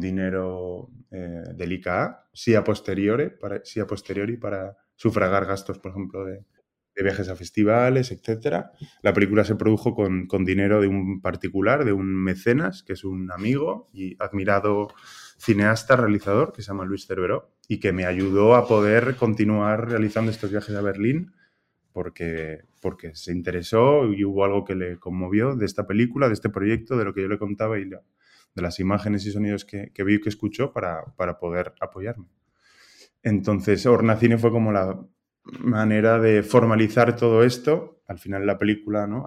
dinero 0.00 0.90
eh, 1.12 1.44
del 1.54 1.72
ICA, 1.72 2.28
sí 2.32 2.56
a 2.56 2.64
posteriori, 2.64 3.30
para, 3.30 3.60
sí 3.64 3.78
a 3.78 3.86
posteriori 3.86 4.36
para 4.36 4.76
sufragar 4.96 5.46
gastos, 5.46 5.78
por 5.78 5.92
ejemplo, 5.92 6.24
de, 6.24 6.44
viajes 6.96 7.28
a 7.28 7.36
festivales, 7.36 8.10
etc. 8.10 8.66
La 9.02 9.12
película 9.12 9.44
se 9.44 9.54
produjo 9.54 9.94
con, 9.94 10.26
con, 10.26 10.44
dinero 10.44 10.80
de 10.80 10.88
un 10.88 11.20
particular, 11.20 11.84
de 11.84 11.92
un 11.92 12.12
mecenas, 12.12 12.82
que 12.82 12.92
es 12.94 13.04
un 13.04 13.30
amigo 13.30 13.88
y 13.92 14.16
admirado 14.20 14.88
cineasta, 15.42 15.96
realizador, 15.96 16.52
que 16.52 16.62
se 16.62 16.68
llama 16.68 16.84
Luis 16.84 17.06
Cerveró, 17.06 17.50
y 17.66 17.80
que 17.80 17.92
me 17.92 18.06
ayudó 18.06 18.54
a 18.54 18.68
poder 18.68 19.16
continuar 19.16 19.88
realizando 19.88 20.30
estos 20.30 20.50
viajes 20.50 20.74
a 20.76 20.82
Berlín 20.82 21.32
porque, 21.92 22.60
porque 22.80 23.14
se 23.16 23.32
interesó 23.32 24.06
y 24.12 24.24
hubo 24.24 24.44
algo 24.44 24.64
que 24.64 24.76
le 24.76 24.98
conmovió 24.98 25.56
de 25.56 25.66
esta 25.66 25.86
película, 25.86 26.28
de 26.28 26.34
este 26.34 26.48
proyecto, 26.48 26.96
de 26.96 27.04
lo 27.04 27.12
que 27.12 27.22
yo 27.22 27.28
le 27.28 27.38
contaba 27.38 27.78
y 27.78 27.88
de 27.88 27.98
las 28.62 28.78
imágenes 28.78 29.26
y 29.26 29.32
sonidos 29.32 29.64
que, 29.64 29.90
que 29.92 30.04
vi 30.04 30.14
y 30.14 30.20
que 30.20 30.28
escuchó 30.28 30.72
para, 30.72 31.04
para, 31.16 31.38
poder 31.38 31.74
apoyarme. 31.80 32.26
Entonces, 33.22 33.84
Hornacine 33.84 34.38
fue 34.38 34.50
como 34.50 34.72
la 34.72 34.98
manera 35.58 36.18
de 36.18 36.42
formalizar 36.42 37.16
todo 37.16 37.42
esto. 37.42 38.02
Al 38.06 38.18
final 38.18 38.46
la 38.46 38.58
película 38.58 39.06
¿no? 39.06 39.24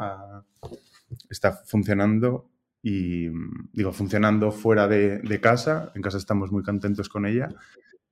está 1.29 1.51
funcionando 1.51 2.51
y 2.87 3.29
digo, 3.73 3.91
funcionando 3.93 4.51
fuera 4.51 4.87
de, 4.87 5.39
casa. 5.41 5.91
En 5.95 6.03
casa 6.03 6.19
estamos 6.19 6.51
muy 6.51 6.61
contentos 6.61 7.09
con 7.09 7.25
ella. 7.25 7.49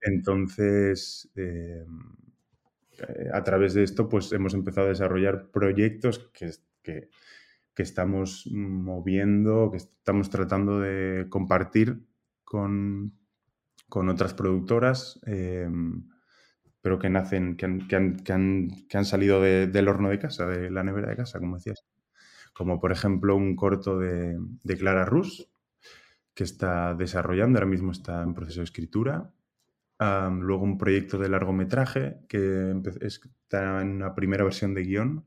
Entonces, 0.02 1.30
eh, 1.36 1.86
eh, 3.08 3.30
a 3.32 3.44
través 3.44 3.76
de 3.76 3.84
esto, 3.84 4.10
pues 4.10 4.32
hemos 4.32 4.56
empezado 4.56 4.88
a 4.88 4.90
desarrollar 4.90 5.52
proyectos 5.52 6.32
que, 6.34 6.50
que, 6.82 7.10
estamos 7.84 8.48
moviendo, 8.52 9.70
que 9.70 9.78
estamos 9.78 10.32
tratando 10.32 10.80
de 10.80 11.28
compartir 11.30 12.08
con, 12.44 13.14
con 13.90 14.10
otras 14.10 14.34
productoras. 14.34 15.20
Em, 15.28 16.10
pero 16.82 17.00
que 17.00 17.10
nacen, 17.12 17.58
que 17.58 17.66
han, 17.66 17.88
que 17.88 17.96
han, 17.96 18.18
que 18.24 18.34
han, 18.34 18.70
que 18.90 19.06
salido 19.06 19.42
de- 19.42 19.68
del 19.68 19.88
horno 19.88 20.10
de 20.10 20.20
casa, 20.20 20.48
de 20.48 20.72
la 20.72 20.84
nevera 20.84 21.10
de 21.10 21.18
casa, 21.18 21.40
como 21.40 21.58
decías. 21.58 21.86
Como 22.54 22.80
por 22.80 22.92
ejemplo 22.92 23.36
un 23.36 23.56
corto 23.56 23.98
de, 23.98 24.38
Clara 24.78 25.06
Rus, 25.06 25.50
que 26.34 26.44
está 26.44 26.94
desarrollando, 26.94 27.58
ahora 27.58 27.70
mismo 27.70 27.92
está 27.92 28.24
en 28.24 28.34
proceso 28.34 28.60
de 28.62 28.66
escritura. 28.66 29.34
Luego 30.00 30.64
un 30.64 30.78
proyecto 30.78 31.18
de 31.18 31.30
largometraje 31.30 32.18
que 32.28 32.76
está 33.02 33.82
en 33.82 33.90
una 33.90 34.14
primera 34.14 34.44
versión 34.44 34.74
de 34.74 34.84
guion 34.84 35.26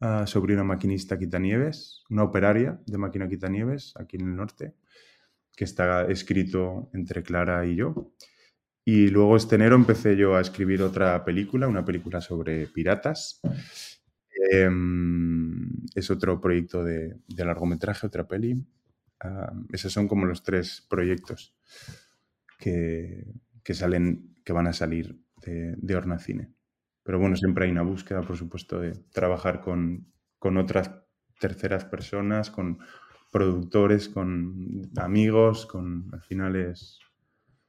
ah, 0.00 0.26
sobre 0.26 0.54
una 0.54 0.64
maquinista 0.64 1.18
quitanieves, 1.18 2.04
una 2.08 2.22
operaria 2.22 2.80
de 2.86 2.96
máquina 2.96 3.28
quitanieves 3.28 3.92
aquí 3.96 4.16
en 4.16 4.28
el 4.28 4.36
norte, 4.36 4.74
que 5.54 5.64
está 5.64 6.06
escrito 6.06 6.88
entre 6.94 7.22
Clara 7.22 7.66
y 7.66 7.76
yo. 7.76 8.12
Y 8.84 9.08
luego 9.08 9.36
este 9.36 9.56
enero 9.56 9.76
empecé 9.76 10.16
yo 10.16 10.34
a 10.34 10.40
escribir 10.40 10.82
otra 10.82 11.22
película, 11.24 11.68
una 11.68 11.84
película 11.84 12.20
sobre 12.20 12.66
piratas. 12.66 13.40
Em, 14.50 15.68
es 15.94 16.10
otro 16.10 16.40
proyecto 16.40 16.84
de, 16.84 17.16
de 17.28 17.44
largometraje, 17.44 18.06
otra 18.06 18.26
peli. 18.26 18.64
Ah, 19.20 19.52
esos 19.72 19.92
son 19.92 20.08
como 20.08 20.26
los 20.26 20.42
tres 20.42 20.86
proyectos 20.88 21.54
que, 22.58 23.26
que 23.62 23.74
salen, 23.74 24.36
que 24.44 24.52
van 24.52 24.66
a 24.66 24.72
salir 24.72 25.18
de, 25.42 25.74
de 25.76 25.96
Horna 25.96 26.18
Cine. 26.18 26.52
Pero 27.02 27.18
bueno, 27.18 27.36
siempre 27.36 27.64
hay 27.64 27.70
una 27.70 27.82
búsqueda, 27.82 28.22
por 28.22 28.36
supuesto, 28.36 28.80
de 28.80 28.92
trabajar 29.12 29.60
con, 29.60 30.12
con 30.38 30.56
otras 30.56 30.90
terceras 31.38 31.84
personas, 31.84 32.50
con 32.50 32.78
productores, 33.30 34.08
con 34.08 34.90
amigos, 34.96 35.66
con 35.66 36.08
al 36.12 36.22
final 36.22 36.56
es 36.56 37.00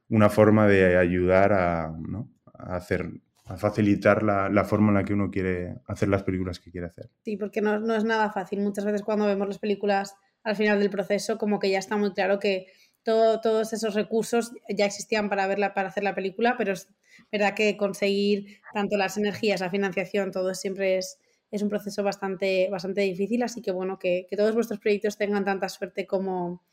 una 0.08 0.28
forma 0.28 0.66
de 0.66 0.96
ayudar 0.96 1.52
a, 1.52 1.96
¿no? 2.06 2.30
a 2.52 2.76
hacer, 2.76 3.10
a 3.44 3.56
facilitar 3.56 4.22
la, 4.22 4.48
la 4.48 4.64
forma 4.64 4.88
en 4.88 4.94
la 4.94 5.04
que 5.04 5.14
uno 5.14 5.30
quiere 5.30 5.76
hacer 5.86 6.08
las 6.08 6.22
películas 6.22 6.60
que 6.60 6.70
quiere 6.70 6.86
hacer. 6.86 7.10
Sí, 7.24 7.36
porque 7.36 7.60
no, 7.60 7.78
no 7.78 7.94
es 7.94 8.04
nada 8.04 8.30
fácil. 8.32 8.60
Muchas 8.60 8.84
veces 8.84 9.02
cuando 9.02 9.26
vemos 9.26 9.46
las 9.48 9.58
películas 9.58 10.16
al 10.42 10.56
final 10.56 10.80
del 10.80 10.90
proceso, 10.90 11.38
como 11.38 11.58
que 11.60 11.70
ya 11.70 11.78
está 11.78 11.96
muy 11.96 12.12
claro 12.12 12.38
que 12.38 12.66
todo- 13.04 13.40
todos 13.40 13.72
esos 13.72 13.94
recursos 13.94 14.52
ya 14.68 14.86
existían 14.86 15.28
para 15.28 15.46
verla, 15.46 15.74
para 15.74 15.88
hacer 15.88 16.02
la 16.04 16.14
película, 16.14 16.56
pero 16.58 16.72
es 16.72 16.88
verdad 17.30 17.54
que 17.54 17.76
conseguir 17.76 18.60
tanto 18.74 18.96
las 18.96 19.16
energías, 19.16 19.60
la 19.60 19.70
financiación, 19.70 20.30
todo 20.32 20.54
siempre 20.54 20.98
es, 20.98 21.18
es 21.50 21.62
un 21.62 21.68
proceso 21.68 22.02
bastante, 22.02 22.68
bastante 22.70 23.02
difícil. 23.02 23.42
Así 23.44 23.62
que 23.62 23.70
bueno, 23.72 23.98
que, 23.98 24.26
que 24.28 24.36
todos 24.36 24.54
vuestros 24.54 24.80
proyectos 24.80 25.16
tengan 25.16 25.44
tanta 25.44 25.68
suerte 25.68 26.06
como, 26.06 26.64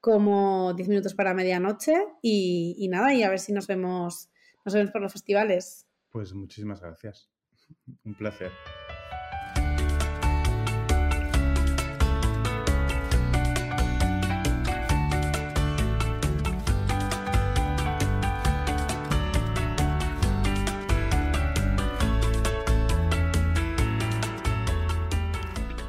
como 0.00 0.74
10 0.74 0.88
minutos 0.88 1.14
para 1.14 1.34
medianoche. 1.34 1.94
Y, 2.22 2.76
y 2.78 2.88
nada, 2.88 3.14
y 3.14 3.22
a 3.22 3.30
ver 3.30 3.38
si 3.40 3.52
nos 3.52 3.66
vemos, 3.66 4.30
nos 4.64 4.74
vemos 4.74 4.90
por 4.90 5.02
los 5.02 5.12
festivales. 5.12 5.86
Pues 6.14 6.32
muchísimas 6.32 6.80
gracias. 6.80 7.28
Un 8.04 8.14
placer. 8.14 8.52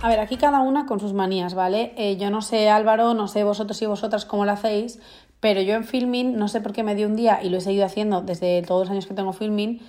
A 0.02 0.10
ver, 0.10 0.20
aquí 0.20 0.38
cada 0.38 0.62
una 0.62 0.88
con 0.88 1.00
sus 1.00 1.14
manías, 1.14 1.54
¿vale? 1.54 1.94
Eh, 1.98 2.18
yo 2.18 2.32
no 2.32 2.42
sé, 2.42 2.70
Álvaro, 2.70 3.14
no 3.14 3.28
sé 3.28 3.44
vosotros 3.44 3.80
y 3.84 3.86
vosotras 3.86 4.26
cómo 4.26 4.46
lo 4.46 4.54
hacéis, 4.54 5.00
pero 5.40 5.62
yo 5.62 5.76
en 5.76 5.84
filming, 5.84 6.36
no 6.36 6.48
sé 6.48 6.62
por 6.62 6.74
qué 6.74 6.82
me 6.82 6.96
dio 6.96 7.06
un 7.06 7.16
día 7.16 7.44
y 7.44 7.50
lo 7.50 7.58
he 7.58 7.62
seguido 7.62 7.86
haciendo 7.86 8.22
desde 8.22 8.64
todos 8.64 8.88
los 8.88 8.92
años 8.92 9.06
que 9.06 9.14
tengo 9.14 9.34
filming, 9.34 9.82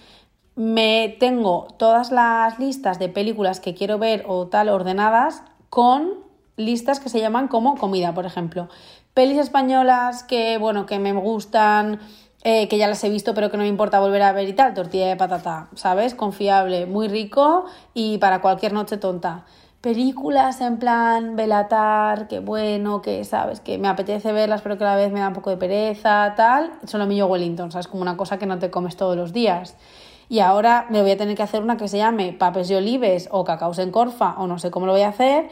me 0.57 1.15
tengo 1.21 1.69
todas 1.79 2.11
las 2.11 2.59
listas 2.59 2.99
de 2.99 3.11
películas 3.11 3.61
que 3.61 3.75
quiero 3.75 3.99
ver 3.99 4.25
o 4.27 4.47
tal 4.47 4.71
ordenadas 4.71 5.43
con 5.69 6.15
listas 6.57 6.99
que 6.99 7.11
se 7.11 7.21
llaman 7.21 7.47
como 7.49 7.77
comida, 7.77 8.15
por 8.15 8.25
ejemplo. 8.25 8.69
Pelis 9.13 9.39
españolas 9.39 10.23
que, 10.25 10.57
bueno, 10.57 10.87
que 10.87 10.99
me 10.99 11.13
gustan, 11.13 12.01
eh, 12.43 12.69
que 12.69 12.79
ya 12.79 12.89
las 12.89 13.05
he 13.05 13.11
visto 13.11 13.35
pero 13.35 13.51
que 13.51 13.59
no 13.59 13.65
me 13.65 13.69
importa 13.69 14.01
volver 14.01 14.23
a 14.23 14.33
ver 14.33 14.49
y 14.49 14.55
tal, 14.55 14.73
tortilla 14.73 15.09
de 15.09 15.17
patata, 15.17 15.69
¿sabes? 15.75 16.15
Confiable, 16.15 16.87
muy 16.87 17.09
rico 17.09 17.67
y 17.93 18.17
para 18.17 18.41
cualquier 18.41 18.73
noche 18.73 18.97
tonta. 18.97 19.45
Películas 19.83 20.63
en 20.63 20.79
plan 20.79 21.37
Belatar, 21.37 22.29
que 22.29 22.41
bueno, 22.41 23.03
que 23.03 23.23
sabes, 23.25 23.61
que 23.61 23.77
me 23.77 23.89
apetece 23.89 24.33
verlas 24.33 24.63
pero 24.63 24.79
que 24.79 24.85
a 24.85 24.89
la 24.89 24.97
vez 24.97 25.13
me 25.13 25.21
da 25.21 25.29
un 25.29 25.35
poco 25.35 25.51
de 25.51 25.59
pereza, 25.59 26.33
tal, 26.35 26.73
Solomillo 26.85 27.27
Wellington, 27.27 27.71
¿sabes? 27.71 27.89
Como 27.89 28.01
una 28.01 28.17
cosa 28.17 28.39
que 28.39 28.47
no 28.47 28.59
te 28.59 28.71
comes 28.71 28.97
todos 28.97 29.17
los 29.17 29.35
días. 29.35 29.77
Y 30.29 30.41
ahora 30.41 30.87
me 30.91 31.03
voy 31.03 31.13
a 31.13 31.17
tener 31.17 31.37
que 31.37 31.43
hacer 31.43 31.63
una 31.63 31.77
que 31.77 31.89
se 31.89 31.99
llame 31.99 32.33
Papes 32.33 32.71
y 32.71 32.75
Olives 32.75 33.29
o 33.31 33.45
Cacaos 33.45 33.79
en 33.79 33.91
Corfa 33.91 34.35
o 34.39 34.47
no 34.47 34.59
sé 34.59 34.71
cómo 34.71 34.87
lo 34.87 34.93
voy 34.93 35.03
a 35.03 35.09
hacer 35.09 35.49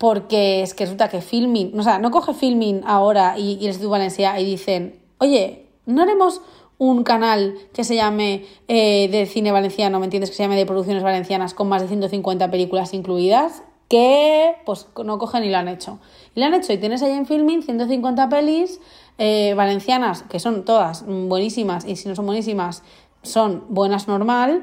porque 0.00 0.62
es 0.62 0.72
que 0.72 0.84
resulta 0.84 1.10
que 1.10 1.20
Filmin, 1.20 1.78
o 1.78 1.82
sea, 1.82 1.98
no 1.98 2.10
coge 2.10 2.32
Filmin 2.32 2.80
ahora 2.86 3.36
y, 3.36 3.58
el 3.58 3.64
Instituto 3.64 3.90
Valencia 3.90 4.40
y 4.40 4.46
dicen, 4.46 4.98
oye, 5.18 5.66
¿no 5.84 6.00
haremos 6.00 6.40
un 6.78 7.04
canal 7.04 7.58
que 7.74 7.84
se 7.84 7.96
llame 7.96 8.46
eh, 8.66 9.10
de 9.12 9.26
cine 9.26 9.52
valenciano, 9.52 9.98
¿me 9.98 10.06
entiendes? 10.06 10.30
Que 10.30 10.36
se 10.36 10.42
llame 10.42 10.56
de 10.56 10.64
producciones 10.64 11.02
valencianas 11.02 11.52
con 11.52 11.68
más 11.68 11.82
de 11.82 11.88
150 11.88 12.50
películas 12.50 12.94
incluidas, 12.94 13.62
que 13.90 14.54
pues 14.64 14.88
no 15.04 15.18
cogen 15.18 15.44
y 15.44 15.50
lo 15.50 15.58
han 15.58 15.68
hecho. 15.68 15.98
Y 16.34 16.40
lo 16.40 16.46
han 16.46 16.54
hecho 16.54 16.72
y 16.72 16.78
tienes 16.78 17.02
ahí 17.02 17.12
en 17.12 17.26
Filmin 17.26 17.62
150 17.62 18.26
pelis 18.30 18.80
eh, 19.18 19.52
valencianas, 19.54 20.22
que 20.22 20.40
son 20.40 20.64
todas 20.64 21.04
buenísimas 21.06 21.84
y 21.84 21.96
si 21.96 22.08
no 22.08 22.16
son 22.16 22.24
buenísimas, 22.24 22.84
son 23.22 23.64
buenas 23.68 24.08
normal, 24.08 24.62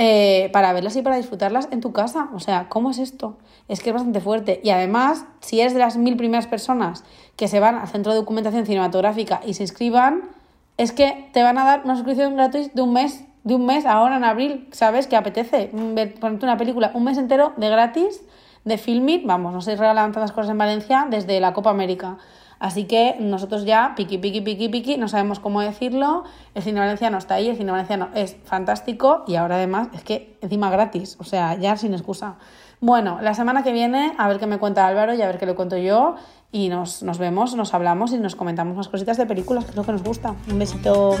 eh, 0.00 0.48
para 0.52 0.72
verlas 0.72 0.94
y 0.94 1.02
para 1.02 1.16
disfrutarlas 1.16 1.68
en 1.72 1.80
tu 1.80 1.92
casa. 1.92 2.28
O 2.32 2.38
sea, 2.38 2.68
¿cómo 2.68 2.90
es 2.90 2.98
esto? 2.98 3.36
Es 3.66 3.82
que 3.82 3.90
es 3.90 3.94
bastante 3.94 4.20
fuerte. 4.20 4.60
Y 4.62 4.70
además, 4.70 5.24
si 5.40 5.60
eres 5.60 5.74
de 5.74 5.80
las 5.80 5.96
mil 5.96 6.16
primeras 6.16 6.46
personas 6.46 7.02
que 7.36 7.48
se 7.48 7.58
van 7.58 7.74
al 7.74 7.88
centro 7.88 8.12
de 8.12 8.18
documentación 8.18 8.64
cinematográfica 8.64 9.40
y 9.44 9.54
se 9.54 9.64
inscriban, 9.64 10.22
es 10.76 10.92
que 10.92 11.28
te 11.32 11.42
van 11.42 11.58
a 11.58 11.64
dar 11.64 11.82
una 11.84 11.96
suscripción 11.96 12.36
gratuita 12.36 12.70
de 12.72 12.82
un 12.82 12.92
mes, 12.92 13.24
de 13.42 13.56
un 13.56 13.66
mes 13.66 13.86
ahora 13.86 14.16
en 14.16 14.24
abril, 14.24 14.68
¿sabes? 14.70 15.08
Que 15.08 15.16
apetece 15.16 15.70
ver, 15.72 16.14
ponerte 16.14 16.46
una 16.46 16.56
película 16.56 16.92
un 16.94 17.02
mes 17.02 17.18
entero 17.18 17.52
de 17.56 17.68
gratis, 17.68 18.22
de 18.64 18.78
Filmit, 18.78 19.26
vamos, 19.26 19.52
no 19.52 19.60
se 19.60 19.74
regalan 19.74 20.12
tantas 20.12 20.30
cosas 20.30 20.50
en 20.50 20.58
Valencia 20.58 21.08
desde 21.10 21.40
la 21.40 21.52
Copa 21.52 21.70
América. 21.70 22.18
Así 22.58 22.84
que 22.84 23.16
nosotros 23.20 23.64
ya, 23.64 23.94
piqui, 23.96 24.18
piqui, 24.18 24.40
piqui, 24.40 24.68
piqui, 24.68 24.96
no 24.96 25.08
sabemos 25.08 25.38
cómo 25.38 25.60
decirlo. 25.60 26.24
El 26.54 26.62
cine 26.62 26.80
valenciano 26.80 27.18
está 27.18 27.34
ahí, 27.34 27.48
el 27.48 27.56
cine 27.56 27.70
valenciano 27.70 28.08
es 28.14 28.36
fantástico 28.44 29.24
y 29.26 29.36
ahora 29.36 29.56
además 29.56 29.88
es 29.92 30.02
que 30.02 30.36
encima 30.40 30.70
gratis, 30.70 31.16
o 31.20 31.24
sea, 31.24 31.54
ya 31.56 31.76
sin 31.76 31.94
excusa. 31.94 32.36
Bueno, 32.80 33.18
la 33.20 33.34
semana 33.34 33.62
que 33.62 33.72
viene 33.72 34.12
a 34.18 34.28
ver 34.28 34.38
qué 34.38 34.46
me 34.46 34.58
cuenta 34.58 34.86
Álvaro 34.86 35.14
y 35.14 35.22
a 35.22 35.26
ver 35.26 35.38
qué 35.38 35.46
le 35.46 35.54
cuento 35.54 35.76
yo 35.76 36.14
y 36.52 36.68
nos, 36.68 37.02
nos 37.02 37.18
vemos, 37.18 37.54
nos 37.54 37.74
hablamos 37.74 38.12
y 38.12 38.18
nos 38.18 38.36
comentamos 38.36 38.76
más 38.76 38.88
cositas 38.88 39.16
de 39.16 39.26
películas, 39.26 39.64
que 39.64 39.70
es 39.70 39.76
lo 39.76 39.84
que 39.84 39.92
nos 39.92 40.02
gusta. 40.02 40.34
Un 40.50 40.58
besito. 40.58 41.16